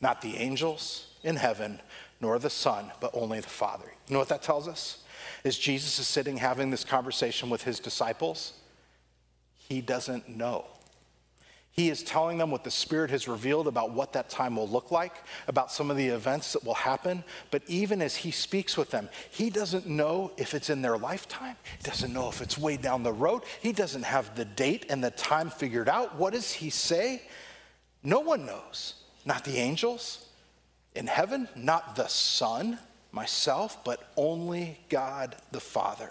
Not 0.00 0.20
the 0.20 0.36
angels 0.36 1.06
in 1.22 1.36
heaven, 1.36 1.80
nor 2.20 2.38
the 2.40 2.50
Son, 2.50 2.90
but 3.00 3.12
only 3.14 3.38
the 3.38 3.48
Father. 3.48 3.86
You 4.08 4.14
know 4.14 4.18
what 4.18 4.28
that 4.28 4.42
tells 4.42 4.66
us? 4.66 5.04
As 5.44 5.58
Jesus 5.58 5.98
is 5.98 6.06
sitting 6.06 6.36
having 6.36 6.70
this 6.70 6.84
conversation 6.84 7.50
with 7.50 7.64
his 7.64 7.80
disciples, 7.80 8.54
he 9.56 9.80
doesn't 9.80 10.28
know. 10.28 10.66
He 11.72 11.88
is 11.88 12.02
telling 12.02 12.36
them 12.36 12.50
what 12.50 12.64
the 12.64 12.70
Spirit 12.70 13.10
has 13.10 13.28
revealed 13.28 13.68
about 13.68 13.92
what 13.92 14.12
that 14.14 14.28
time 14.28 14.56
will 14.56 14.68
look 14.68 14.90
like, 14.90 15.14
about 15.46 15.70
some 15.70 15.90
of 15.90 15.96
the 15.96 16.08
events 16.08 16.52
that 16.52 16.64
will 16.64 16.74
happen. 16.74 17.22
But 17.50 17.62
even 17.68 18.02
as 18.02 18.16
he 18.16 18.32
speaks 18.32 18.76
with 18.76 18.90
them, 18.90 19.08
he 19.30 19.50
doesn't 19.50 19.86
know 19.86 20.32
if 20.36 20.52
it's 20.52 20.68
in 20.68 20.82
their 20.82 20.98
lifetime. 20.98 21.56
He 21.78 21.84
doesn't 21.84 22.12
know 22.12 22.28
if 22.28 22.42
it's 22.42 22.58
way 22.58 22.76
down 22.76 23.04
the 23.04 23.12
road. 23.12 23.44
He 23.62 23.72
doesn't 23.72 24.02
have 24.02 24.34
the 24.34 24.44
date 24.44 24.86
and 24.90 25.02
the 25.02 25.12
time 25.12 25.48
figured 25.48 25.88
out. 25.88 26.16
What 26.16 26.32
does 26.32 26.50
he 26.52 26.70
say? 26.70 27.22
No 28.02 28.18
one 28.18 28.46
knows. 28.46 28.94
Not 29.24 29.44
the 29.44 29.58
angels 29.58 30.26
in 30.94 31.06
heaven, 31.06 31.48
not 31.54 31.94
the 31.94 32.08
Son, 32.08 32.78
myself, 33.12 33.84
but 33.84 34.10
only 34.16 34.78
God 34.88 35.36
the 35.52 35.60
Father. 35.60 36.10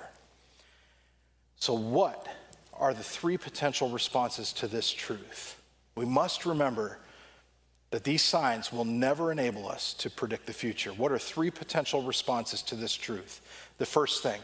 So, 1.57 1.73
what 1.73 2.27
are 2.73 2.93
the 2.93 3.03
three 3.03 3.37
potential 3.37 3.89
responses 3.89 4.53
to 4.53 4.67
this 4.67 4.91
truth? 4.91 5.61
We 5.95 6.05
must 6.05 6.45
remember 6.45 6.99
that 7.91 8.03
these 8.03 8.21
signs 8.21 8.71
will 8.71 8.85
never 8.85 9.31
enable 9.31 9.67
us 9.67 9.93
to 9.95 10.09
predict 10.09 10.45
the 10.45 10.53
future. 10.53 10.91
What 10.91 11.11
are 11.11 11.19
three 11.19 11.49
potential 11.49 12.03
responses 12.03 12.61
to 12.63 12.75
this 12.75 12.93
truth? 12.93 13.41
The 13.77 13.85
first 13.85 14.21
thing 14.21 14.39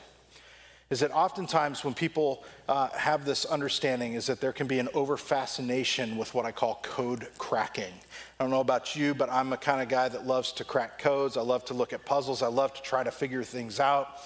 is 0.90 1.00
that 1.00 1.12
oftentimes 1.12 1.84
when 1.84 1.94
people 1.94 2.44
uh, 2.68 2.90
have 2.90 3.26
this 3.26 3.46
understanding 3.46 4.14
is 4.14 4.28
that 4.28 4.40
there 4.42 4.54
can 4.54 4.68
be 4.68 4.80
an 4.80 4.90
over 4.94 5.18
fascination 5.18 6.18
with 6.18 6.34
what 6.34 6.46
i 6.46 6.52
call 6.52 6.80
code 6.84 7.28
cracking 7.38 7.94
i 8.40 8.44
don't 8.44 8.52
know 8.52 8.60
about 8.60 8.96
you 8.96 9.14
but 9.14 9.30
i'm 9.30 9.54
a 9.54 9.58
kind 9.58 9.82
of 9.82 9.90
guy 9.90 10.08
that 10.08 10.26
loves 10.26 10.52
to 10.54 10.64
crack 10.64 11.00
codes. 11.00 11.38
I 11.38 11.42
love 11.42 11.66
to 11.66 11.74
look 11.74 11.94
at 11.94 12.06
puzzles. 12.06 12.42
I 12.42 12.48
love 12.48 12.74
to 12.74 12.82
try 12.82 13.04
to 13.04 13.12
figure 13.12 13.44
things 13.44 13.80
out. 13.80 14.20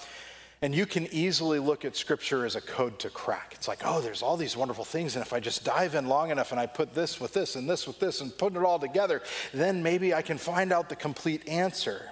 And 0.62 0.74
you 0.74 0.84
can 0.84 1.06
easily 1.10 1.58
look 1.58 1.86
at 1.86 1.96
scripture 1.96 2.44
as 2.44 2.54
a 2.54 2.60
code 2.60 2.98
to 2.98 3.08
crack. 3.08 3.52
It's 3.54 3.68
like 3.68 3.80
oh 3.84 4.00
there's 4.00 4.22
all 4.22 4.36
these 4.36 4.56
wonderful 4.56 4.84
things 4.84 5.16
and 5.16 5.24
if 5.24 5.32
i 5.32 5.40
just 5.40 5.64
dive 5.64 5.94
in 5.94 6.06
long 6.06 6.30
enough 6.30 6.50
and 6.52 6.60
i 6.60 6.66
put 6.66 6.94
this 6.94 7.20
with 7.20 7.32
this 7.32 7.56
and 7.56 7.68
this 7.68 7.86
with 7.86 7.98
this 7.98 8.20
and 8.20 8.36
put 8.36 8.54
it 8.54 8.62
all 8.62 8.78
together 8.78 9.22
then 9.52 9.82
maybe 9.82 10.12
i 10.14 10.22
can 10.22 10.38
find 10.38 10.72
out 10.72 10.88
the 10.88 10.96
complete 10.96 11.48
answer. 11.48 12.10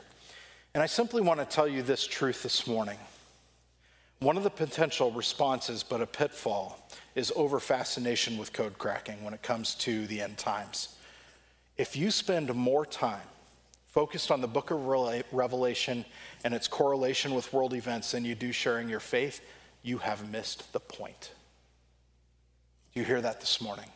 And 0.75 0.83
i 0.83 0.87
simply 0.87 1.23
want 1.23 1.41
to 1.41 1.47
tell 1.47 1.69
you 1.69 1.83
this 1.83 2.07
truth 2.07 2.43
this 2.43 2.67
morning. 2.67 2.99
One 4.21 4.37
of 4.37 4.43
the 4.43 4.51
potential 4.51 5.13
responses, 5.13 5.85
but 5.85 6.01
a 6.01 6.07
pitfall, 6.07 6.77
is 7.15 7.33
over 7.37 7.61
fascination 7.61 8.37
with 8.37 8.53
code 8.53 8.77
cracking 8.77 9.23
when 9.23 9.33
it 9.33 9.43
comes 9.43 9.77
to 9.77 10.09
the 10.09 10.21
end 10.21 10.39
times. 10.39 10.98
If 11.79 11.97
you 11.97 12.11
spend 12.11 12.53
more 12.53 12.85
time 12.85 13.23
focused 13.87 14.33
on 14.33 14.41
the 14.41 14.49
book 14.49 14.73
of 14.73 14.87
Revelation 15.33 16.05
and 16.43 16.53
its 16.53 16.67
correlation 16.67 17.35
with 17.35 17.53
world 17.53 17.73
events 17.73 18.11
than 18.11 18.25
you 18.25 18.35
do 18.35 18.51
sharing 18.51 18.89
your 18.89 19.01
faith, 19.01 19.41
you 19.85 19.99
have 19.99 20.31
missed 20.31 20.73
the 20.73 20.81
point. 20.81 21.31
Do 22.93 23.01
you 23.01 23.07
hear 23.07 23.21
that 23.21 23.39
this 23.39 23.61
morning? 23.61 23.87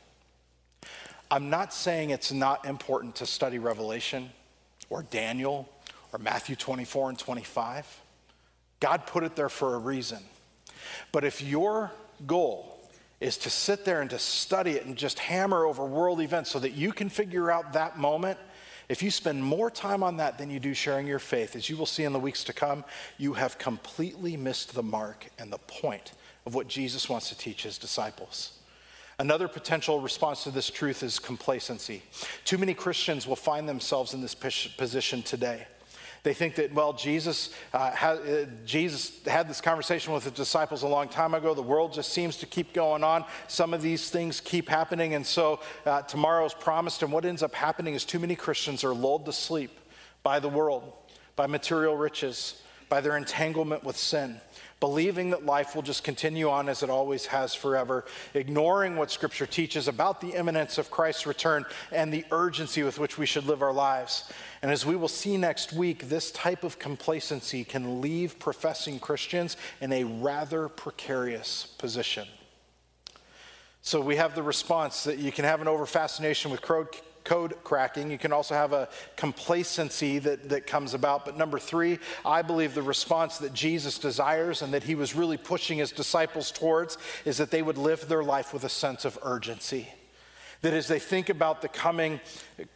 I'm 1.28 1.50
not 1.50 1.74
saying 1.74 2.10
it's 2.10 2.30
not 2.30 2.66
important 2.66 3.16
to 3.16 3.26
study 3.26 3.58
Revelation 3.58 4.30
or 4.88 5.02
Daniel 5.02 5.68
or 6.12 6.20
Matthew 6.20 6.54
24 6.54 7.10
and 7.10 7.18
25. 7.18 8.00
God 8.78 9.06
put 9.06 9.24
it 9.24 9.34
there 9.34 9.48
for 9.48 9.74
a 9.74 9.78
reason. 9.78 10.18
But 11.10 11.24
if 11.24 11.42
your 11.42 11.90
goal 12.26 12.78
is 13.22 13.36
to 13.38 13.50
sit 13.50 13.84
there 13.84 14.00
and 14.00 14.10
to 14.10 14.18
study 14.18 14.72
it 14.72 14.84
and 14.84 14.96
just 14.96 15.18
hammer 15.18 15.64
over 15.64 15.84
world 15.84 16.20
events 16.20 16.50
so 16.50 16.58
that 16.58 16.72
you 16.72 16.92
can 16.92 17.08
figure 17.08 17.50
out 17.50 17.72
that 17.72 17.96
moment, 17.96 18.38
if 18.88 19.02
you 19.02 19.10
spend 19.10 19.42
more 19.42 19.70
time 19.70 20.02
on 20.02 20.16
that 20.16 20.38
than 20.38 20.50
you 20.50 20.58
do 20.58 20.74
sharing 20.74 21.06
your 21.06 21.20
faith, 21.20 21.54
as 21.54 21.70
you 21.70 21.76
will 21.76 21.86
see 21.86 22.02
in 22.02 22.12
the 22.12 22.18
weeks 22.18 22.44
to 22.44 22.52
come, 22.52 22.84
you 23.18 23.34
have 23.34 23.58
completely 23.58 24.36
missed 24.36 24.74
the 24.74 24.82
mark 24.82 25.28
and 25.38 25.52
the 25.52 25.58
point 25.58 26.12
of 26.46 26.54
what 26.54 26.66
Jesus 26.66 27.08
wants 27.08 27.28
to 27.28 27.38
teach 27.38 27.62
his 27.62 27.78
disciples. 27.78 28.58
Another 29.18 29.46
potential 29.46 30.00
response 30.00 30.42
to 30.42 30.50
this 30.50 30.68
truth 30.68 31.04
is 31.04 31.20
complacency. 31.20 32.02
Too 32.44 32.58
many 32.58 32.74
Christians 32.74 33.26
will 33.26 33.36
find 33.36 33.68
themselves 33.68 34.14
in 34.14 34.20
this 34.20 34.34
position 34.34 35.22
today. 35.22 35.66
They 36.22 36.34
think 36.34 36.54
that, 36.54 36.72
well, 36.72 36.92
Jesus, 36.92 37.50
uh, 37.74 37.90
uh, 38.00 38.46
Jesus 38.64 39.24
had 39.26 39.48
this 39.48 39.60
conversation 39.60 40.12
with 40.12 40.22
the 40.24 40.30
disciples 40.30 40.84
a 40.84 40.88
long 40.88 41.08
time 41.08 41.34
ago. 41.34 41.52
The 41.52 41.62
world 41.62 41.92
just 41.92 42.12
seems 42.12 42.36
to 42.38 42.46
keep 42.46 42.72
going 42.72 43.02
on. 43.02 43.24
Some 43.48 43.74
of 43.74 43.82
these 43.82 44.08
things 44.08 44.40
keep 44.40 44.68
happening, 44.68 45.14
and 45.14 45.26
so 45.26 45.58
uh, 45.84 46.02
tomorrow's 46.02 46.54
promised. 46.54 47.02
And 47.02 47.10
what 47.10 47.24
ends 47.24 47.42
up 47.42 47.54
happening 47.54 47.94
is 47.94 48.04
too 48.04 48.20
many 48.20 48.36
Christians 48.36 48.84
are 48.84 48.94
lulled 48.94 49.26
to 49.26 49.32
sleep 49.32 49.80
by 50.22 50.38
the 50.38 50.48
world, 50.48 50.92
by 51.34 51.48
material 51.48 51.96
riches, 51.96 52.62
by 52.88 53.00
their 53.00 53.16
entanglement 53.16 53.82
with 53.82 53.96
sin 53.96 54.40
believing 54.82 55.30
that 55.30 55.46
life 55.46 55.76
will 55.76 55.82
just 55.82 56.02
continue 56.02 56.50
on 56.50 56.68
as 56.68 56.82
it 56.82 56.90
always 56.90 57.26
has 57.26 57.54
forever, 57.54 58.04
ignoring 58.34 58.96
what 58.96 59.12
Scripture 59.12 59.46
teaches 59.46 59.86
about 59.86 60.20
the 60.20 60.30
imminence 60.30 60.76
of 60.76 60.90
Christ's 60.90 61.24
return 61.24 61.64
and 61.92 62.12
the 62.12 62.24
urgency 62.32 62.82
with 62.82 62.98
which 62.98 63.16
we 63.16 63.24
should 63.24 63.46
live 63.46 63.62
our 63.62 63.72
lives. 63.72 64.28
And 64.60 64.72
as 64.72 64.84
we 64.84 64.96
will 64.96 65.06
see 65.06 65.36
next 65.36 65.72
week, 65.72 66.08
this 66.08 66.32
type 66.32 66.64
of 66.64 66.80
complacency 66.80 67.62
can 67.62 68.00
leave 68.00 68.40
professing 68.40 68.98
Christians 68.98 69.56
in 69.80 69.92
a 69.92 70.02
rather 70.02 70.68
precarious 70.68 71.64
position. 71.78 72.26
So 73.82 74.00
we 74.00 74.16
have 74.16 74.34
the 74.34 74.42
response 74.42 75.04
that 75.04 75.18
you 75.18 75.30
can 75.30 75.44
have 75.44 75.60
an 75.60 75.68
over 75.68 75.86
fascination 75.86 76.50
with 76.50 76.60
code 77.24 77.54
cracking. 77.64 78.10
You 78.10 78.18
can 78.18 78.32
also 78.32 78.54
have 78.54 78.72
a 78.72 78.88
complacency 79.16 80.18
that, 80.20 80.48
that 80.48 80.66
comes 80.66 80.94
about. 80.94 81.24
But 81.24 81.36
number 81.36 81.58
three, 81.58 81.98
I 82.24 82.42
believe 82.42 82.74
the 82.74 82.82
response 82.82 83.38
that 83.38 83.52
Jesus 83.52 83.98
desires 83.98 84.62
and 84.62 84.74
that 84.74 84.84
he 84.84 84.94
was 84.94 85.14
really 85.14 85.36
pushing 85.36 85.78
his 85.78 85.92
disciples 85.92 86.50
towards 86.50 86.98
is 87.24 87.38
that 87.38 87.50
they 87.50 87.62
would 87.62 87.78
live 87.78 88.08
their 88.08 88.24
life 88.24 88.52
with 88.52 88.64
a 88.64 88.68
sense 88.68 89.04
of 89.04 89.18
urgency. 89.22 89.88
That 90.62 90.74
as 90.74 90.86
they 90.86 91.00
think 91.00 91.28
about 91.28 91.60
the 91.60 91.68
coming 91.68 92.20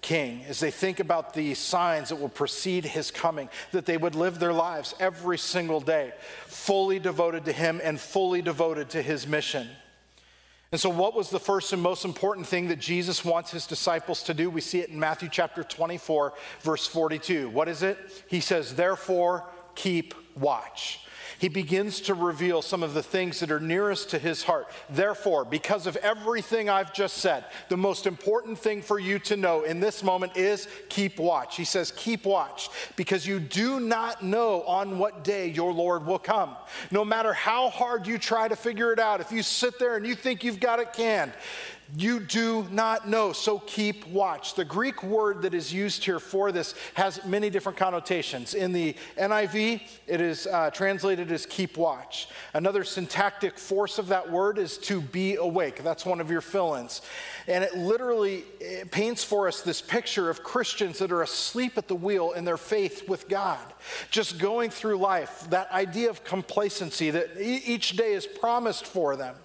king, 0.00 0.42
as 0.48 0.58
they 0.58 0.72
think 0.72 0.98
about 0.98 1.34
the 1.34 1.54
signs 1.54 2.08
that 2.08 2.16
will 2.16 2.28
precede 2.28 2.84
his 2.84 3.12
coming, 3.12 3.48
that 3.70 3.86
they 3.86 3.96
would 3.96 4.16
live 4.16 4.40
their 4.40 4.52
lives 4.52 4.92
every 4.98 5.38
single 5.38 5.80
day 5.80 6.12
fully 6.46 6.98
devoted 6.98 7.44
to 7.44 7.52
him 7.52 7.80
and 7.84 8.00
fully 8.00 8.42
devoted 8.42 8.90
to 8.90 9.02
his 9.02 9.28
mission. 9.28 9.68
And 10.72 10.80
so, 10.80 10.90
what 10.90 11.14
was 11.14 11.30
the 11.30 11.38
first 11.38 11.72
and 11.72 11.80
most 11.80 12.04
important 12.04 12.46
thing 12.46 12.68
that 12.68 12.80
Jesus 12.80 13.24
wants 13.24 13.52
his 13.52 13.66
disciples 13.66 14.22
to 14.24 14.34
do? 14.34 14.50
We 14.50 14.60
see 14.60 14.80
it 14.80 14.90
in 14.90 14.98
Matthew 14.98 15.28
chapter 15.30 15.62
24, 15.62 16.34
verse 16.62 16.86
42. 16.86 17.48
What 17.50 17.68
is 17.68 17.82
it? 17.82 17.98
He 18.28 18.40
says, 18.40 18.74
Therefore, 18.74 19.44
keep 19.74 20.14
watch 20.36 21.05
he 21.38 21.48
begins 21.48 22.00
to 22.02 22.14
reveal 22.14 22.62
some 22.62 22.82
of 22.82 22.94
the 22.94 23.02
things 23.02 23.40
that 23.40 23.50
are 23.50 23.60
nearest 23.60 24.10
to 24.10 24.18
his 24.18 24.42
heart. 24.42 24.68
Therefore, 24.88 25.44
because 25.44 25.86
of 25.86 25.96
everything 25.96 26.68
I've 26.68 26.92
just 26.94 27.18
said, 27.18 27.44
the 27.68 27.76
most 27.76 28.06
important 28.06 28.58
thing 28.58 28.82
for 28.82 28.98
you 28.98 29.18
to 29.20 29.36
know 29.36 29.62
in 29.62 29.80
this 29.80 30.02
moment 30.02 30.36
is 30.36 30.68
keep 30.88 31.18
watch. 31.18 31.56
He 31.56 31.64
says, 31.64 31.92
Keep 31.96 32.24
watch, 32.24 32.68
because 32.96 33.26
you 33.26 33.40
do 33.40 33.80
not 33.80 34.22
know 34.22 34.62
on 34.62 34.98
what 34.98 35.24
day 35.24 35.48
your 35.48 35.72
Lord 35.72 36.06
will 36.06 36.18
come. 36.18 36.56
No 36.90 37.04
matter 37.04 37.32
how 37.32 37.68
hard 37.68 38.06
you 38.06 38.18
try 38.18 38.48
to 38.48 38.56
figure 38.56 38.92
it 38.92 38.98
out, 38.98 39.20
if 39.20 39.32
you 39.32 39.42
sit 39.42 39.78
there 39.78 39.96
and 39.96 40.06
you 40.06 40.14
think 40.14 40.44
you've 40.44 40.60
got 40.60 40.80
it 40.80 40.92
canned, 40.92 41.32
you 41.94 42.18
do 42.18 42.66
not 42.70 43.08
know, 43.08 43.32
so 43.32 43.60
keep 43.60 44.06
watch. 44.08 44.54
The 44.54 44.64
Greek 44.64 45.02
word 45.04 45.42
that 45.42 45.54
is 45.54 45.72
used 45.72 46.04
here 46.04 46.18
for 46.18 46.50
this 46.50 46.74
has 46.94 47.24
many 47.24 47.48
different 47.48 47.78
connotations. 47.78 48.54
In 48.54 48.72
the 48.72 48.96
NIV, 49.16 49.82
it 50.06 50.20
is 50.20 50.48
uh, 50.48 50.70
translated 50.70 51.30
as 51.30 51.46
keep 51.46 51.76
watch. 51.76 52.28
Another 52.54 52.82
syntactic 52.82 53.56
force 53.56 53.98
of 53.98 54.08
that 54.08 54.30
word 54.30 54.58
is 54.58 54.78
to 54.78 55.00
be 55.00 55.36
awake. 55.36 55.84
That's 55.84 56.04
one 56.04 56.20
of 56.20 56.30
your 56.30 56.40
fill 56.40 56.74
ins. 56.74 57.02
And 57.46 57.62
it 57.62 57.76
literally 57.76 58.44
it 58.58 58.90
paints 58.90 59.22
for 59.22 59.46
us 59.46 59.62
this 59.62 59.80
picture 59.80 60.28
of 60.28 60.42
Christians 60.42 60.98
that 60.98 61.12
are 61.12 61.22
asleep 61.22 61.78
at 61.78 61.86
the 61.86 61.94
wheel 61.94 62.32
in 62.32 62.44
their 62.44 62.56
faith 62.56 63.08
with 63.08 63.28
God, 63.28 63.64
just 64.10 64.38
going 64.38 64.70
through 64.70 64.96
life. 64.96 65.46
That 65.50 65.70
idea 65.70 66.10
of 66.10 66.24
complacency 66.24 67.10
that 67.10 67.40
each 67.40 67.96
day 67.96 68.14
is 68.14 68.26
promised 68.26 68.86
for 68.86 69.14
them. 69.14 69.36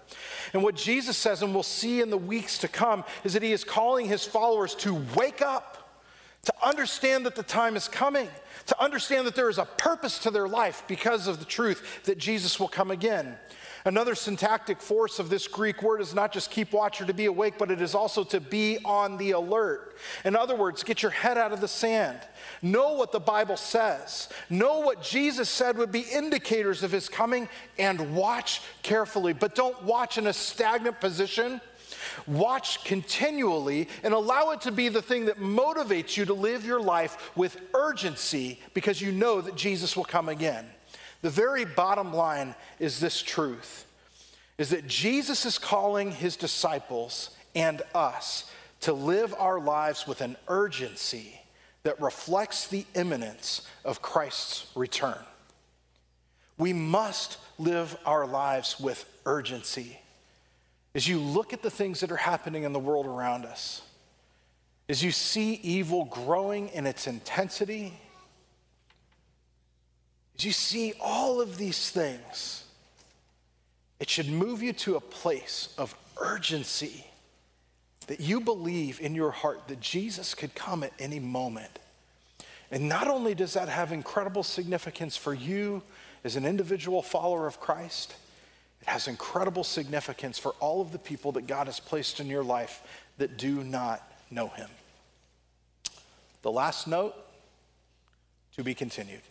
And 0.53 0.63
what 0.63 0.75
Jesus 0.75 1.17
says, 1.17 1.41
and 1.41 1.53
we'll 1.53 1.63
see 1.63 2.01
in 2.01 2.09
the 2.09 2.17
weeks 2.17 2.57
to 2.59 2.67
come, 2.67 3.03
is 3.23 3.33
that 3.33 3.43
he 3.43 3.51
is 3.51 3.63
calling 3.63 4.07
his 4.07 4.25
followers 4.25 4.75
to 4.75 5.01
wake 5.15 5.41
up, 5.41 6.01
to 6.43 6.53
understand 6.61 7.25
that 7.25 7.35
the 7.35 7.43
time 7.43 7.75
is 7.75 7.87
coming, 7.87 8.27
to 8.65 8.81
understand 8.81 9.27
that 9.27 9.35
there 9.35 9.49
is 9.49 9.57
a 9.57 9.65
purpose 9.65 10.19
to 10.19 10.31
their 10.31 10.47
life 10.47 10.83
because 10.87 11.27
of 11.27 11.39
the 11.39 11.45
truth 11.45 12.03
that 12.05 12.17
Jesus 12.17 12.59
will 12.59 12.67
come 12.67 12.91
again. 12.91 13.37
Another 13.83 14.13
syntactic 14.13 14.79
force 14.79 15.17
of 15.17 15.29
this 15.29 15.47
Greek 15.47 15.81
word 15.81 16.01
is 16.01 16.13
not 16.13 16.31
just 16.31 16.51
keep 16.51 16.71
watch 16.71 17.01
or 17.01 17.05
to 17.05 17.13
be 17.13 17.25
awake, 17.25 17.55
but 17.57 17.71
it 17.71 17.81
is 17.81 17.95
also 17.95 18.23
to 18.25 18.39
be 18.39 18.77
on 18.85 19.17
the 19.17 19.31
alert. 19.31 19.95
In 20.23 20.35
other 20.35 20.55
words, 20.55 20.83
get 20.83 21.01
your 21.01 21.11
head 21.11 21.37
out 21.37 21.51
of 21.51 21.61
the 21.61 21.67
sand. 21.67 22.19
Know 22.61 22.93
what 22.93 23.11
the 23.11 23.19
Bible 23.19 23.57
says. 23.57 24.29
Know 24.49 24.79
what 24.79 25.01
Jesus 25.01 25.49
said 25.49 25.77
would 25.77 25.91
be 25.91 26.01
indicators 26.01 26.83
of 26.83 26.91
his 26.91 27.09
coming 27.09 27.49
and 27.79 28.15
watch 28.15 28.61
carefully. 28.83 29.33
But 29.33 29.55
don't 29.55 29.81
watch 29.83 30.17
in 30.17 30.27
a 30.27 30.33
stagnant 30.33 30.99
position. 30.99 31.59
Watch 32.27 32.83
continually 32.83 33.87
and 34.03 34.13
allow 34.13 34.51
it 34.51 34.61
to 34.61 34.71
be 34.71 34.89
the 34.89 35.01
thing 35.01 35.25
that 35.25 35.37
motivates 35.37 36.17
you 36.17 36.25
to 36.25 36.33
live 36.33 36.65
your 36.65 36.81
life 36.81 37.31
with 37.35 37.59
urgency 37.73 38.59
because 38.73 39.01
you 39.01 39.11
know 39.11 39.41
that 39.41 39.55
Jesus 39.55 39.95
will 39.95 40.05
come 40.05 40.29
again. 40.29 40.65
The 41.21 41.29
very 41.29 41.65
bottom 41.65 42.13
line 42.13 42.55
is 42.79 42.99
this 42.99 43.21
truth 43.21 43.85
is 44.57 44.69
that 44.69 44.87
Jesus 44.87 45.45
is 45.45 45.57
calling 45.57 46.11
his 46.11 46.35
disciples 46.35 47.31
and 47.55 47.81
us 47.95 48.51
to 48.81 48.93
live 48.93 49.33
our 49.37 49.59
lives 49.59 50.07
with 50.07 50.21
an 50.21 50.35
urgency 50.47 51.39
that 51.83 51.99
reflects 52.01 52.67
the 52.67 52.85
imminence 52.95 53.67
of 53.83 54.01
Christ's 54.01 54.67
return. 54.75 55.17
We 56.57 56.73
must 56.73 57.37
live 57.57 57.97
our 58.05 58.27
lives 58.27 58.79
with 58.79 59.05
urgency. 59.25 59.99
As 60.93 61.07
you 61.07 61.19
look 61.19 61.53
at 61.53 61.63
the 61.63 61.71
things 61.71 62.01
that 62.01 62.11
are 62.11 62.17
happening 62.17 62.63
in 62.63 62.73
the 62.73 62.79
world 62.79 63.05
around 63.07 63.45
us, 63.45 63.81
as 64.89 65.03
you 65.03 65.11
see 65.11 65.53
evil 65.63 66.05
growing 66.05 66.69
in 66.69 66.85
its 66.85 67.07
intensity, 67.07 67.93
as 70.41 70.45
you 70.45 70.51
see 70.51 70.93
all 70.99 71.39
of 71.39 71.59
these 71.59 71.91
things, 71.91 72.63
it 73.99 74.09
should 74.09 74.27
move 74.27 74.63
you 74.63 74.73
to 74.73 74.95
a 74.95 74.99
place 74.99 75.71
of 75.77 75.95
urgency 76.19 77.05
that 78.07 78.19
you 78.19 78.41
believe 78.41 78.99
in 79.01 79.13
your 79.13 79.29
heart 79.29 79.67
that 79.67 79.79
Jesus 79.79 80.33
could 80.33 80.55
come 80.55 80.81
at 80.81 80.93
any 80.97 81.19
moment. 81.19 81.77
And 82.71 82.89
not 82.89 83.07
only 83.07 83.35
does 83.35 83.53
that 83.53 83.69
have 83.69 83.91
incredible 83.91 84.41
significance 84.41 85.15
for 85.15 85.35
you 85.35 85.83
as 86.23 86.35
an 86.35 86.47
individual 86.47 87.03
follower 87.03 87.45
of 87.45 87.59
Christ, 87.59 88.15
it 88.81 88.87
has 88.87 89.07
incredible 89.07 89.63
significance 89.63 90.39
for 90.39 90.53
all 90.59 90.81
of 90.81 90.91
the 90.91 90.97
people 90.97 91.33
that 91.33 91.45
God 91.45 91.67
has 91.67 91.79
placed 91.79 92.19
in 92.19 92.25
your 92.25 92.43
life 92.43 92.81
that 93.19 93.37
do 93.37 93.63
not 93.63 94.01
know 94.31 94.47
him. 94.47 94.69
The 96.41 96.51
last 96.51 96.87
note 96.87 97.13
to 98.55 98.63
be 98.63 98.73
continued. 98.73 99.21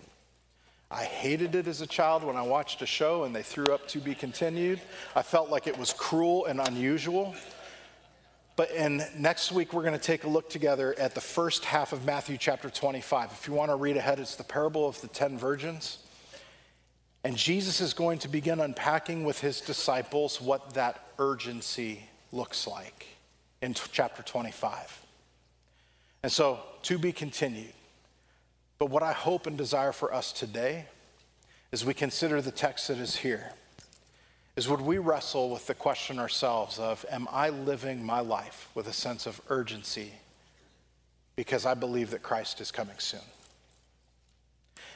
I 0.90 1.04
hated 1.04 1.54
it 1.54 1.68
as 1.68 1.80
a 1.80 1.86
child 1.86 2.24
when 2.24 2.36
I 2.36 2.42
watched 2.42 2.82
a 2.82 2.86
show 2.86 3.22
and 3.22 3.34
they 3.34 3.44
threw 3.44 3.72
up 3.72 3.86
to 3.88 4.00
be 4.00 4.14
continued. 4.14 4.80
I 5.14 5.22
felt 5.22 5.48
like 5.48 5.68
it 5.68 5.78
was 5.78 5.92
cruel 5.92 6.46
and 6.46 6.60
unusual. 6.60 7.34
But 8.56 8.72
in 8.72 9.02
next 9.16 9.52
week, 9.52 9.72
we're 9.72 9.84
going 9.84 9.98
to 9.98 10.04
take 10.04 10.24
a 10.24 10.28
look 10.28 10.50
together 10.50 10.94
at 10.98 11.14
the 11.14 11.20
first 11.20 11.64
half 11.64 11.92
of 11.92 12.04
Matthew 12.04 12.36
chapter 12.36 12.68
25. 12.68 13.30
If 13.30 13.46
you 13.46 13.54
want 13.54 13.70
to 13.70 13.76
read 13.76 13.96
ahead, 13.96 14.18
it's 14.18 14.34
the 14.34 14.44
parable 14.44 14.88
of 14.88 15.00
the 15.00 15.08
ten 15.08 15.38
virgins. 15.38 15.98
And 17.22 17.36
Jesus 17.36 17.80
is 17.80 17.94
going 17.94 18.18
to 18.18 18.28
begin 18.28 18.60
unpacking 18.60 19.24
with 19.24 19.40
his 19.40 19.60
disciples 19.60 20.40
what 20.40 20.74
that 20.74 21.02
urgency 21.18 22.02
looks 22.32 22.66
like 22.66 23.06
in 23.62 23.74
t- 23.74 23.82
chapter 23.92 24.22
25. 24.22 25.06
And 26.22 26.32
so, 26.32 26.60
to 26.82 26.98
be 26.98 27.12
continued. 27.12 27.72
But 28.80 28.88
what 28.88 29.02
I 29.02 29.12
hope 29.12 29.46
and 29.46 29.58
desire 29.58 29.92
for 29.92 30.12
us 30.12 30.32
today, 30.32 30.86
as 31.70 31.84
we 31.84 31.92
consider 31.92 32.40
the 32.40 32.50
text 32.50 32.88
that 32.88 32.96
is 32.96 33.16
here, 33.16 33.52
is 34.56 34.70
would 34.70 34.80
we 34.80 34.96
wrestle 34.96 35.50
with 35.50 35.66
the 35.66 35.74
question 35.74 36.18
ourselves 36.18 36.78
of, 36.78 37.04
am 37.10 37.28
I 37.30 37.50
living 37.50 38.02
my 38.02 38.20
life 38.20 38.70
with 38.74 38.88
a 38.88 38.92
sense 38.94 39.26
of 39.26 39.38
urgency 39.50 40.14
because 41.36 41.66
I 41.66 41.74
believe 41.74 42.10
that 42.12 42.22
Christ 42.22 42.58
is 42.62 42.70
coming 42.70 42.98
soon? 42.98 43.20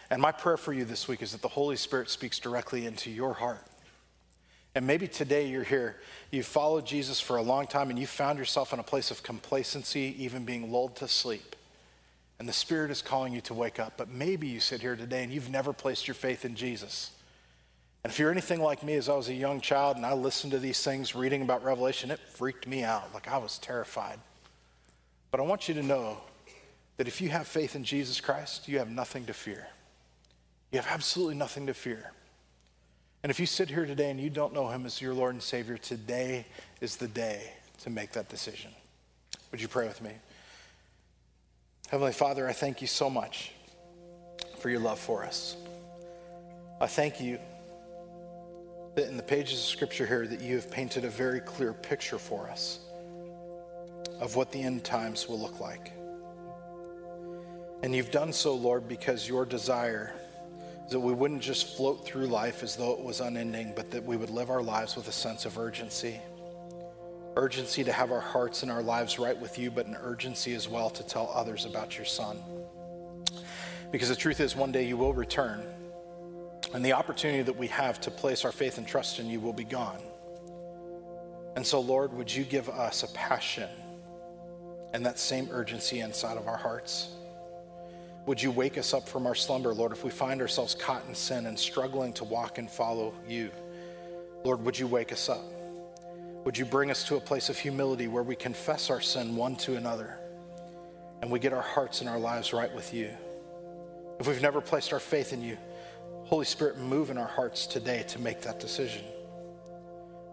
And 0.09 0.20
my 0.20 0.32
prayer 0.32 0.56
for 0.56 0.73
you 0.73 0.86
this 0.86 1.06
week 1.06 1.20
is 1.20 1.32
that 1.32 1.43
the 1.43 1.48
Holy 1.48 1.77
Spirit 1.77 2.09
speaks 2.09 2.39
directly 2.39 2.86
into 2.86 3.11
your 3.11 3.35
heart. 3.35 3.66
And 4.74 4.86
maybe 4.86 5.06
today 5.06 5.47
you're 5.47 5.62
here, 5.62 5.97
you've 6.31 6.47
followed 6.47 6.86
Jesus 6.86 7.20
for 7.20 7.36
a 7.36 7.43
long 7.43 7.66
time, 7.66 7.90
and 7.90 7.98
you 7.98 8.06
found 8.06 8.39
yourself 8.39 8.73
in 8.73 8.78
a 8.78 8.82
place 8.82 9.11
of 9.11 9.23
complacency, 9.23 10.16
even 10.19 10.47
being 10.47 10.73
lulled 10.73 10.97
to 10.97 11.06
sleep 11.06 11.55
and 12.39 12.48
the 12.48 12.52
Spirit 12.52 12.90
is 12.90 13.02
calling 13.02 13.32
you 13.32 13.40
to 13.43 13.55
wake 13.55 13.78
up. 13.78 13.94
But 13.97 14.11
maybe 14.11 14.48
you 14.48 14.61
sit 14.61 14.81
here 14.81 14.97
today 14.97 15.23
and 15.23 15.32
you've 15.32 15.51
never 15.51 15.73
placed 15.73 16.09
your 16.09 16.15
faith 16.15 16.44
in 16.44 16.55
Jesus. 16.56 17.11
And 18.02 18.12
if 18.12 18.19
you're 18.19 18.31
anything 18.31 18.61
like 18.61 18.82
me, 18.82 18.94
as 18.94 19.09
I 19.09 19.15
was 19.15 19.28
a 19.28 19.35
young 19.35 19.61
child 19.61 19.97
and 19.97 20.05
I 20.05 20.12
listened 20.12 20.52
to 20.52 20.59
these 20.59 20.82
things, 20.82 21.15
reading 21.15 21.43
about 21.43 21.65
Revelation, 21.65 22.11
it 22.11 22.19
freaked 22.19 22.66
me 22.66 22.85
out. 22.85 23.15
Like 23.15 23.28
I 23.28 23.39
was 23.39 23.59
terrified. 23.59 24.19
But 25.31 25.40
I 25.40 25.44
want 25.44 25.69
you 25.69 25.74
to 25.74 25.82
know 25.82 26.19
that 26.97 27.09
if 27.09 27.20
you 27.20 27.31
have 27.31 27.47
faith 27.47 27.74
in 27.74 27.82
Jesus 27.82 28.20
Christ, 28.20 28.69
you 28.69 28.78
have 28.78 28.90
nothing 28.90 29.27
to 29.27 29.32
fear. 29.32 29.66
You 30.70 30.81
have 30.81 30.90
absolutely 30.90 31.35
nothing 31.35 31.66
to 31.66 31.74
fear. 31.74 32.12
And 33.23 33.31
if 33.31 33.40
you 33.40 33.47
sit 33.47 33.70
here 33.70 33.86
today 33.86 34.11
and 34.11 34.20
you 34.20 34.28
don't 34.28 34.52
know 34.52 34.69
him 34.69 34.85
as 34.85 35.01
your 35.01 35.15
Lord 35.15 35.32
and 35.32 35.43
Savior, 35.43 35.78
today 35.78 36.44
is 36.81 36.97
the 36.97 37.09
day 37.09 37.52
to 37.82 37.90
make 37.90 38.12
that 38.12 38.28
decision. 38.28 38.70
Would 39.51 39.62
you 39.62 39.69
pray 39.69 39.86
with 39.86 40.02
me? 40.02 40.11
Heavenly 41.90 42.12
Father, 42.12 42.48
I 42.48 42.52
thank 42.52 42.81
you 42.81 42.86
so 42.86 43.11
much 43.11 43.52
for 44.59 44.70
your 44.70 44.81
love 44.81 44.98
for 44.98 45.24
us. 45.24 45.56
I 46.81 46.86
thank 46.86 47.20
you 47.20 47.39
that 48.94 49.09
in 49.09 49.16
the 49.16 49.23
pages 49.23 49.59
of 49.59 49.65
scripture 49.65 50.06
here 50.06 50.27
that 50.27 50.40
you 50.40 50.56
have 50.56 50.70
painted 50.70 51.05
a 51.05 51.11
very 51.11 51.40
clear 51.40 51.73
picture 51.73 52.19
for 52.19 52.48
us 52.48 52.81
of 54.20 54.35
what 54.35 54.51
the 54.51 54.62
end 54.62 54.82
times 54.85 55.28
will 55.28 55.39
look 55.39 55.61
like. 55.61 55.93
And 57.82 57.94
you've 57.94 58.11
done 58.11 58.32
so, 58.32 58.55
Lord, 58.55 58.89
because 58.89 59.28
your 59.28 59.44
desire 59.44 60.15
is 60.86 60.93
that 60.93 61.01
we 61.01 61.12
wouldn't 61.12 61.43
just 61.43 61.77
float 61.77 62.05
through 62.06 62.27
life 62.27 62.62
as 62.62 62.77
though 62.77 62.93
it 62.93 63.01
was 63.01 63.20
unending, 63.20 63.73
but 63.77 63.90
that 63.90 64.05
we 64.05 64.16
would 64.16 64.31
live 64.31 64.48
our 64.48 64.62
lives 64.62 64.97
with 64.97 65.09
a 65.09 65.12
sense 65.12 65.44
of 65.44 65.59
urgency. 65.59 66.19
Urgency 67.36 67.85
to 67.85 67.93
have 67.93 68.12
our 68.12 68.20
hearts 68.20 68.62
and 68.62 68.70
our 68.70 68.82
lives 68.82 69.19
right 69.19 69.39
with 69.39 69.59
you, 69.59 69.70
but 69.70 69.86
an 69.86 69.97
urgency 70.02 70.55
as 70.55 70.69
well 70.69 70.90
to 70.90 71.02
tell 71.02 71.31
others 71.35 71.65
about 71.65 71.97
your 71.97 72.05
Son. 72.05 72.39
Because 73.90 74.09
the 74.09 74.16
truth 74.16 74.40
is, 74.40 74.55
one 74.55 74.73
day 74.73 74.85
you 74.85 74.97
will 74.97 75.12
return 75.12 75.62
and 76.74 76.85
the 76.85 76.93
opportunity 76.93 77.43
that 77.43 77.56
we 77.56 77.69
have 77.69 78.01
to 78.01 78.11
place 78.11 78.44
our 78.44 78.51
faith 78.51 78.78
and 78.78 78.86
trust 78.86 79.20
in 79.20 79.28
you 79.28 79.39
will 79.39 79.52
be 79.52 79.65
gone. 79.65 80.01
And 81.55 81.65
so, 81.65 81.81
Lord, 81.81 82.12
would 82.12 82.35
you 82.35 82.43
give 82.43 82.69
us 82.69 83.05
a 83.05 83.09
passion 83.12 83.69
and 84.93 85.06
that 85.06 85.19
same 85.19 85.48
urgency 85.52 86.01
inside 86.01 86.36
of 86.36 86.48
our 86.48 86.56
hearts? 86.56 87.11
Would 88.27 88.43
you 88.43 88.51
wake 88.51 88.77
us 88.77 88.93
up 88.93 89.09
from 89.09 89.27
our 89.27 89.36
slumber, 89.36 89.73
Lord, 89.73 89.93
if 89.93 90.02
we 90.02 90.11
find 90.11 90.40
ourselves 90.40 90.74
caught 90.74 91.05
in 91.06 91.15
sin 91.15 91.47
and 91.47 91.56
struggling 91.56 92.12
to 92.15 92.24
walk 92.24 92.59
and 92.59 92.69
follow 92.69 93.15
you? 93.28 93.52
Lord, 94.43 94.65
would 94.65 94.77
you 94.77 94.89
wake 94.89 95.12
us 95.12 95.28
up? 95.28 95.44
Would 96.44 96.58
you 96.58 96.66
bring 96.66 96.90
us 96.90 97.04
to 97.04 97.16
a 97.16 97.20
place 97.20 97.48
of 97.48 97.58
humility 97.58 98.06
where 98.06 98.22
we 98.22 98.36
confess 98.36 98.90
our 98.90 99.00
sin 99.00 99.34
one 99.34 99.56
to 99.56 99.76
another 99.76 100.18
and 101.22 101.30
we 101.30 101.38
get 101.38 101.54
our 101.54 101.62
hearts 101.62 102.00
and 102.00 102.10
our 102.10 102.18
lives 102.18 102.52
right 102.52 102.72
with 102.74 102.92
you? 102.92 103.10
If 104.20 104.28
we've 104.28 104.42
never 104.42 104.60
placed 104.60 104.92
our 104.92 105.00
faith 105.00 105.32
in 105.32 105.42
you, 105.42 105.56
Holy 106.24 106.44
Spirit, 106.44 106.78
move 106.78 107.10
in 107.10 107.16
our 107.16 107.26
hearts 107.26 107.66
today 107.66 108.04
to 108.08 108.20
make 108.20 108.42
that 108.42 108.60
decision. 108.60 109.02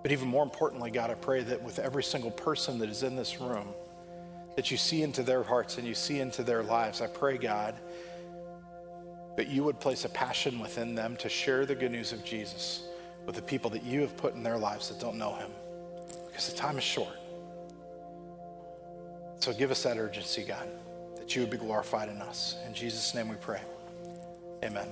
But 0.01 0.11
even 0.11 0.27
more 0.27 0.43
importantly, 0.43 0.91
God, 0.91 1.11
I 1.11 1.13
pray 1.13 1.43
that 1.43 1.63
with 1.63 1.79
every 1.79 2.03
single 2.03 2.31
person 2.31 2.79
that 2.79 2.89
is 2.89 3.03
in 3.03 3.15
this 3.15 3.39
room, 3.39 3.67
that 4.55 4.69
you 4.69 4.77
see 4.77 5.03
into 5.03 5.23
their 5.23 5.43
hearts 5.43 5.77
and 5.77 5.87
you 5.87 5.93
see 5.93 6.19
into 6.19 6.43
their 6.43 6.61
lives. 6.61 7.01
I 7.01 7.07
pray, 7.07 7.37
God, 7.37 7.75
that 9.37 9.47
you 9.47 9.63
would 9.63 9.79
place 9.79 10.03
a 10.03 10.09
passion 10.09 10.59
within 10.59 10.93
them 10.93 11.15
to 11.17 11.29
share 11.29 11.65
the 11.65 11.75
good 11.75 11.91
news 11.91 12.11
of 12.11 12.25
Jesus 12.25 12.83
with 13.25 13.35
the 13.35 13.41
people 13.41 13.69
that 13.69 13.83
you 13.83 14.01
have 14.01 14.17
put 14.17 14.33
in 14.33 14.43
their 14.43 14.57
lives 14.57 14.89
that 14.89 14.99
don't 14.99 15.17
know 15.17 15.35
him. 15.35 15.51
Because 16.31 16.49
the 16.49 16.57
time 16.57 16.77
is 16.77 16.83
short. 16.83 17.15
So 19.39 19.53
give 19.53 19.69
us 19.71 19.83
that 19.83 19.97
urgency, 19.97 20.43
God, 20.43 20.67
that 21.17 21.35
you 21.35 21.41
would 21.41 21.49
be 21.49 21.57
glorified 21.57 22.09
in 22.09 22.21
us. 22.21 22.55
In 22.65 22.73
Jesus' 22.73 23.13
name 23.13 23.27
we 23.27 23.35
pray. 23.35 23.59
Amen. 24.63 24.87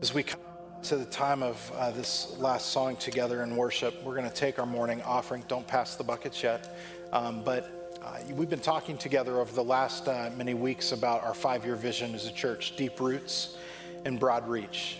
As 0.00 0.14
we 0.14 0.22
come 0.22 0.40
to 0.84 0.96
the 0.96 1.06
time 1.06 1.42
of 1.42 1.72
uh, 1.74 1.90
this 1.90 2.36
last 2.38 2.66
song 2.66 2.96
together 2.96 3.42
in 3.42 3.56
worship, 3.56 4.00
we're 4.04 4.14
going 4.14 4.28
to 4.28 4.34
take 4.34 4.58
our 4.58 4.66
morning 4.66 5.02
offering. 5.02 5.42
Don't 5.48 5.66
pass 5.66 5.96
the 5.96 6.04
buckets 6.04 6.42
yet. 6.42 6.78
Um, 7.12 7.42
but 7.42 7.98
uh, 8.04 8.18
we've 8.34 8.50
been 8.50 8.60
talking 8.60 8.96
together 8.96 9.40
over 9.40 9.52
the 9.52 9.64
last 9.64 10.06
uh, 10.06 10.30
many 10.36 10.54
weeks 10.54 10.92
about 10.92 11.24
our 11.24 11.34
five 11.34 11.64
year 11.64 11.76
vision 11.76 12.14
as 12.14 12.26
a 12.26 12.32
church 12.32 12.76
deep 12.76 13.00
roots 13.00 13.56
and 14.04 14.20
broad 14.20 14.46
reach. 14.46 14.98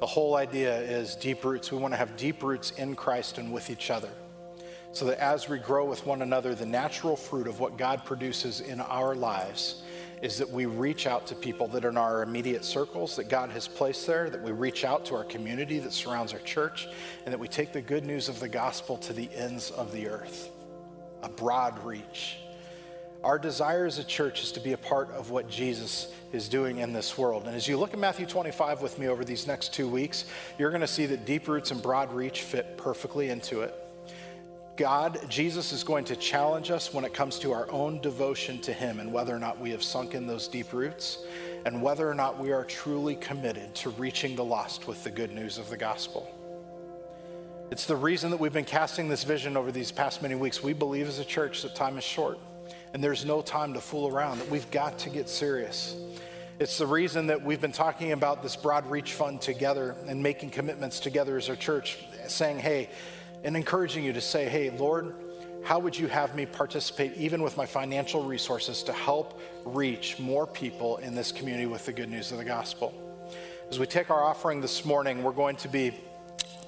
The 0.00 0.06
whole 0.06 0.36
idea 0.36 0.78
is 0.78 1.16
deep 1.16 1.44
roots. 1.44 1.72
We 1.72 1.78
want 1.78 1.92
to 1.92 1.98
have 1.98 2.16
deep 2.16 2.42
roots 2.42 2.70
in 2.72 2.94
Christ 2.94 3.38
and 3.38 3.52
with 3.52 3.68
each 3.68 3.90
other. 3.90 4.10
So 4.92 5.04
that 5.06 5.18
as 5.18 5.48
we 5.48 5.58
grow 5.58 5.84
with 5.84 6.06
one 6.06 6.22
another, 6.22 6.54
the 6.54 6.66
natural 6.66 7.16
fruit 7.16 7.46
of 7.46 7.60
what 7.60 7.76
God 7.76 8.04
produces 8.04 8.60
in 8.60 8.80
our 8.80 9.14
lives 9.14 9.82
is 10.22 10.38
that 10.38 10.50
we 10.50 10.66
reach 10.66 11.06
out 11.06 11.26
to 11.28 11.34
people 11.34 11.68
that 11.68 11.84
are 11.84 11.90
in 11.90 11.96
our 11.96 12.22
immediate 12.22 12.64
circles 12.64 13.16
that 13.16 13.28
God 13.28 13.50
has 13.50 13.68
placed 13.68 14.06
there, 14.06 14.30
that 14.30 14.42
we 14.42 14.50
reach 14.50 14.84
out 14.84 15.04
to 15.06 15.14
our 15.14 15.24
community 15.24 15.78
that 15.78 15.92
surrounds 15.92 16.32
our 16.32 16.40
church, 16.40 16.88
and 17.24 17.32
that 17.32 17.38
we 17.38 17.48
take 17.48 17.72
the 17.72 17.80
good 17.80 18.04
news 18.04 18.28
of 18.28 18.40
the 18.40 18.48
gospel 18.48 18.96
to 18.98 19.12
the 19.12 19.28
ends 19.34 19.70
of 19.70 19.92
the 19.92 20.08
earth. 20.08 20.50
A 21.22 21.28
broad 21.28 21.84
reach. 21.84 22.38
Our 23.24 23.38
desire 23.38 23.84
as 23.84 23.98
a 23.98 24.04
church 24.04 24.44
is 24.44 24.52
to 24.52 24.60
be 24.60 24.74
a 24.74 24.78
part 24.78 25.10
of 25.10 25.30
what 25.30 25.50
Jesus 25.50 26.12
is 26.32 26.48
doing 26.48 26.78
in 26.78 26.92
this 26.92 27.18
world. 27.18 27.46
And 27.46 27.56
as 27.56 27.66
you 27.66 27.76
look 27.76 27.92
at 27.92 27.98
Matthew 27.98 28.26
25 28.26 28.80
with 28.80 28.96
me 28.98 29.08
over 29.08 29.24
these 29.24 29.46
next 29.46 29.74
two 29.74 29.88
weeks, 29.88 30.24
you're 30.56 30.70
going 30.70 30.82
to 30.82 30.86
see 30.86 31.06
that 31.06 31.26
deep 31.26 31.48
roots 31.48 31.72
and 31.72 31.82
broad 31.82 32.12
reach 32.12 32.42
fit 32.42 32.76
perfectly 32.76 33.30
into 33.30 33.62
it. 33.62 33.74
God, 34.76 35.18
Jesus 35.28 35.72
is 35.72 35.82
going 35.82 36.04
to 36.04 36.14
challenge 36.14 36.70
us 36.70 36.94
when 36.94 37.04
it 37.04 37.12
comes 37.12 37.40
to 37.40 37.52
our 37.52 37.68
own 37.72 38.00
devotion 38.00 38.60
to 38.60 38.72
Him 38.72 39.00
and 39.00 39.12
whether 39.12 39.34
or 39.34 39.40
not 39.40 39.58
we 39.58 39.70
have 39.70 39.82
sunk 39.82 40.14
in 40.14 40.28
those 40.28 40.46
deep 40.46 40.72
roots 40.72 41.18
and 41.66 41.82
whether 41.82 42.08
or 42.08 42.14
not 42.14 42.38
we 42.38 42.52
are 42.52 42.64
truly 42.64 43.16
committed 43.16 43.74
to 43.74 43.90
reaching 43.90 44.36
the 44.36 44.44
lost 44.44 44.86
with 44.86 45.02
the 45.02 45.10
good 45.10 45.32
news 45.32 45.58
of 45.58 45.68
the 45.70 45.76
gospel. 45.76 46.32
It's 47.72 47.86
the 47.86 47.96
reason 47.96 48.30
that 48.30 48.38
we've 48.38 48.52
been 48.52 48.64
casting 48.64 49.08
this 49.08 49.24
vision 49.24 49.56
over 49.56 49.72
these 49.72 49.90
past 49.90 50.22
many 50.22 50.36
weeks. 50.36 50.62
We 50.62 50.72
believe 50.72 51.08
as 51.08 51.18
a 51.18 51.24
church 51.24 51.62
that 51.62 51.74
time 51.74 51.98
is 51.98 52.04
short 52.04 52.38
and 52.92 53.02
there's 53.02 53.24
no 53.24 53.42
time 53.42 53.74
to 53.74 53.80
fool 53.80 54.08
around, 54.08 54.38
that 54.38 54.50
we've 54.50 54.70
got 54.70 54.98
to 55.00 55.10
get 55.10 55.28
serious. 55.28 55.96
It's 56.58 56.78
the 56.78 56.86
reason 56.86 57.28
that 57.28 57.42
we've 57.42 57.60
been 57.60 57.72
talking 57.72 58.12
about 58.12 58.42
this 58.42 58.56
broad 58.56 58.90
reach 58.90 59.12
fund 59.12 59.40
together 59.40 59.94
and 60.06 60.22
making 60.22 60.50
commitments 60.50 60.98
together 60.98 61.36
as 61.36 61.48
a 61.48 61.56
church, 61.56 61.98
saying, 62.26 62.58
hey, 62.58 62.90
and 63.44 63.56
encouraging 63.56 64.04
you 64.04 64.12
to 64.12 64.20
say, 64.20 64.48
hey, 64.48 64.70
Lord, 64.70 65.14
how 65.64 65.78
would 65.78 65.96
you 65.96 66.08
have 66.08 66.34
me 66.34 66.46
participate, 66.46 67.16
even 67.16 67.42
with 67.42 67.56
my 67.56 67.66
financial 67.66 68.24
resources, 68.24 68.82
to 68.84 68.92
help 68.92 69.40
reach 69.64 70.18
more 70.18 70.46
people 70.46 70.96
in 70.98 71.14
this 71.14 71.30
community 71.30 71.66
with 71.66 71.84
the 71.86 71.92
good 71.92 72.10
news 72.10 72.32
of 72.32 72.38
the 72.38 72.44
gospel? 72.44 72.92
As 73.70 73.78
we 73.78 73.86
take 73.86 74.10
our 74.10 74.24
offering 74.24 74.60
this 74.60 74.84
morning, 74.84 75.22
we're 75.22 75.32
going 75.32 75.56
to 75.56 75.68
be 75.68 75.92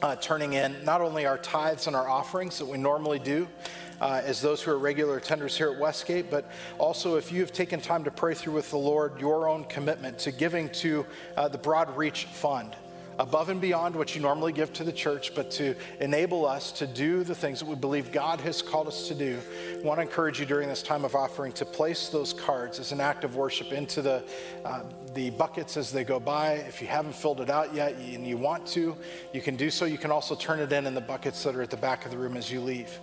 uh, 0.02 0.16
turning 0.16 0.52
in 0.52 0.84
not 0.84 1.00
only 1.00 1.26
our 1.26 1.38
tithes 1.38 1.86
and 1.86 1.96
our 1.96 2.08
offerings 2.08 2.58
that 2.58 2.66
we 2.66 2.78
normally 2.78 3.18
do, 3.18 3.48
uh, 4.00 4.22
as 4.24 4.40
those 4.40 4.62
who 4.62 4.70
are 4.70 4.78
regular 4.78 5.20
attenders 5.20 5.56
here 5.56 5.70
at 5.70 5.78
Westgate, 5.78 6.30
but 6.30 6.50
also 6.78 7.16
if 7.16 7.32
you 7.32 7.40
have 7.40 7.52
taken 7.52 7.80
time 7.80 8.04
to 8.04 8.10
pray 8.10 8.34
through 8.34 8.54
with 8.54 8.70
the 8.70 8.78
Lord 8.78 9.20
your 9.20 9.48
own 9.48 9.64
commitment 9.64 10.18
to 10.20 10.32
giving 10.32 10.68
to 10.70 11.06
uh, 11.36 11.48
the 11.48 11.58
Broad 11.58 11.96
Reach 11.96 12.24
Fund 12.26 12.76
above 13.20 13.50
and 13.50 13.60
beyond 13.60 13.94
what 13.94 14.14
you 14.14 14.22
normally 14.22 14.52
give 14.52 14.72
to 14.72 14.82
the 14.82 14.92
church, 14.92 15.34
but 15.34 15.50
to 15.50 15.74
enable 16.00 16.46
us 16.46 16.72
to 16.72 16.86
do 16.86 17.22
the 17.22 17.34
things 17.34 17.60
that 17.60 17.68
we 17.68 17.74
believe 17.74 18.10
God 18.10 18.40
has 18.40 18.62
called 18.62 18.88
us 18.88 19.08
to 19.08 19.14
do. 19.14 19.38
I 19.78 19.86
want 19.86 19.98
to 19.98 20.02
encourage 20.02 20.40
you 20.40 20.46
during 20.46 20.68
this 20.68 20.82
time 20.82 21.04
of 21.04 21.14
offering 21.14 21.52
to 21.52 21.66
place 21.66 22.08
those 22.08 22.32
cards 22.32 22.80
as 22.80 22.92
an 22.92 23.00
act 23.00 23.22
of 23.24 23.36
worship 23.36 23.72
into 23.72 24.00
the, 24.00 24.24
uh, 24.64 24.84
the 25.12 25.28
buckets 25.30 25.76
as 25.76 25.92
they 25.92 26.02
go 26.02 26.18
by. 26.18 26.52
If 26.52 26.80
you 26.80 26.88
haven't 26.88 27.14
filled 27.14 27.42
it 27.42 27.50
out 27.50 27.74
yet 27.74 27.94
and 27.94 28.26
you 28.26 28.38
want 28.38 28.66
to, 28.68 28.96
you 29.34 29.42
can 29.42 29.54
do 29.54 29.70
so. 29.70 29.84
You 29.84 29.98
can 29.98 30.10
also 30.10 30.34
turn 30.34 30.58
it 30.58 30.72
in 30.72 30.86
in 30.86 30.94
the 30.94 31.00
buckets 31.02 31.42
that 31.44 31.54
are 31.54 31.62
at 31.62 31.70
the 31.70 31.76
back 31.76 32.06
of 32.06 32.10
the 32.10 32.16
room 32.16 32.38
as 32.38 32.50
you 32.50 32.62
leave. 32.62 32.98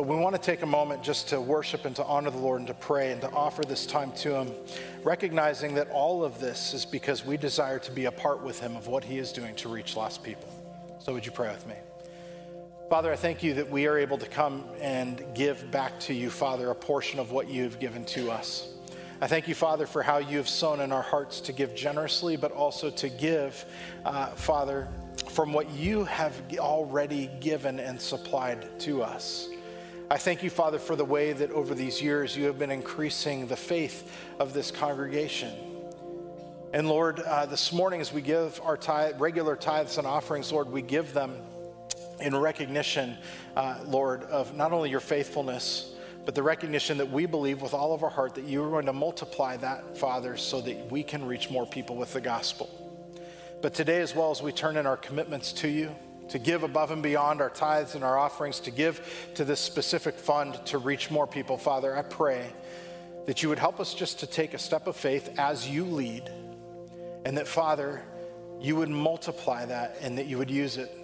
But 0.00 0.06
we 0.06 0.16
want 0.16 0.34
to 0.34 0.40
take 0.40 0.62
a 0.62 0.66
moment 0.66 1.02
just 1.02 1.28
to 1.28 1.38
worship 1.42 1.84
and 1.84 1.94
to 1.96 2.04
honor 2.06 2.30
the 2.30 2.38
Lord 2.38 2.60
and 2.60 2.68
to 2.68 2.72
pray 2.72 3.12
and 3.12 3.20
to 3.20 3.30
offer 3.32 3.62
this 3.62 3.84
time 3.84 4.12
to 4.12 4.34
Him, 4.34 4.50
recognizing 5.02 5.74
that 5.74 5.90
all 5.90 6.24
of 6.24 6.40
this 6.40 6.72
is 6.72 6.86
because 6.86 7.26
we 7.26 7.36
desire 7.36 7.78
to 7.80 7.92
be 7.92 8.06
a 8.06 8.10
part 8.10 8.42
with 8.42 8.58
Him 8.58 8.76
of 8.76 8.86
what 8.86 9.04
He 9.04 9.18
is 9.18 9.30
doing 9.30 9.54
to 9.56 9.68
reach 9.68 9.96
lost 9.96 10.22
people. 10.24 10.48
So, 11.00 11.12
would 11.12 11.26
you 11.26 11.32
pray 11.32 11.50
with 11.50 11.66
me? 11.66 11.74
Father, 12.88 13.12
I 13.12 13.16
thank 13.16 13.42
you 13.42 13.52
that 13.52 13.70
we 13.70 13.86
are 13.88 13.98
able 13.98 14.16
to 14.16 14.26
come 14.26 14.64
and 14.80 15.22
give 15.34 15.70
back 15.70 16.00
to 16.00 16.14
you, 16.14 16.30
Father, 16.30 16.70
a 16.70 16.74
portion 16.74 17.20
of 17.20 17.30
what 17.30 17.50
you 17.50 17.64
have 17.64 17.78
given 17.78 18.06
to 18.06 18.30
us. 18.30 18.72
I 19.20 19.26
thank 19.26 19.48
you, 19.48 19.54
Father, 19.54 19.86
for 19.86 20.02
how 20.02 20.16
you 20.16 20.38
have 20.38 20.48
sown 20.48 20.80
in 20.80 20.92
our 20.92 21.02
hearts 21.02 21.42
to 21.42 21.52
give 21.52 21.74
generously, 21.74 22.38
but 22.38 22.52
also 22.52 22.88
to 22.88 23.10
give, 23.10 23.66
uh, 24.06 24.28
Father, 24.28 24.88
from 25.28 25.52
what 25.52 25.68
you 25.72 26.04
have 26.04 26.40
already 26.58 27.28
given 27.40 27.78
and 27.78 28.00
supplied 28.00 28.66
to 28.80 29.02
us. 29.02 29.50
I 30.12 30.18
thank 30.18 30.42
you, 30.42 30.50
Father, 30.50 30.80
for 30.80 30.96
the 30.96 31.04
way 31.04 31.32
that 31.32 31.52
over 31.52 31.72
these 31.72 32.02
years 32.02 32.36
you 32.36 32.46
have 32.46 32.58
been 32.58 32.72
increasing 32.72 33.46
the 33.46 33.54
faith 33.54 34.12
of 34.40 34.52
this 34.52 34.72
congregation. 34.72 35.54
And 36.72 36.88
Lord, 36.88 37.20
uh, 37.20 37.46
this 37.46 37.72
morning 37.72 38.00
as 38.00 38.12
we 38.12 38.20
give 38.20 38.60
our 38.64 38.76
tithe, 38.76 39.20
regular 39.20 39.54
tithes 39.54 39.98
and 39.98 40.08
offerings, 40.08 40.50
Lord, 40.50 40.68
we 40.68 40.82
give 40.82 41.14
them 41.14 41.36
in 42.20 42.36
recognition, 42.36 43.18
uh, 43.54 43.78
Lord, 43.86 44.24
of 44.24 44.56
not 44.56 44.72
only 44.72 44.90
your 44.90 44.98
faithfulness, 44.98 45.94
but 46.24 46.34
the 46.34 46.42
recognition 46.42 46.98
that 46.98 47.12
we 47.12 47.26
believe 47.26 47.62
with 47.62 47.72
all 47.72 47.94
of 47.94 48.02
our 48.02 48.10
heart 48.10 48.34
that 48.34 48.46
you 48.46 48.64
are 48.64 48.70
going 48.70 48.86
to 48.86 48.92
multiply 48.92 49.56
that, 49.58 49.96
Father, 49.96 50.36
so 50.36 50.60
that 50.60 50.90
we 50.90 51.04
can 51.04 51.24
reach 51.24 51.50
more 51.50 51.66
people 51.66 51.94
with 51.94 52.12
the 52.12 52.20
gospel. 52.20 52.68
But 53.62 53.74
today, 53.74 54.00
as 54.00 54.12
well 54.16 54.32
as 54.32 54.42
we 54.42 54.50
turn 54.50 54.76
in 54.76 54.86
our 54.86 54.96
commitments 54.96 55.52
to 55.52 55.68
you, 55.68 55.94
to 56.30 56.38
give 56.38 56.62
above 56.62 56.90
and 56.92 57.02
beyond 57.02 57.40
our 57.40 57.50
tithes 57.50 57.94
and 57.94 58.04
our 58.04 58.16
offerings, 58.16 58.60
to 58.60 58.70
give 58.70 59.30
to 59.34 59.44
this 59.44 59.60
specific 59.60 60.16
fund 60.16 60.58
to 60.66 60.78
reach 60.78 61.10
more 61.10 61.26
people, 61.26 61.58
Father, 61.58 61.96
I 61.96 62.02
pray 62.02 62.52
that 63.26 63.42
you 63.42 63.48
would 63.48 63.58
help 63.58 63.80
us 63.80 63.94
just 63.94 64.20
to 64.20 64.26
take 64.26 64.54
a 64.54 64.58
step 64.58 64.86
of 64.86 64.96
faith 64.96 65.38
as 65.38 65.68
you 65.68 65.84
lead, 65.84 66.30
and 67.24 67.36
that, 67.36 67.48
Father, 67.48 68.02
you 68.60 68.76
would 68.76 68.88
multiply 68.88 69.64
that 69.66 69.96
and 70.02 70.18
that 70.18 70.26
you 70.26 70.38
would 70.38 70.50
use 70.50 70.76
it. 70.76 70.96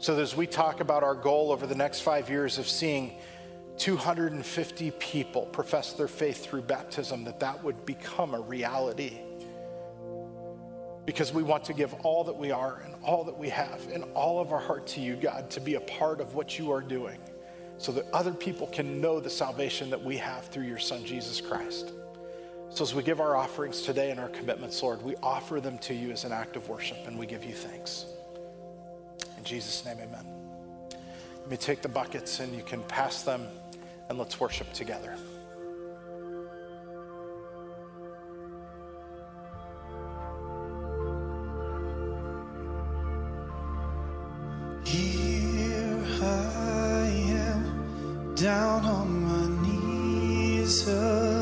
So 0.00 0.14
that 0.14 0.22
as 0.22 0.36
we 0.36 0.46
talk 0.46 0.80
about 0.80 1.02
our 1.02 1.14
goal 1.14 1.50
over 1.50 1.66
the 1.66 1.74
next 1.74 2.00
five 2.00 2.28
years 2.28 2.58
of 2.58 2.68
seeing 2.68 3.14
250 3.78 4.90
people 4.92 5.46
profess 5.46 5.94
their 5.94 6.08
faith 6.08 6.44
through 6.44 6.62
baptism, 6.62 7.24
that 7.24 7.40
that 7.40 7.62
would 7.64 7.86
become 7.86 8.34
a 8.34 8.40
reality. 8.40 9.18
Because 11.06 11.32
we 11.32 11.42
want 11.42 11.64
to 11.64 11.72
give 11.72 11.94
all 12.04 12.24
that 12.24 12.36
we 12.36 12.50
are 12.50 12.82
and 12.84 12.94
all 13.08 13.24
that 13.24 13.38
we 13.38 13.48
have 13.48 13.88
and 13.90 14.04
all 14.12 14.38
of 14.38 14.52
our 14.52 14.60
heart 14.60 14.86
to 14.86 15.00
you, 15.00 15.16
God, 15.16 15.48
to 15.48 15.60
be 15.60 15.76
a 15.76 15.80
part 15.80 16.20
of 16.20 16.34
what 16.34 16.58
you 16.58 16.70
are 16.70 16.82
doing 16.82 17.18
so 17.78 17.90
that 17.90 18.04
other 18.12 18.32
people 18.32 18.66
can 18.66 19.00
know 19.00 19.18
the 19.18 19.30
salvation 19.30 19.88
that 19.88 20.04
we 20.04 20.18
have 20.18 20.44
through 20.48 20.64
your 20.64 20.78
Son, 20.78 21.02
Jesus 21.06 21.40
Christ. 21.40 21.92
So 22.68 22.84
as 22.84 22.94
we 22.94 23.02
give 23.02 23.18
our 23.18 23.34
offerings 23.34 23.80
today 23.80 24.10
and 24.10 24.20
our 24.20 24.28
commitments, 24.28 24.82
Lord, 24.82 25.00
we 25.00 25.16
offer 25.22 25.58
them 25.58 25.78
to 25.78 25.94
you 25.94 26.10
as 26.10 26.24
an 26.24 26.32
act 26.32 26.54
of 26.54 26.68
worship 26.68 26.98
and 27.06 27.18
we 27.18 27.24
give 27.24 27.44
you 27.44 27.54
thanks. 27.54 28.04
In 29.38 29.42
Jesus' 29.42 29.86
name, 29.86 29.96
amen. 30.02 30.26
Let 31.40 31.50
me 31.50 31.56
take 31.56 31.80
the 31.80 31.88
buckets 31.88 32.40
and 32.40 32.54
you 32.54 32.62
can 32.62 32.82
pass 32.82 33.22
them 33.22 33.46
and 34.10 34.18
let's 34.18 34.38
worship 34.38 34.70
together. 34.74 35.16
Down 48.40 48.84
on 48.84 49.22
my 49.24 49.46
knees 49.66 50.86
uh, 50.86 51.37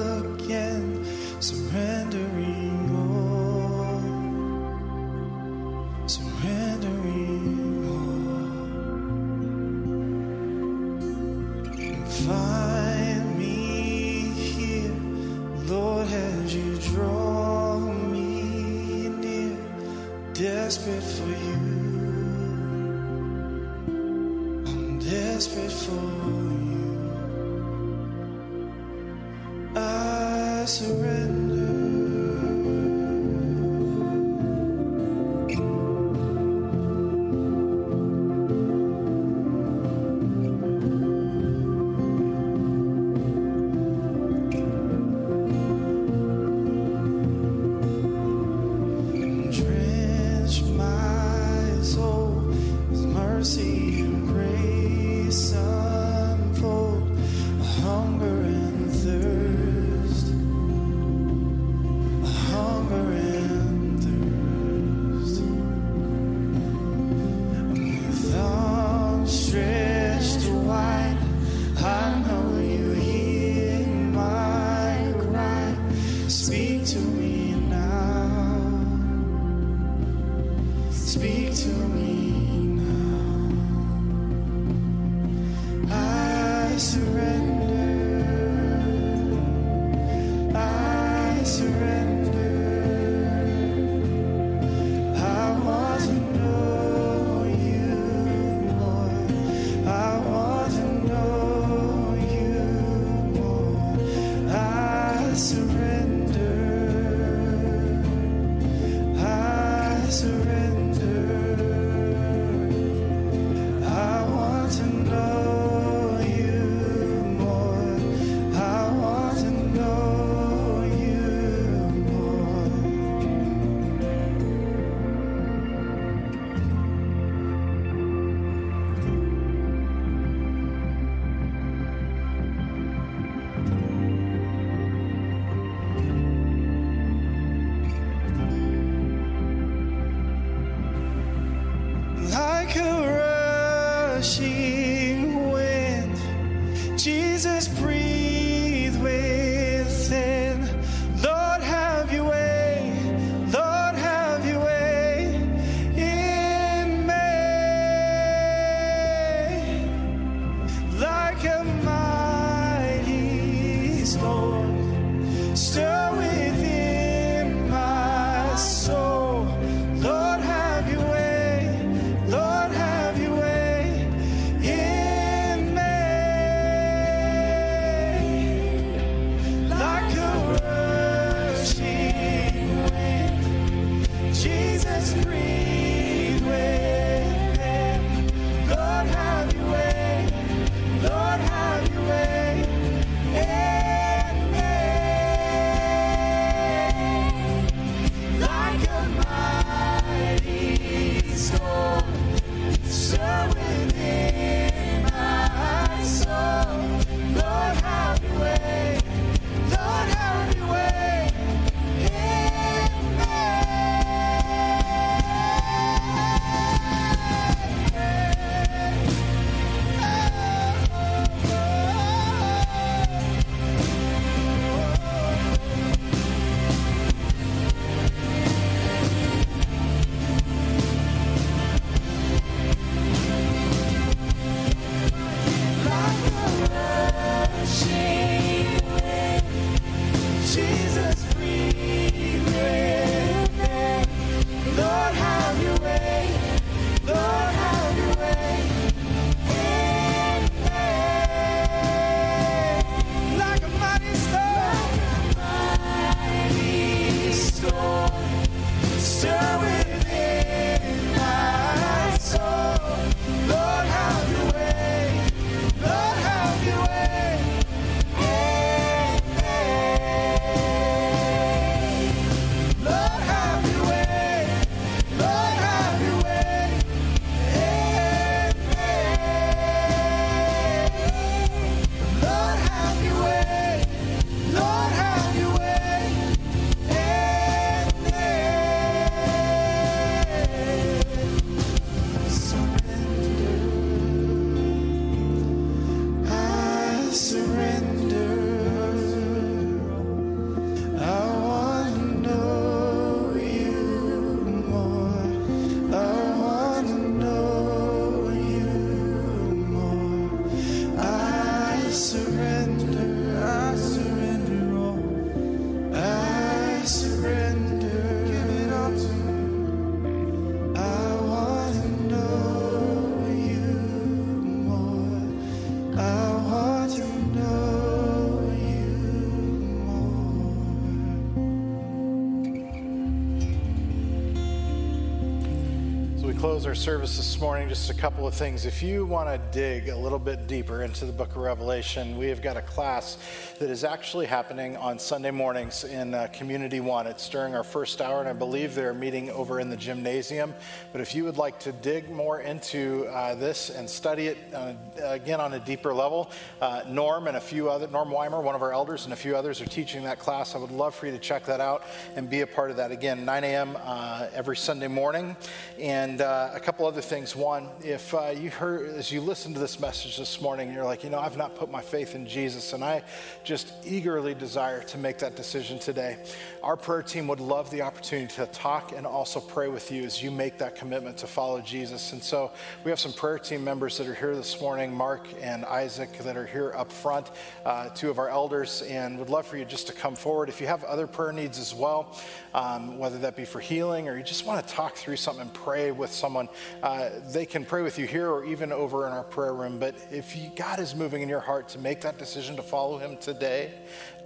service 336.76 337.16
this 337.16 337.40
morning, 337.40 337.68
just 337.70 337.88
a 337.88 337.94
couple 337.94 338.26
of 338.26 338.34
things. 338.34 338.66
If 338.66 338.82
you 338.82 339.06
want 339.06 339.28
to 339.28 339.40
dig 339.50 339.88
a 339.88 339.96
little 339.96 340.18
bit 340.18 340.46
deeper 340.46 340.82
into 340.82 341.06
the 341.06 341.12
book 341.12 341.30
of 341.30 341.38
Revelation, 341.38 342.18
we 342.18 342.28
have 342.28 342.42
got 342.42 342.58
a 342.58 342.60
class 342.60 343.16
that 343.58 343.70
is 343.70 343.84
actually 343.84 344.26
happening 344.26 344.76
on 344.76 344.98
Sunday 344.98 345.30
mornings 345.30 345.84
in 345.84 346.12
uh, 346.12 346.28
Community 346.32 346.80
One. 346.80 347.06
It's 347.06 347.26
during 347.28 347.54
our 347.54 347.64
first 347.64 348.02
hour, 348.02 348.20
and 348.20 348.28
I 348.28 348.34
believe 348.34 348.74
they're 348.74 348.92
meeting 348.92 349.30
over 349.30 349.60
in 349.60 349.70
the 349.70 349.76
gymnasium. 349.76 350.54
But 350.92 351.00
if 351.00 351.14
you 351.14 351.24
would 351.24 351.38
like 351.38 351.58
to 351.60 351.72
dig 351.72 352.10
more 352.10 352.40
into 352.40 353.06
uh, 353.06 353.34
this 353.34 353.70
and 353.70 353.88
study 353.88 354.26
it 354.28 354.38
uh, 354.52 354.74
again 355.02 355.40
on 355.40 355.54
a 355.54 355.58
deeper 355.58 355.94
level, 355.94 356.30
uh, 356.60 356.82
Norm 356.86 357.28
and 357.28 357.36
a 357.38 357.40
few 357.40 357.70
other, 357.70 357.86
Norm 357.88 358.10
Weimer, 358.10 358.42
one 358.42 358.54
of 358.54 358.62
our 358.62 358.72
elders, 358.72 359.04
and 359.04 359.12
a 359.14 359.16
few 359.16 359.34
others 359.34 359.62
are 359.62 359.66
teaching 359.66 360.04
that 360.04 360.18
class. 360.18 360.54
I 360.54 360.58
would 360.58 360.70
love 360.70 360.94
for 360.94 361.06
you 361.06 361.12
to 361.12 361.18
check 361.18 361.46
that 361.46 361.60
out 361.60 361.84
and 362.14 362.28
be 362.28 362.42
a 362.42 362.46
part 362.46 362.70
of 362.70 362.76
that. 362.76 362.90
Again, 362.90 363.24
9 363.24 363.44
a.m. 363.44 363.78
Uh, 363.82 364.28
every 364.34 364.56
Sunday 364.56 364.88
morning. 364.88 365.34
And 365.80 366.20
uh, 366.20 366.50
a 366.52 366.60
couple 366.60 366.86
other 366.86 367.00
things. 367.00 367.34
One, 367.34 367.70
if 367.82 368.12
you 368.12 368.50
heard, 368.50 368.94
as 368.96 369.10
you 369.10 369.22
listen 369.22 369.54
to 369.54 369.60
this 369.60 369.80
message 369.80 370.18
this 370.18 370.42
morning, 370.42 370.74
you're 370.74 370.84
like, 370.84 371.04
you 371.04 371.10
know, 371.10 371.20
I've 371.20 371.38
not 371.38 371.54
put 371.54 371.70
my 371.70 371.80
faith 371.80 372.14
in 372.14 372.26
Jesus, 372.26 372.74
and 372.74 372.84
I 372.84 373.02
just 373.46 373.72
eagerly 373.86 374.34
desire 374.34 374.82
to 374.82 374.98
make 374.98 375.18
that 375.18 375.36
decision 375.36 375.78
today. 375.78 376.18
Our 376.64 376.76
prayer 376.76 377.02
team 377.02 377.28
would 377.28 377.38
love 377.38 377.70
the 377.70 377.82
opportunity 377.82 378.34
to 378.34 378.46
talk 378.46 378.90
and 378.90 379.06
also 379.06 379.38
pray 379.38 379.68
with 379.68 379.92
you 379.92 380.02
as 380.02 380.20
you 380.20 380.32
make 380.32 380.58
that 380.58 380.74
commitment 380.74 381.16
to 381.18 381.28
follow 381.28 381.60
Jesus. 381.60 382.12
And 382.12 382.20
so 382.20 382.50
we 382.82 382.90
have 382.90 382.98
some 382.98 383.12
prayer 383.12 383.38
team 383.38 383.62
members 383.62 383.98
that 383.98 384.08
are 384.08 384.14
here 384.14 384.34
this 384.34 384.60
morning, 384.60 384.92
Mark 384.92 385.28
and 385.40 385.64
Isaac, 385.64 386.18
that 386.18 386.36
are 386.36 386.44
here 386.44 386.72
up 386.76 386.90
front, 386.90 387.30
uh, 387.64 387.88
two 387.90 388.10
of 388.10 388.18
our 388.18 388.28
elders, 388.28 388.82
and 388.82 389.16
would 389.16 389.30
love 389.30 389.46
for 389.46 389.56
you 389.56 389.64
just 389.64 389.86
to 389.86 389.92
come 389.92 390.16
forward. 390.16 390.48
If 390.48 390.60
you 390.60 390.66
have 390.66 390.82
other 390.82 391.06
prayer 391.06 391.30
needs 391.30 391.60
as 391.60 391.72
well, 391.72 392.18
um, 392.52 392.98
whether 392.98 393.18
that 393.18 393.36
be 393.36 393.44
for 393.44 393.60
healing 393.60 394.08
or 394.08 394.18
you 394.18 394.24
just 394.24 394.44
want 394.44 394.66
to 394.66 394.74
talk 394.74 394.96
through 394.96 395.16
something 395.16 395.42
and 395.42 395.54
pray 395.54 395.92
with 395.92 396.10
someone, 396.10 396.48
uh, 396.82 397.10
they 397.32 397.46
can 397.46 397.64
pray 397.64 397.82
with 397.82 397.96
you 397.96 398.06
here 398.06 398.28
or 398.28 398.44
even 398.44 398.72
over 398.72 399.06
in 399.06 399.12
our 399.12 399.22
prayer 399.22 399.54
room. 399.54 399.78
But 399.78 399.94
if 400.10 400.34
you, 400.34 400.50
God 400.56 400.80
is 400.80 400.96
moving 400.96 401.22
in 401.22 401.28
your 401.28 401.38
heart 401.38 401.68
to 401.70 401.78
make 401.78 402.00
that 402.00 402.18
decision 402.18 402.56
to 402.56 402.62
follow 402.62 402.98
Him 402.98 403.16
today, 403.18 403.35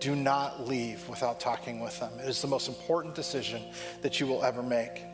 do 0.01 0.16
not 0.16 0.66
leave 0.66 1.07
without 1.09 1.39
talking 1.41 1.81
with 1.81 1.99
them. 2.01 2.12
It 2.19 2.28
is 2.28 2.41
the 2.41 2.49
most 2.49 2.69
important 2.69 3.15
decision 3.15 3.62
that 4.03 4.19
you 4.19 4.27
will 4.27 4.43
ever 4.43 4.62
make. 4.62 5.05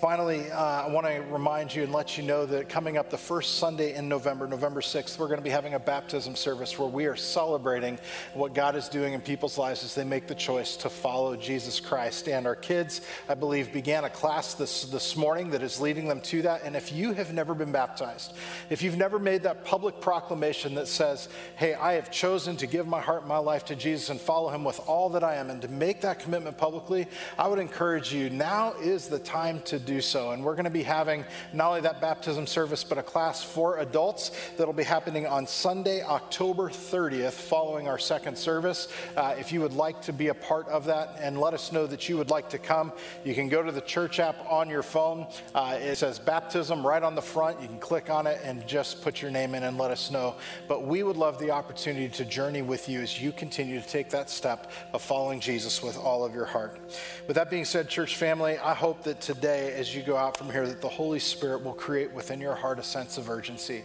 Finally, 0.00 0.50
uh, 0.50 0.86
I 0.86 0.88
want 0.88 1.06
to 1.06 1.20
remind 1.30 1.74
you 1.74 1.82
and 1.82 1.92
let 1.92 2.16
you 2.16 2.24
know 2.24 2.46
that 2.46 2.70
coming 2.70 2.96
up 2.96 3.10
the 3.10 3.18
first 3.18 3.58
Sunday 3.58 3.94
in 3.94 4.08
November, 4.08 4.46
November 4.46 4.80
6th, 4.80 5.18
we're 5.18 5.26
going 5.26 5.38
to 5.38 5.44
be 5.44 5.50
having 5.50 5.74
a 5.74 5.78
baptism 5.78 6.34
service 6.34 6.78
where 6.78 6.88
we 6.88 7.04
are 7.04 7.16
celebrating 7.16 7.98
what 8.32 8.54
God 8.54 8.76
is 8.76 8.88
doing 8.88 9.12
in 9.12 9.20
people's 9.20 9.58
lives 9.58 9.84
as 9.84 9.94
they 9.94 10.04
make 10.04 10.26
the 10.26 10.34
choice 10.34 10.74
to 10.76 10.88
follow 10.88 11.36
Jesus 11.36 11.80
Christ. 11.80 12.30
And 12.30 12.46
our 12.46 12.54
kids, 12.54 13.02
I 13.28 13.34
believe, 13.34 13.74
began 13.74 14.04
a 14.04 14.08
class 14.08 14.54
this, 14.54 14.84
this 14.84 15.18
morning 15.18 15.50
that 15.50 15.62
is 15.62 15.82
leading 15.82 16.08
them 16.08 16.22
to 16.22 16.40
that. 16.42 16.62
And 16.64 16.76
if 16.76 16.92
you 16.92 17.12
have 17.12 17.34
never 17.34 17.52
been 17.52 17.70
baptized, 17.70 18.32
if 18.70 18.82
you've 18.82 18.96
never 18.96 19.18
made 19.18 19.42
that 19.42 19.66
public 19.66 20.00
proclamation 20.00 20.76
that 20.76 20.88
says, 20.88 21.28
hey, 21.56 21.74
I 21.74 21.92
have 21.92 22.10
chosen 22.10 22.56
to 22.56 22.66
give 22.66 22.86
my 22.86 23.02
heart 23.02 23.20
and 23.20 23.28
my 23.28 23.36
life 23.36 23.66
to 23.66 23.76
Jesus 23.76 24.08
and 24.08 24.18
follow 24.18 24.48
him 24.48 24.64
with 24.64 24.80
all 24.86 25.10
that 25.10 25.22
I 25.22 25.34
am, 25.34 25.50
and 25.50 25.60
to 25.60 25.68
make 25.68 26.00
that 26.00 26.20
commitment 26.20 26.56
publicly, 26.56 27.06
I 27.38 27.48
would 27.48 27.58
encourage 27.58 28.14
you 28.14 28.30
now 28.30 28.72
is 28.80 29.08
the 29.08 29.18
time 29.18 29.60
to 29.66 29.89
do 29.90 30.00
so. 30.00 30.30
And 30.30 30.44
we're 30.44 30.54
going 30.54 30.64
to 30.64 30.70
be 30.70 30.84
having 30.84 31.24
not 31.52 31.68
only 31.70 31.80
that 31.80 32.00
baptism 32.00 32.46
service, 32.46 32.84
but 32.84 32.96
a 32.96 33.02
class 33.02 33.42
for 33.42 33.78
adults 33.78 34.30
that'll 34.56 34.72
be 34.72 34.84
happening 34.84 35.26
on 35.26 35.48
Sunday, 35.48 36.00
October 36.02 36.70
30th, 36.70 37.32
following 37.32 37.88
our 37.88 37.98
second 37.98 38.38
service. 38.38 38.86
Uh, 39.16 39.34
if 39.36 39.52
you 39.52 39.60
would 39.60 39.72
like 39.72 40.00
to 40.02 40.12
be 40.12 40.28
a 40.28 40.34
part 40.34 40.68
of 40.68 40.84
that 40.84 41.16
and 41.18 41.40
let 41.40 41.54
us 41.54 41.72
know 41.72 41.88
that 41.88 42.08
you 42.08 42.16
would 42.16 42.30
like 42.30 42.48
to 42.50 42.58
come, 42.58 42.92
you 43.24 43.34
can 43.34 43.48
go 43.48 43.64
to 43.64 43.72
the 43.72 43.80
church 43.80 44.20
app 44.20 44.36
on 44.48 44.70
your 44.70 44.84
phone. 44.84 45.26
Uh, 45.56 45.76
it 45.80 45.96
says 45.96 46.20
baptism 46.20 46.86
right 46.86 47.02
on 47.02 47.16
the 47.16 47.22
front. 47.22 47.60
You 47.60 47.66
can 47.66 47.80
click 47.80 48.10
on 48.10 48.28
it 48.28 48.40
and 48.44 48.64
just 48.68 49.02
put 49.02 49.20
your 49.20 49.32
name 49.32 49.56
in 49.56 49.64
and 49.64 49.76
let 49.76 49.90
us 49.90 50.12
know. 50.12 50.36
But 50.68 50.84
we 50.84 51.02
would 51.02 51.16
love 51.16 51.40
the 51.40 51.50
opportunity 51.50 52.08
to 52.10 52.24
journey 52.24 52.62
with 52.62 52.88
you 52.88 53.00
as 53.00 53.20
you 53.20 53.32
continue 53.32 53.80
to 53.80 53.88
take 53.88 54.10
that 54.10 54.30
step 54.30 54.70
of 54.92 55.02
following 55.02 55.40
Jesus 55.40 55.82
with 55.82 55.98
all 55.98 56.24
of 56.24 56.32
your 56.32 56.44
heart. 56.44 56.78
With 57.26 57.34
that 57.34 57.50
being 57.50 57.64
said, 57.64 57.88
church 57.88 58.14
family, 58.14 58.56
I 58.56 58.74
hope 58.74 59.02
that 59.02 59.20
today, 59.20 59.79
as 59.80 59.94
you 59.94 60.02
go 60.02 60.16
out 60.16 60.36
from 60.36 60.50
here, 60.50 60.66
that 60.66 60.82
the 60.82 60.88
Holy 60.88 61.18
Spirit 61.18 61.64
will 61.64 61.72
create 61.72 62.12
within 62.12 62.40
your 62.40 62.54
heart 62.54 62.78
a 62.78 62.82
sense 62.82 63.16
of 63.16 63.30
urgency, 63.30 63.82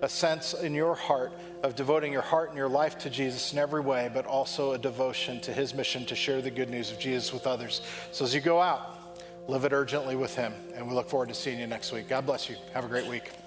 a 0.00 0.08
sense 0.08 0.54
in 0.54 0.74
your 0.74 0.94
heart 0.94 1.30
of 1.62 1.76
devoting 1.76 2.12
your 2.12 2.22
heart 2.22 2.48
and 2.48 2.58
your 2.58 2.68
life 2.68 2.98
to 2.98 3.10
Jesus 3.10 3.52
in 3.52 3.58
every 3.58 3.82
way, 3.82 4.10
but 4.12 4.26
also 4.26 4.72
a 4.72 4.78
devotion 4.78 5.38
to 5.40 5.52
his 5.52 5.74
mission 5.74 6.06
to 6.06 6.14
share 6.16 6.40
the 6.40 6.50
good 6.50 6.70
news 6.70 6.90
of 6.90 6.98
Jesus 6.98 7.32
with 7.32 7.46
others. 7.46 7.82
So 8.12 8.24
as 8.24 8.34
you 8.34 8.40
go 8.40 8.60
out, 8.60 9.20
live 9.46 9.64
it 9.64 9.72
urgently 9.72 10.16
with 10.16 10.34
him. 10.34 10.54
And 10.74 10.88
we 10.88 10.94
look 10.94 11.08
forward 11.08 11.28
to 11.28 11.34
seeing 11.34 11.60
you 11.60 11.66
next 11.66 11.92
week. 11.92 12.08
God 12.08 12.24
bless 12.24 12.48
you. 12.48 12.56
Have 12.72 12.84
a 12.84 12.88
great 12.88 13.06
week. 13.06 13.45